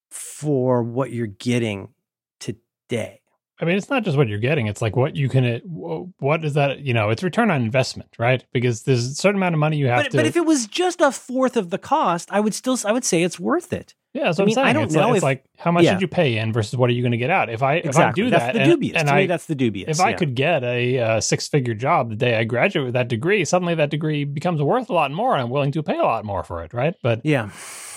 [0.09, 1.95] for what you're getting
[2.39, 3.23] today.
[3.59, 5.61] I mean, it's not just what you're getting; it's like what you can.
[5.65, 6.79] What is that?
[6.79, 8.45] You know, it's return on investment, right?
[8.53, 10.17] Because there's a certain amount of money you have But, to.
[10.19, 13.05] but if it was just a fourth of the cost, I would still I would
[13.05, 13.95] say it's worth it.
[14.15, 14.75] Yeah, that's I mean, I I'm saying.
[14.75, 15.93] don't it's know like, it's if- like how much yeah.
[15.93, 17.51] did you pay in versus what are you going to get out?
[17.51, 17.91] If I Exactly.
[17.91, 18.97] if I do that's that the dubious.
[18.97, 19.91] and to I me, that's the dubious.
[19.91, 23.09] if I could get a, uh six figure job the day I graduate with that
[23.09, 26.03] degree, suddenly that degree becomes worth a lot more, and I'm willing to pay a
[26.03, 26.95] lot more for it, right?
[27.03, 27.51] But yeah,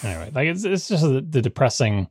[0.03, 2.07] anyway, like it's it's just the, the depressing.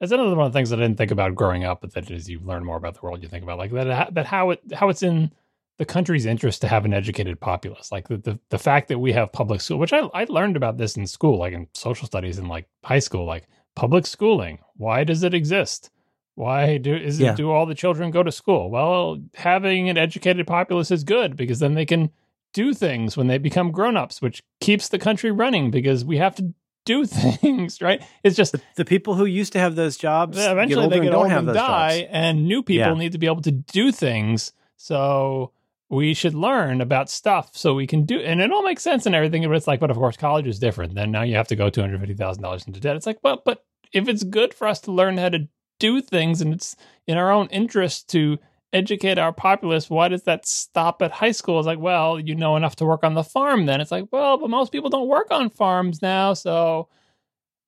[0.00, 2.08] It's another one of the things that I didn't think about growing up, but that
[2.12, 4.60] as you learn more about the world, you think about like that that how it
[4.72, 5.32] how it's in
[5.78, 7.90] the country's interest to have an educated populace.
[7.90, 10.76] Like the the, the fact that we have public school, which I I learned about
[10.78, 14.58] this in school, like in social studies in like high school, like public schooling.
[14.76, 15.90] Why does it exist?
[16.34, 17.32] Why do is Yeah.
[17.32, 18.70] it do all the children go to school?
[18.70, 22.10] Well, having an educated populace is good because then they can
[22.54, 26.54] do things when they become grown-ups, which keeps the country running because we have to
[26.86, 28.02] do things, right?
[28.24, 31.10] It's just the, the people who used to have those jobs eventually get they get
[31.10, 32.10] don't old have and those die, jobs.
[32.12, 32.94] and new people Yeah.
[32.94, 34.52] need to be able to do things.
[34.76, 35.52] So
[35.90, 39.14] we should learn about stuff so we can do, and it all makes sense and
[39.14, 39.42] everything.
[39.42, 40.94] But it's like, but of course, college is different.
[40.94, 42.96] Then now you have to go two hundred fifty thousand dollars into debt.
[42.96, 45.48] It's like, well, but if it's good for us to learn how to
[45.78, 48.38] do things, and it's in our own interest to
[48.72, 51.58] educate our populace, why does that stop at high school?
[51.58, 53.64] It's like, well, you know enough to work on the farm.
[53.64, 56.88] Then it's like, well, but most people don't work on farms now, so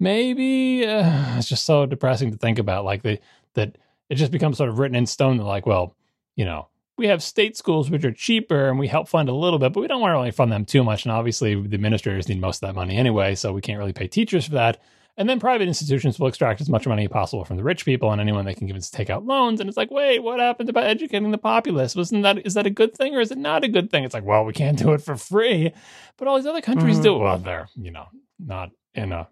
[0.00, 3.78] maybe uh, it's just so depressing to think about like that
[4.08, 5.94] it just becomes sort of written in stone that like well
[6.36, 6.66] you know
[7.00, 9.80] we have state schools which are cheaper and we help fund a little bit but
[9.80, 12.62] we don't want to really fund them too much and obviously the administrators need most
[12.62, 14.80] of that money anyway so we can't really pay teachers for that
[15.16, 18.10] And then private institutions will extract as much money as possible from the rich people
[18.10, 19.60] and anyone they can convince to take out loans.
[19.60, 21.94] And it's like, wait, what happened about educating the populace?
[21.96, 24.04] Wasn't that is that a good thing or is it not a good thing?
[24.04, 25.72] It's like, well, we can't do it for free,
[26.16, 27.02] but all these other countries mm-hmm.
[27.02, 27.18] do.
[27.18, 28.06] Well, they're you know
[28.38, 29.28] not in a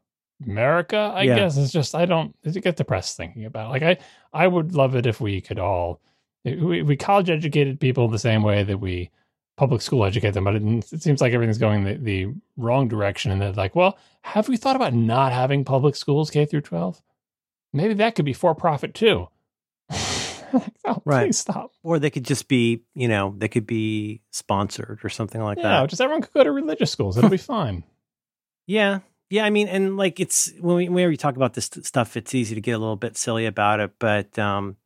[0.46, 1.36] America, I yeah.
[1.36, 1.56] guess.
[1.56, 3.68] It's just I don't it get depressed thinking about.
[3.68, 3.70] It.
[3.70, 6.00] Like I I would love it if we could all
[6.56, 9.10] we, we college educated people the same way that we
[9.58, 13.30] public school educate them, but it, it seems like everything's going the, the wrong direction.
[13.30, 17.02] And they're like, well, have we thought about not having public schools K through 12?
[17.72, 19.28] Maybe that could be for profit too.
[19.90, 21.34] oh, right.
[21.34, 21.72] stop.
[21.82, 25.80] Or they could just be, you know, they could be sponsored or something like yeah,
[25.80, 25.90] that.
[25.90, 27.18] just everyone could go to religious schools.
[27.18, 27.84] It'll be fine.
[28.66, 29.00] Yeah.
[29.28, 29.44] Yeah.
[29.44, 32.54] I mean, and like it's when we, whenever you talk about this stuff, it's easy
[32.54, 33.92] to get a little bit silly about it.
[33.98, 34.76] But, um,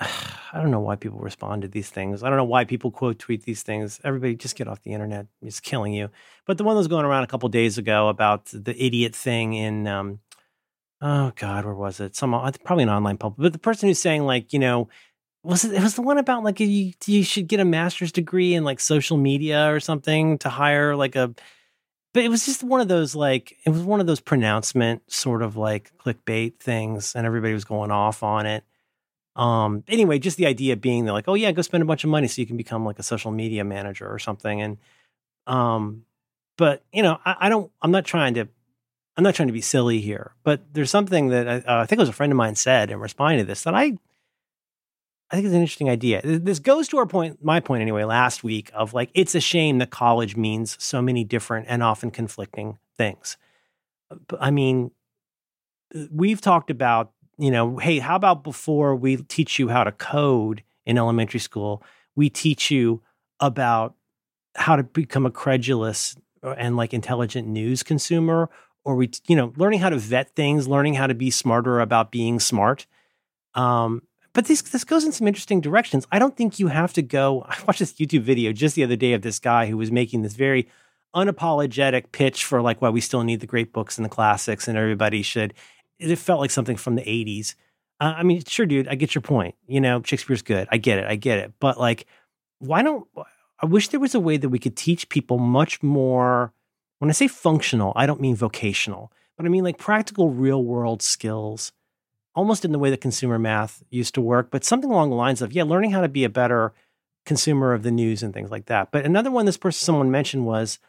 [0.52, 2.22] I don't know why people respond to these things.
[2.22, 4.00] I don't know why people quote tweet these things.
[4.04, 5.26] Everybody just get off the internet.
[5.42, 6.10] It's killing you.
[6.46, 9.54] But the one that was going around a couple days ago about the idiot thing
[9.54, 10.20] in, um,
[11.02, 12.16] oh God, where was it?
[12.16, 12.30] Some
[12.64, 13.38] probably an online public.
[13.38, 14.88] But the person who's saying like, you know,
[15.42, 15.74] was it?
[15.74, 18.80] It was the one about like you you should get a master's degree in like
[18.80, 21.34] social media or something to hire like a.
[22.14, 25.42] But it was just one of those like it was one of those pronouncement sort
[25.42, 28.64] of like clickbait things, and everybody was going off on it.
[29.38, 32.10] Um, anyway, just the idea being that like, oh yeah, go spend a bunch of
[32.10, 34.60] money so you can become like a social media manager or something.
[34.60, 34.78] And,
[35.46, 36.04] um,
[36.56, 38.48] but you know, I, I don't, I'm not trying to,
[39.16, 41.98] I'm not trying to be silly here, but there's something that I, uh, I think
[41.98, 43.96] it was a friend of mine said in responding to this that I,
[45.30, 46.20] I think it's an interesting idea.
[46.24, 49.78] This goes to our point, my point anyway, last week of like, it's a shame
[49.78, 53.36] that college means so many different and often conflicting things.
[54.40, 54.90] I mean,
[56.10, 60.62] we've talked about you know, hey, how about before we teach you how to code
[60.84, 61.82] in elementary school,
[62.16, 63.00] we teach you
[63.40, 63.94] about
[64.56, 68.50] how to become a credulous uh, and like intelligent news consumer
[68.84, 72.10] or we you know learning how to vet things learning how to be smarter about
[72.10, 72.86] being smart.
[73.54, 74.02] Um,
[74.32, 76.06] but this this goes in some interesting directions.
[76.10, 78.96] I don't think you have to go i watched this youtube video just the other
[78.96, 80.68] day of this guy who was making this very
[81.14, 84.76] unapologetic pitch for like why we still need the great books and the classics and
[84.76, 85.54] everybody should
[85.98, 87.54] it felt like something from the 80s.
[88.00, 89.54] Uh, I mean, sure, dude, I get your point.
[89.66, 90.68] You know, Shakespeare's good.
[90.70, 91.06] I get it.
[91.06, 91.52] I get it.
[91.58, 92.06] But like,
[92.58, 93.06] why don't
[93.60, 96.52] I wish there was a way that we could teach people much more?
[96.98, 101.00] When I say functional, I don't mean vocational, but I mean like practical real world
[101.00, 101.72] skills,
[102.34, 105.40] almost in the way that consumer math used to work, but something along the lines
[105.40, 106.72] of, yeah, learning how to be a better
[107.24, 108.90] consumer of the news and things like that.
[108.90, 110.80] But another one this person, someone mentioned was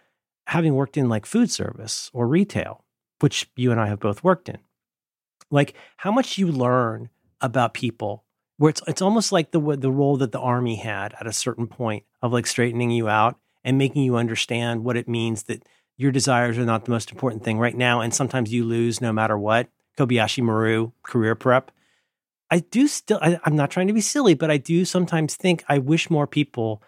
[0.47, 2.83] having worked in like food service or retail,
[3.19, 4.57] which you and I have both worked in
[5.51, 7.09] like how much you learn
[7.41, 8.23] about people
[8.57, 11.67] where it's it's almost like the the role that the army had at a certain
[11.67, 15.63] point of like straightening you out and making you understand what it means that
[15.97, 19.11] your desires are not the most important thing right now and sometimes you lose no
[19.11, 19.67] matter what.
[19.97, 21.71] Kobayashi maru career prep.
[22.51, 25.63] I do still I, i'm not trying to be silly but i do sometimes think
[25.69, 26.81] i wish more people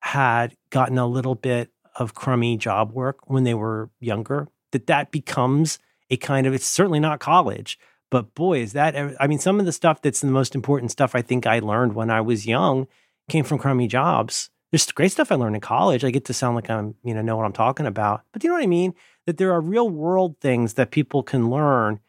[0.00, 5.10] had gotten a little bit of crummy job work when they were younger that that
[5.10, 5.78] becomes
[6.10, 7.78] a kind of it's certainly not college
[8.10, 11.14] but boy, is that, I mean, some of the stuff that's the most important stuff
[11.14, 12.86] I think I learned when I was young
[13.28, 14.50] came from crummy jobs.
[14.70, 16.04] There's great stuff I learned in college.
[16.04, 18.22] I get to sound like I'm, you know, know what I'm talking about.
[18.32, 18.94] But you know what I mean?
[19.26, 22.00] That there are real world things that people can learn.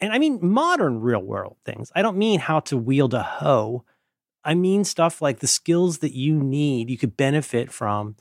[0.00, 1.90] And I mean modern real world things.
[1.94, 3.84] I don't mean how to wield a hoe.
[4.44, 8.16] I mean stuff like the skills that you need, you could benefit from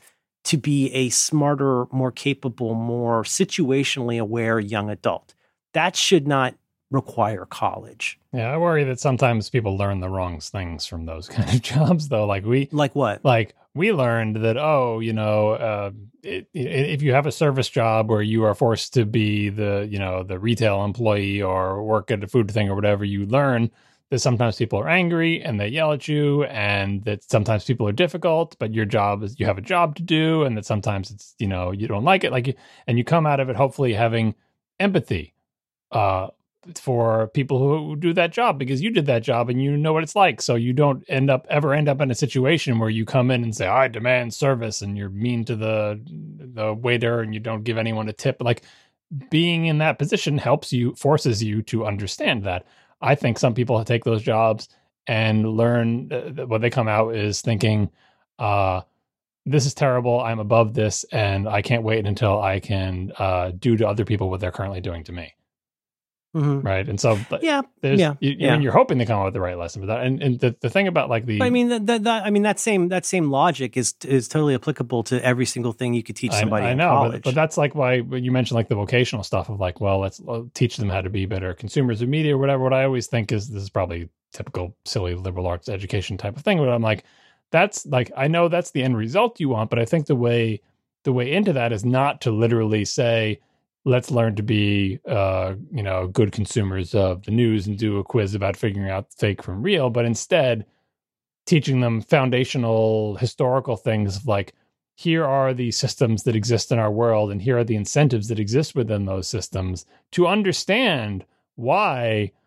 [0.45, 5.33] to be a smarter, more capable, more situationally aware young adult.
[5.73, 6.55] That should not
[6.91, 8.19] require college.
[8.33, 12.09] Yeah, I worry that sometimes people learn the wrong things from those kind of jobs,
[12.09, 12.25] though.
[12.25, 13.23] Like we, like what?
[13.23, 15.91] Like we learned that oh, you know, uh,
[16.23, 19.87] it, it, if you have a service job where you are forced to be the
[19.89, 23.71] you know the retail employee or work at a food thing or whatever, you learn
[24.11, 27.91] that sometimes people are angry and they yell at you, and that sometimes people are
[27.91, 31.35] difficult, but your job is you have a job to do, and that sometimes it's
[31.39, 32.57] you know you don't like it, like
[32.87, 34.35] and you come out of it hopefully having
[34.79, 35.33] empathy
[35.91, 36.27] uh,
[36.75, 40.03] for people who do that job because you did that job and you know what
[40.03, 40.41] it's like.
[40.41, 43.43] So you don't end up ever end up in a situation where you come in
[43.43, 47.63] and say, "I demand service," and you're mean to the the waiter and you don't
[47.63, 48.37] give anyone a tip.
[48.41, 48.63] Like
[49.29, 52.65] being in that position helps you, forces you to understand that.
[53.01, 54.69] I think some people take those jobs
[55.07, 57.91] and learn uh, what they come out is thinking,
[58.39, 58.81] uh,
[59.45, 60.19] this is terrible.
[60.21, 64.29] I'm above this, and I can't wait until I can uh, do to other people
[64.29, 65.35] what they're currently doing to me.
[66.35, 66.63] Mhm.
[66.65, 66.87] right?
[66.87, 68.53] And so, Yeah, there's, yeah, you, yeah.
[68.53, 69.81] and you're hoping to come up with the right lesson.
[69.81, 72.25] But that, and, and the, the thing about like the, I mean, that, that, that,
[72.25, 75.93] I mean that same that same logic is is totally applicable to every single thing
[75.93, 77.11] you could teach somebody I, in know, college.
[77.13, 80.21] but, but that's like why you mentioned like the vocational stuff of like, well, let's
[80.27, 82.63] uh, teach them how to be better consumers of media or whatever.
[82.63, 86.43] What I always think is this is probably typical silly liberal arts education type of
[86.43, 87.05] thing, but I'm like,
[87.51, 90.61] that's like I know that's the end result you want, but I think the way
[91.05, 93.39] the way into that is not to literally say
[93.85, 98.03] let's learn to be uh you know good consumers of the news and do a
[98.03, 100.65] quiz about figuring out fake from real but instead
[101.45, 104.53] teaching them foundational historical things like
[104.95, 108.39] here are the systems that exist in our world and here are the incentives that
[108.39, 111.25] exist within those systems to understand
[111.55, 112.44] why wh-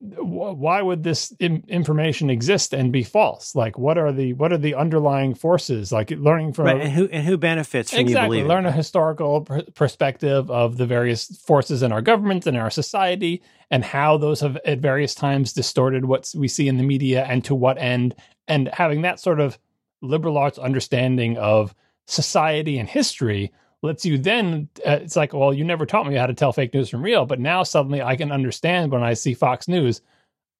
[0.00, 3.54] why would this information exist and be false?
[3.54, 5.90] Like what are the what are the underlying forces?
[5.90, 9.60] Like learning from right, and who and who benefits from exactly learn a historical pr-
[9.74, 14.58] perspective of the various forces in our government and our society and how those have
[14.66, 18.14] at various times distorted what we see in the media and to what end.
[18.46, 19.58] And having that sort of
[20.02, 21.74] liberal arts understanding of
[22.06, 23.50] society and history
[23.86, 26.74] lets you then uh, it's like well you never taught me how to tell fake
[26.74, 30.02] news from real but now suddenly i can understand when i see fox news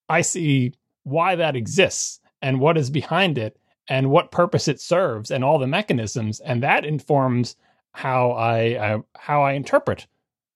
[0.08, 0.72] i see
[1.04, 3.58] why that exists and what is behind it
[3.88, 6.40] and what purpose it serves and all the mechanisms.
[6.40, 7.56] And that informs
[7.92, 10.06] how i uh, how i interpret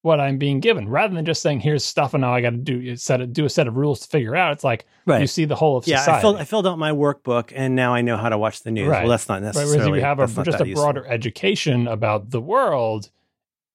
[0.03, 2.57] what i'm being given rather than just saying here's stuff and now i got to
[2.57, 5.21] do set it do a set of rules to figure out it's like right.
[5.21, 7.77] you see the whole of yeah, society I filled I filled out my workbook, and
[7.77, 8.89] now I know how to watch the news.
[8.89, 9.03] Right.
[9.03, 9.77] Well, that's not right necessarily.
[9.77, 10.85] whereas if you have a, just a useful.
[10.85, 13.11] broader education about the world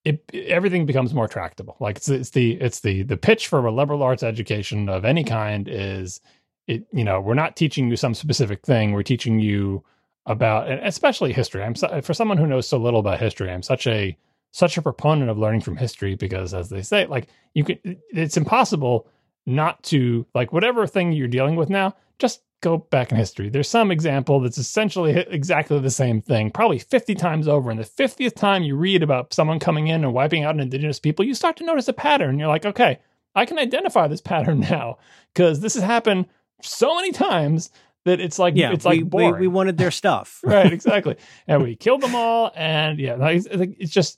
[0.06, 3.72] it, everything becomes more tractable like it's, it's the it's the the pitch for a
[3.72, 6.22] liberal arts education of any kind is
[6.68, 9.84] it you know we're not teaching you some specific thing we're teaching you
[10.28, 13.64] about and especially history i'm so, for someone who knows so little about history i'm
[13.64, 14.16] such a
[14.56, 17.78] such a proponent of learning from history because as they say like you can
[18.12, 19.06] it's impossible
[19.46, 23.50] not to like whatever thing you're dealing with now just go back in history.
[23.50, 27.70] There's some example that's essentially exactly the same thing probably 50 times over.
[27.70, 31.02] And the 50th time you read about someone coming in and wiping out an indigenous
[31.02, 32.40] people you start to notice a pattern.
[32.40, 33.00] You're like okay
[33.36, 34.98] i can identify this pattern now
[35.34, 36.28] because this has happened
[36.62, 37.72] so many times
[38.06, 39.42] that it's like yeah, it's like we, we, boring.
[39.42, 40.40] we wanted their stuff.
[40.46, 41.18] right exactly.
[41.48, 44.18] And we killed them all and yeah like, it's just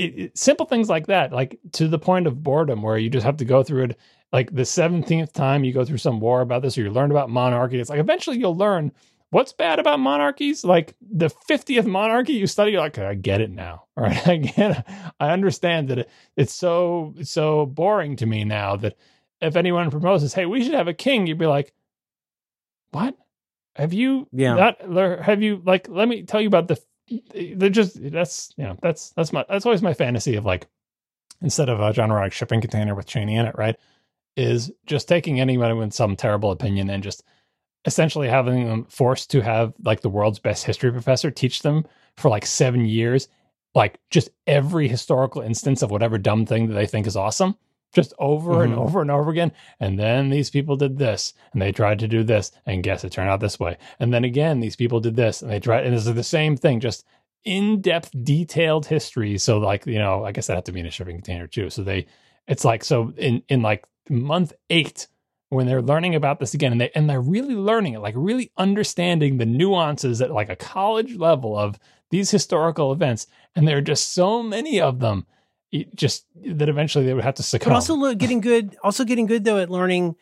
[0.00, 3.24] it, it, simple things like that like to the point of boredom where you just
[3.26, 3.98] have to go through it
[4.32, 7.30] like the 17th time you go through some war about this or you learn about
[7.30, 8.92] monarchy it's like eventually you'll learn
[9.30, 13.50] what's bad about monarchies like the 50th monarchy you study you're like i get it
[13.50, 14.84] now all right i get it.
[15.20, 18.96] i understand that it, it's so it's so boring to me now that
[19.40, 21.72] if anyone proposes hey we should have a king you'd be like
[22.90, 23.16] what
[23.76, 24.54] have you Yeah.
[24.54, 26.78] not have you like let me tell you about the
[27.54, 30.66] they're just that's you know that's that's my that's always my fantasy of like
[31.42, 33.76] instead of a John Roderick shipping container with Cheney in it right
[34.36, 37.24] is just taking anyone with some terrible opinion and just
[37.84, 41.84] essentially having them forced to have like the world's best history professor teach them
[42.16, 43.28] for like seven years
[43.74, 47.56] like just every historical instance of whatever dumb thing that they think is awesome
[47.92, 48.78] just over and Mhm.
[48.78, 49.52] over and over again.
[49.80, 53.12] And then these people did this and they tried to do this and guess it
[53.12, 53.76] turned out this way.
[53.98, 56.80] And then again these people did this and they tried and it's the same thing
[56.80, 57.04] just
[57.44, 59.38] in-depth detailed history.
[59.38, 61.70] So like you know i guess that had to be in a shipping container too.
[61.70, 62.06] So they
[62.46, 65.06] it's like so in in like month eight
[65.50, 68.50] when they're learning about this again and they and they're really learning it like really
[68.56, 71.78] understanding the nuances at like a college level of
[72.10, 73.26] these historical events
[73.56, 75.26] and there are just so many of them
[75.94, 79.26] just that eventually they would have to succumb But also look, getting good, also getting
[79.26, 80.16] good though at learning.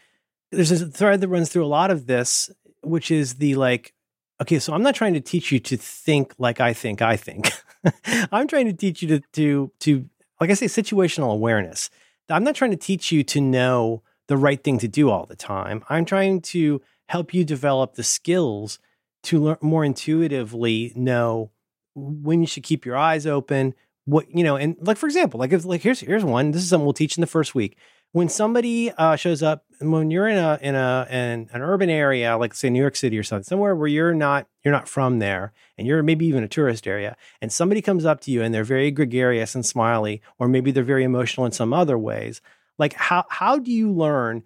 [0.51, 2.51] There's a thread that runs through a lot of this,
[2.83, 3.95] which is the like,
[4.41, 7.51] okay, so I'm not trying to teach you to think like I think I think.
[8.33, 10.09] I'm trying to teach you to to to
[10.41, 11.91] like I say, situational awareness.
[12.31, 15.37] I'm not trying to teach you to know the right thing to do all the
[15.37, 15.83] time.
[15.89, 18.79] I'm trying to help you develop the skills
[19.25, 21.51] to learn more intuitively know
[21.95, 23.75] when you should keep your eyes open,
[24.09, 26.70] what you know and like for example like if like here's here's one this is
[26.70, 27.76] something we'll teach in the first week.
[28.12, 32.36] When somebody uh, shows up when you're in a in a in an urban area
[32.39, 35.52] like say new york city or something somewhere where you're not you're not from there
[35.76, 38.64] and you're maybe even a tourist area and somebody comes up to you and they're
[38.64, 42.40] very gregarious and smiley or maybe they're very emotional in some other ways
[42.78, 44.43] like how how do you learn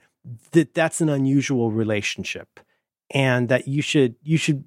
[0.51, 2.61] that that's an unusual relationship
[3.11, 4.65] and that you should you should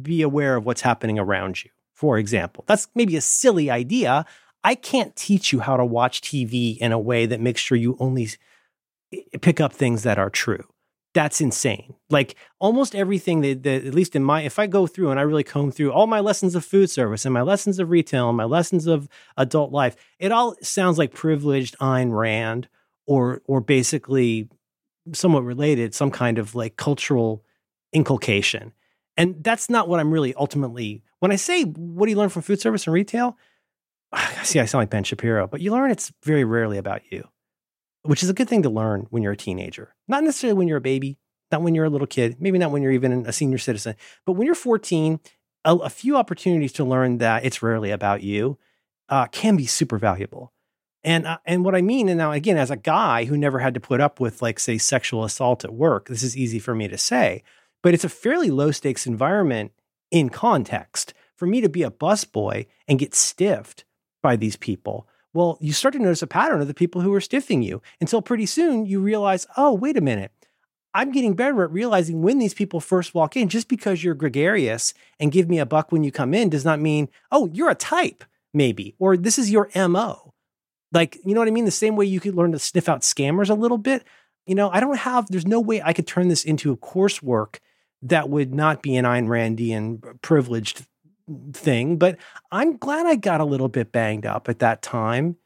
[0.00, 1.70] be aware of what's happening around you
[2.00, 2.64] for example.
[2.66, 4.24] That's maybe a silly idea.
[4.64, 7.94] I can't teach you how to watch TV in a way that makes sure you
[8.00, 8.30] only
[9.42, 10.64] pick up things that are true.
[11.12, 11.92] That's insane.
[12.08, 15.24] Like almost everything that, that, at least in my, if I go through and I
[15.24, 18.36] really comb through all my lessons of food service and my lessons of retail and
[18.38, 19.06] my lessons of
[19.36, 22.66] adult life, it all sounds like privileged Ayn Rand
[23.06, 24.48] or or basically
[25.12, 27.44] somewhat related, some kind of like cultural
[27.92, 28.72] inculcation.
[29.18, 32.42] And that's not what I'm really ultimately when I say what do you learn from
[32.42, 33.38] food service and retail?
[34.12, 37.28] I see, I sound like Ben Shapiro, but you learn it's very rarely about you,
[38.02, 39.94] which is a good thing to learn when you're a teenager.
[40.08, 41.18] Not necessarily when you're a baby,
[41.52, 43.94] not when you're a little kid, maybe not when you're even a senior citizen,
[44.26, 45.20] but when you're 14,
[45.64, 48.58] a, a few opportunities to learn that it's rarely about you
[49.08, 50.52] uh, can be super valuable.
[51.02, 53.74] And uh, and what I mean, and now again, as a guy who never had
[53.74, 56.88] to put up with like say sexual assault at work, this is easy for me
[56.88, 57.42] to say,
[57.82, 59.72] but it's a fairly low stakes environment
[60.10, 63.84] in context for me to be a busboy and get stiffed
[64.22, 65.08] by these people.
[65.32, 68.20] Well, you start to notice a pattern of the people who are stiffing you until
[68.20, 70.32] pretty soon you realize, oh, wait a minute.
[70.92, 73.48] I'm getting better at realizing when these people first walk in.
[73.48, 76.80] Just because you're gregarious and give me a buck when you come in does not
[76.80, 80.34] mean, oh, you're a type, maybe, or this is your MO.
[80.92, 81.64] Like, you know what I mean?
[81.64, 84.04] The same way you could learn to sniff out scammers a little bit.
[84.46, 87.58] You know, I don't have, there's no way I could turn this into a coursework
[88.02, 90.86] that would not be an Ayn Randian privileged
[91.52, 91.96] thing.
[91.96, 92.16] But
[92.50, 95.36] I'm glad I got a little bit banged up at that time.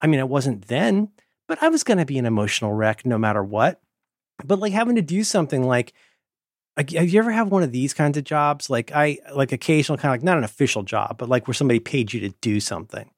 [0.00, 1.10] I mean, it wasn't then,
[1.48, 3.80] but I was going to be an emotional wreck no matter what.
[4.44, 5.92] But like having to do something like,
[6.76, 8.68] like, have you ever have one of these kinds of jobs?
[8.68, 11.78] Like I like occasional kind of like not an official job, but like where somebody
[11.78, 13.10] paid you to do something.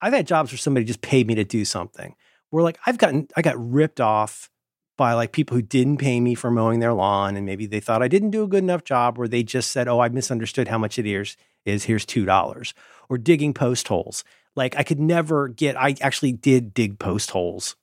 [0.00, 2.14] I've had jobs where somebody just paid me to do something.
[2.50, 4.50] Where like I've gotten I got ripped off
[4.96, 8.02] by like people who didn't pay me for mowing their lawn and maybe they thought
[8.02, 10.78] I didn't do a good enough job or they just said, "Oh, I misunderstood how
[10.78, 12.74] much it is is here's $2."
[13.08, 14.24] Or digging post holes.
[14.54, 17.76] Like I could never get I actually did dig post holes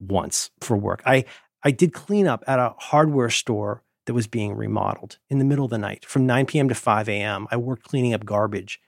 [0.00, 1.02] once for work.
[1.06, 1.24] I
[1.62, 5.64] I did clean up at a hardware store that was being remodeled in the middle
[5.64, 6.68] of the night from 9 p.m.
[6.68, 7.46] to 5 a.m.
[7.50, 8.80] I worked cleaning up garbage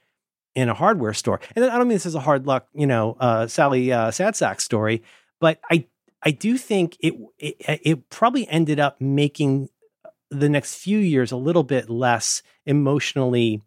[0.55, 1.41] in a hardware store.
[1.55, 4.61] And I don't mean this as a hard luck, you know, uh, Sally uh, Sadsack
[4.61, 5.03] story,
[5.41, 5.87] but I
[6.27, 7.55] I do think it, it
[7.85, 9.69] it probably ended up making
[10.29, 13.63] the next few years a little bit less emotionally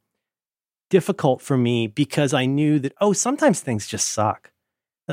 [0.90, 4.52] difficult for me because I knew that oh sometimes things just suck.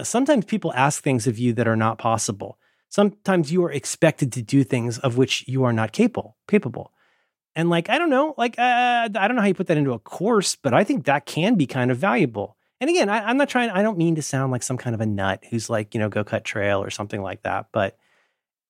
[0.02, 2.58] Sometimes people ask things of you that are not possible.
[2.88, 6.92] Sometimes you are expected to do things of which you are not capable capable.
[7.54, 9.92] And like I don't know, like uh, I don't know how you put that into
[9.92, 12.55] a course, but I think that can be kind of valuable.
[12.80, 13.70] And again, I, I'm not trying.
[13.70, 16.08] I don't mean to sound like some kind of a nut who's like you know
[16.08, 17.66] go cut trail or something like that.
[17.72, 17.96] But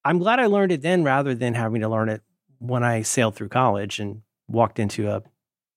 [0.04, 2.22] I'm glad I learned it then rather than having to learn it
[2.58, 5.22] when I sailed through college and walked into a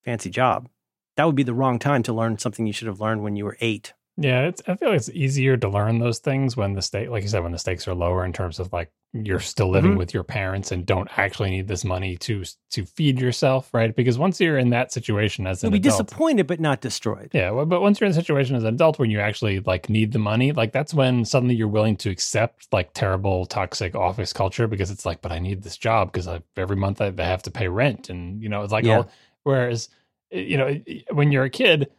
[0.06, 0.70] fancy job.
[1.16, 3.46] That would be the wrong time to learn something you should have learned when you
[3.46, 6.82] were eight yeah, it's, I feel like it's easier to learn those things when the
[6.82, 9.70] state, like you said, when the stakes are lower in terms of like you're still
[9.70, 9.98] living mm-hmm.
[9.98, 13.96] with your parents and don't actually need this money to to feed yourself, right?
[13.96, 17.32] Because once you're in that situation as an you'll be adult, disappointed but not destroyed.
[17.34, 19.90] Yeah, well, but once you're in a situation as an adult when you actually like
[19.90, 24.34] need the money, like that's when suddenly you're willing to accept like terrible toxic office
[24.34, 26.28] culture because it's like, but I need this job because
[26.58, 28.98] every month I have to pay rent, and you know it's like yeah.
[28.98, 29.10] all.
[29.44, 29.88] Whereas,
[30.30, 30.78] you know,
[31.12, 31.90] when you're a kid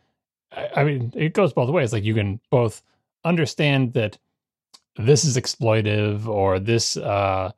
[0.53, 1.93] I mean, it goes both ways.
[1.93, 2.83] Like you can both
[3.25, 4.19] understand that
[4.97, 7.53] this is exploitive or this uh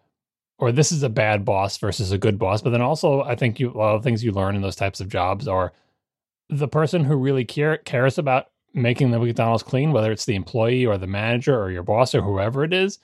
[0.58, 3.58] or this is a bad boss versus a good boss, but then also I think
[3.58, 5.72] you a lot of things you learn in those types of jobs are
[6.48, 10.86] the person who really care, cares about making the McDonald's clean, whether it's the employee
[10.86, 12.98] or the manager or your boss or whoever it is,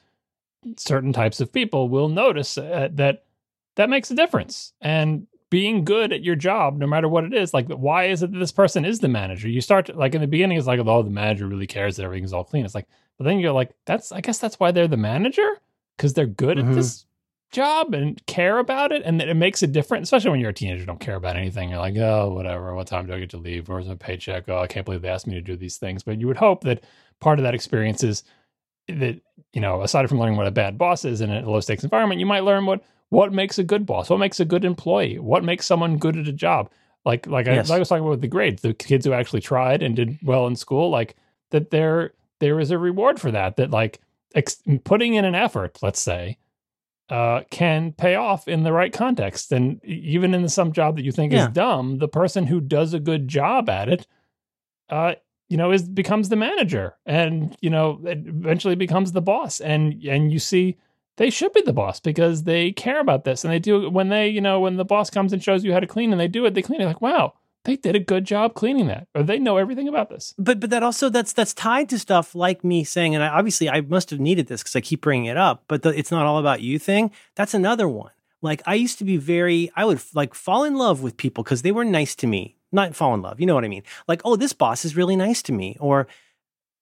[0.76, 3.24] certain types of people will notice uh, that
[3.76, 4.72] that makes a difference.
[4.80, 7.54] And being good at your job, no matter what it is.
[7.54, 9.48] Like, why is it that this person is the manager?
[9.48, 12.04] You start to, like in the beginning, it's like, oh, the manager really cares that
[12.04, 12.64] everything's all clean.
[12.64, 15.48] It's like, but then you're like, that's, I guess that's why they're the manager
[15.96, 16.70] because they're good mm-hmm.
[16.70, 17.06] at this
[17.50, 19.02] job and care about it.
[19.04, 21.70] And that it makes a difference, especially when you're a teenager, don't care about anything.
[21.70, 22.74] You're like, oh, whatever.
[22.74, 23.68] What time do I get to leave?
[23.68, 24.48] Where's my paycheck?
[24.48, 26.02] Oh, I can't believe they asked me to do these things.
[26.02, 26.84] But you would hope that
[27.20, 28.22] part of that experience is
[28.88, 29.20] that,
[29.54, 32.20] you know, aside from learning what a bad boss is in a low stakes environment,
[32.20, 34.10] you might learn what what makes a good boss?
[34.10, 35.18] What makes a good employee?
[35.18, 36.70] What makes someone good at a job?
[37.04, 37.68] Like like yes.
[37.68, 39.96] I, like I was talking about with the grades, the kids who actually tried and
[39.96, 41.16] did well in school, like
[41.50, 43.56] that there there is a reward for that.
[43.56, 44.00] That like
[44.34, 46.38] ex- putting in an effort, let's say,
[47.08, 49.52] uh, can pay off in the right context.
[49.52, 51.46] And even in some job that you think yeah.
[51.46, 54.06] is dumb, the person who does a good job at it,
[54.90, 55.14] uh,
[55.48, 59.60] you know, is becomes the manager, and you know, eventually becomes the boss.
[59.60, 60.76] And and you see
[61.18, 63.44] they should be the boss because they care about this.
[63.44, 65.80] And they do when they you know when the boss comes and shows you how
[65.80, 67.34] to clean and they do it they clean it like wow
[67.64, 70.32] they did a good job cleaning that or they know everything about this.
[70.38, 73.68] But but that also that's that's tied to stuff like me saying and I, obviously
[73.68, 76.24] i must have needed this because i keep bringing it up but the, it's not
[76.24, 77.10] all about you thing.
[77.34, 78.12] That's another one.
[78.40, 81.62] Like i used to be very i would like fall in love with people because
[81.62, 82.56] they were nice to me.
[82.70, 83.82] Not fall in love you know what i mean?
[84.06, 86.06] Like oh this boss is really nice to me or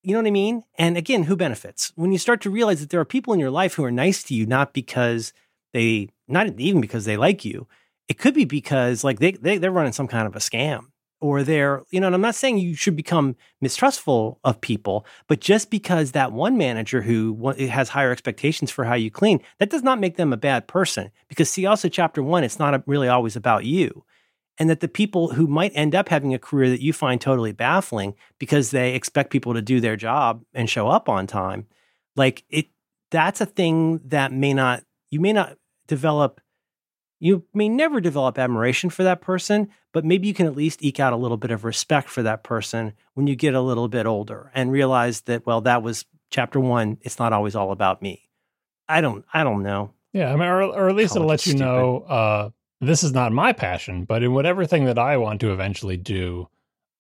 [0.06, 0.62] You know what I mean?
[0.78, 1.92] And again, who benefits?
[1.96, 4.22] When you start to realize that there are people in your life who are nice
[4.22, 5.32] to you, not because
[5.72, 7.66] they, not even because they like you.
[8.06, 10.84] It could be because like they, they they're running some kind of a scam
[11.20, 15.40] or they're, you know, and I'm not saying you should become mistrustful of people, but
[15.40, 19.82] just because that one manager who has higher expectations for how you clean, that does
[19.82, 21.10] not make them a bad person.
[21.26, 24.04] Because see, also chapter one, it's not really always about you.
[24.58, 27.52] And that the people who might end up having a career that you find totally
[27.52, 31.66] baffling because they expect people to do their job and show up on time,
[32.14, 32.68] like it,
[33.10, 36.40] that's a thing that may not, you may not develop
[37.18, 41.00] you may never develop admiration for that person, but maybe you can at least eke
[41.00, 44.06] out a little bit of respect for that person when you get a little bit
[44.06, 46.98] older and realize that, well, that was chapter one.
[47.00, 48.28] It's not always all about me.
[48.88, 49.92] I don't, I don't know.
[50.12, 50.30] Yeah.
[50.30, 51.64] I mean, or, or at least College it'll let you stupid.
[51.64, 52.50] know, uh,
[52.80, 56.48] this is not my passion, but in whatever thing that I want to eventually do,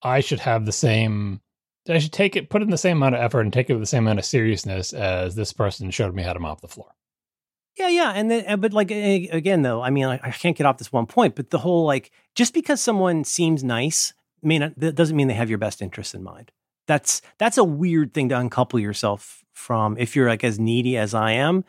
[0.02, 1.40] I should have the same,
[1.88, 3.82] I should take it, put in the same amount of effort and take it with
[3.82, 6.92] the same amount of seriousness as this person showed me how to mop the floor.
[7.76, 10.92] Yeah, yeah, and then but like again though, I mean, I can't get off this
[10.92, 15.14] one point, but the whole like just because someone seems nice, may not that doesn't
[15.16, 16.52] mean they have your best interests in mind.
[16.86, 21.12] That's that's a weird thing to uncouple yourself from if you're like as needy as
[21.12, 21.64] I am.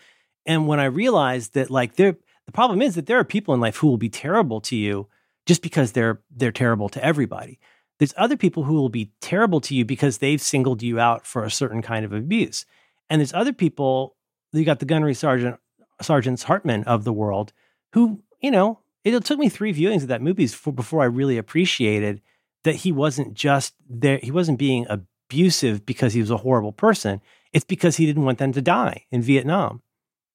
[0.46, 2.16] And when I realized that like there
[2.48, 5.08] the problem is that there are people in life who will be terrible to you
[5.46, 7.60] just because they're they're terrible to everybody.
[8.00, 11.44] There's other people who will be terrible to you because they've singled you out for
[11.44, 12.66] a certain kind of abuse.
[13.10, 14.16] And there's other people,
[14.54, 15.60] you got the gunnery sergeant
[16.02, 17.54] Sergeants Hartman of the world,
[17.94, 22.22] who, you know, it took me three viewings of that movie before I really appreciated
[22.64, 27.22] that he wasn't just there, he wasn't being abusive because he was a horrible person.
[27.54, 29.82] It's because he didn't want them to die in Vietnam.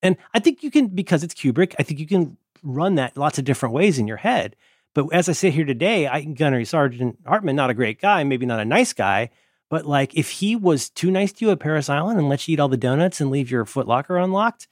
[0.03, 3.39] And I think you can, because it's Kubrick, I think you can run that lots
[3.39, 4.57] of different ways in your head.
[4.95, 8.47] But as I sit here today, I Gunnery Sergeant Hartman, not a great guy, maybe
[8.47, 9.31] not a nice guy,
[9.71, 12.53] but like if he was too nice to you at Parris Island and let you
[12.53, 14.69] eat all the donuts and leave your footlocker unlocked,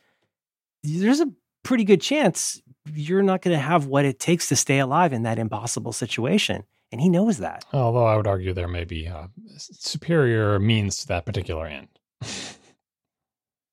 [0.82, 1.32] there's a
[1.62, 2.60] pretty good chance
[2.92, 6.64] you're not going to have what it takes to stay alive in that impossible situation.
[6.92, 7.64] And he knows that.
[7.72, 11.88] Although I would argue there may be uh, superior means to that particular end.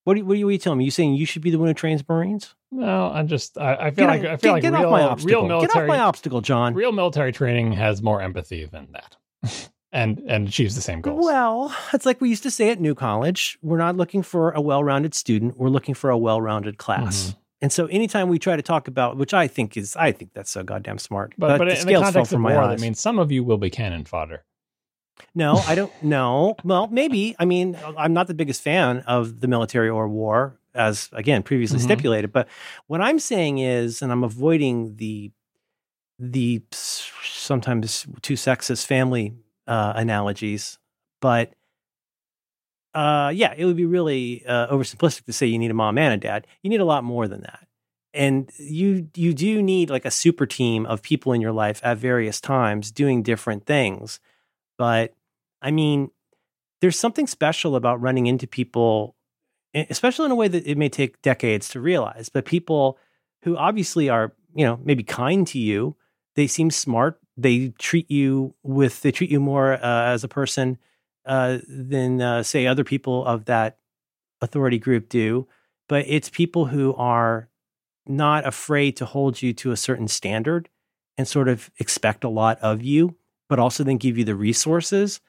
[0.08, 0.86] what are, you, what are you telling me?
[0.86, 2.56] You saying you should be the one who trains Marines?
[2.72, 3.58] No, I'm just.
[3.58, 5.42] I, I feel get like I feel get, like get real, off my obstacle.
[5.42, 5.68] real military.
[5.68, 6.74] Get off my obstacle, John.
[6.76, 9.70] Real military training has more empathy than that.
[9.92, 11.26] and and achieves the same goals.
[11.26, 14.62] Well, it's like we used to say at New College, we're not looking for a
[14.62, 17.24] well-rounded student, we're looking for a well-rounded class.
[17.24, 17.40] Mm-hmm.
[17.64, 20.52] And so anytime we try to talk about, which I think is, I think that's
[20.52, 21.34] so goddamn smart.
[21.38, 23.70] But, but, but in the context of war, I mean, some of you will be
[23.70, 24.46] cannon fodder.
[25.36, 26.56] No, I don't know.
[26.64, 27.36] Well, maybe.
[27.38, 31.78] I mean, I'm not the biggest fan of the military or war, as again previously
[31.78, 31.86] mm-hmm.
[31.86, 32.32] stipulated.
[32.32, 32.48] But
[32.88, 35.32] what I'm saying is, and I'm avoiding the
[36.20, 39.36] the sometimes too sexist family
[39.68, 40.80] uh, analogies,
[41.22, 41.54] but
[42.96, 46.16] uh, yeah, it would be really uh, oversimplistic to say you need a mom and
[46.16, 46.48] a dad.
[46.64, 47.68] You need a lot more than that,
[48.12, 52.00] and you you do need like a super team of people in your life at
[52.00, 54.20] various times doing different things.
[54.78, 55.14] But
[55.62, 56.12] I mean,
[56.82, 59.16] there's something special about running into people,
[59.74, 62.30] especially in a way that it may take decades to realize.
[62.30, 62.98] But people
[63.44, 65.96] who obviously are, you know, maybe kind to you,
[66.36, 70.78] they seem smart, they treat you with they treat you more uh, as a person
[71.26, 73.78] uh, than uh, say other people of that
[74.42, 75.48] authority group do
[75.88, 77.50] but it's people who are
[78.06, 80.70] not afraid to hold you to a certain standard
[81.18, 83.16] and sort of expect a lot of you
[83.50, 85.20] but also then give you the resources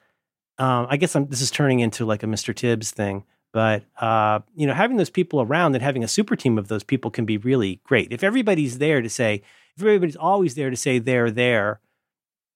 [0.57, 4.39] um, i guess I'm, this is turning into like a mr tibbs thing but uh,
[4.55, 7.25] you know having those people around and having a super team of those people can
[7.25, 9.41] be really great if everybody's there to say
[9.75, 11.79] if everybody's always there to say they're there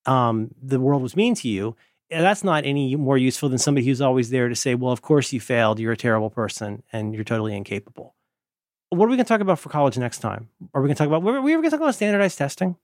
[0.06, 1.76] um, the world was mean to you,
[2.12, 5.02] eh, that's not any more useful than somebody who's always there to say, well, of
[5.02, 5.80] course you failed.
[5.80, 8.16] You're a terrible person and you're totally incapable.
[8.90, 10.50] What are we going to talk about for college next time?
[10.74, 12.76] Are we going to talk about, were we going to talk about standardized testing?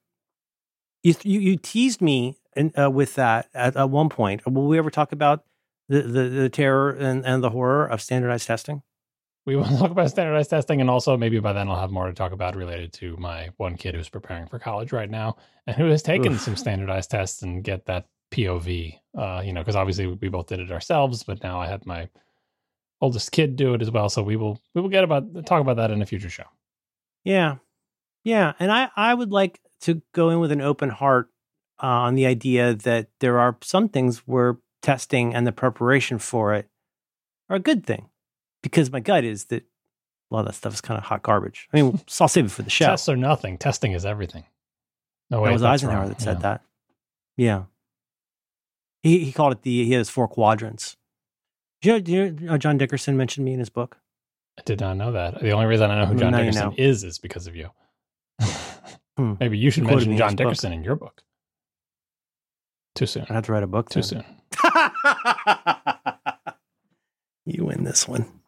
[1.03, 4.45] You, you, you teased me in, uh, with that at, at, one point.
[4.45, 5.45] Will we ever talk about
[5.87, 8.83] the, the, the terror and, and the horror of standardized testing?
[9.49, 12.13] we will talk about standardized testing and also maybe by then I'll have more to
[12.13, 15.85] talk about related to my one kid who's preparing for college right now and who
[15.85, 16.41] has taken Oof.
[16.41, 18.99] some standardized tests and get that POV.
[19.17, 22.09] Uh, you know, because obviously we both did it ourselves, but now I had my
[23.01, 24.07] oldest kid do it as well.
[24.07, 26.45] So we will we will get about talk about that in a future show.
[27.23, 27.55] Yeah,
[28.23, 31.29] yeah, and I I would like to go in with an open heart
[31.81, 36.53] uh, on the idea that there are some things where testing and the preparation for
[36.53, 36.69] it
[37.49, 38.09] are a good thing
[38.61, 39.63] because my gut is that
[40.31, 41.67] a lot of that stuff is kind of hot garbage.
[41.73, 42.85] I mean, I'll save it for the show.
[42.85, 43.57] Tests are nothing.
[43.57, 44.43] Testing is everything.
[45.29, 45.49] No way.
[45.49, 46.09] That was Eisenhower wrong.
[46.09, 46.41] that said yeah.
[46.41, 46.61] that.
[47.37, 47.63] Yeah.
[49.01, 50.97] He he called it the he has four quadrants.
[51.81, 53.97] Do you know, do you know John Dickerson mentioned me in his book?
[54.57, 55.39] I did not know that.
[55.39, 56.75] The only reason I know who John now you Dickerson know.
[56.77, 57.69] is is because of you.
[59.19, 59.33] Hmm.
[59.37, 60.45] Maybe you should Quoted mention John his book.
[60.45, 61.23] Dickerson in your book.
[62.95, 63.25] Too soon.
[63.29, 63.89] I have to write a book.
[63.89, 64.23] Too then.
[64.63, 64.71] soon.
[67.45, 68.38] you win this one.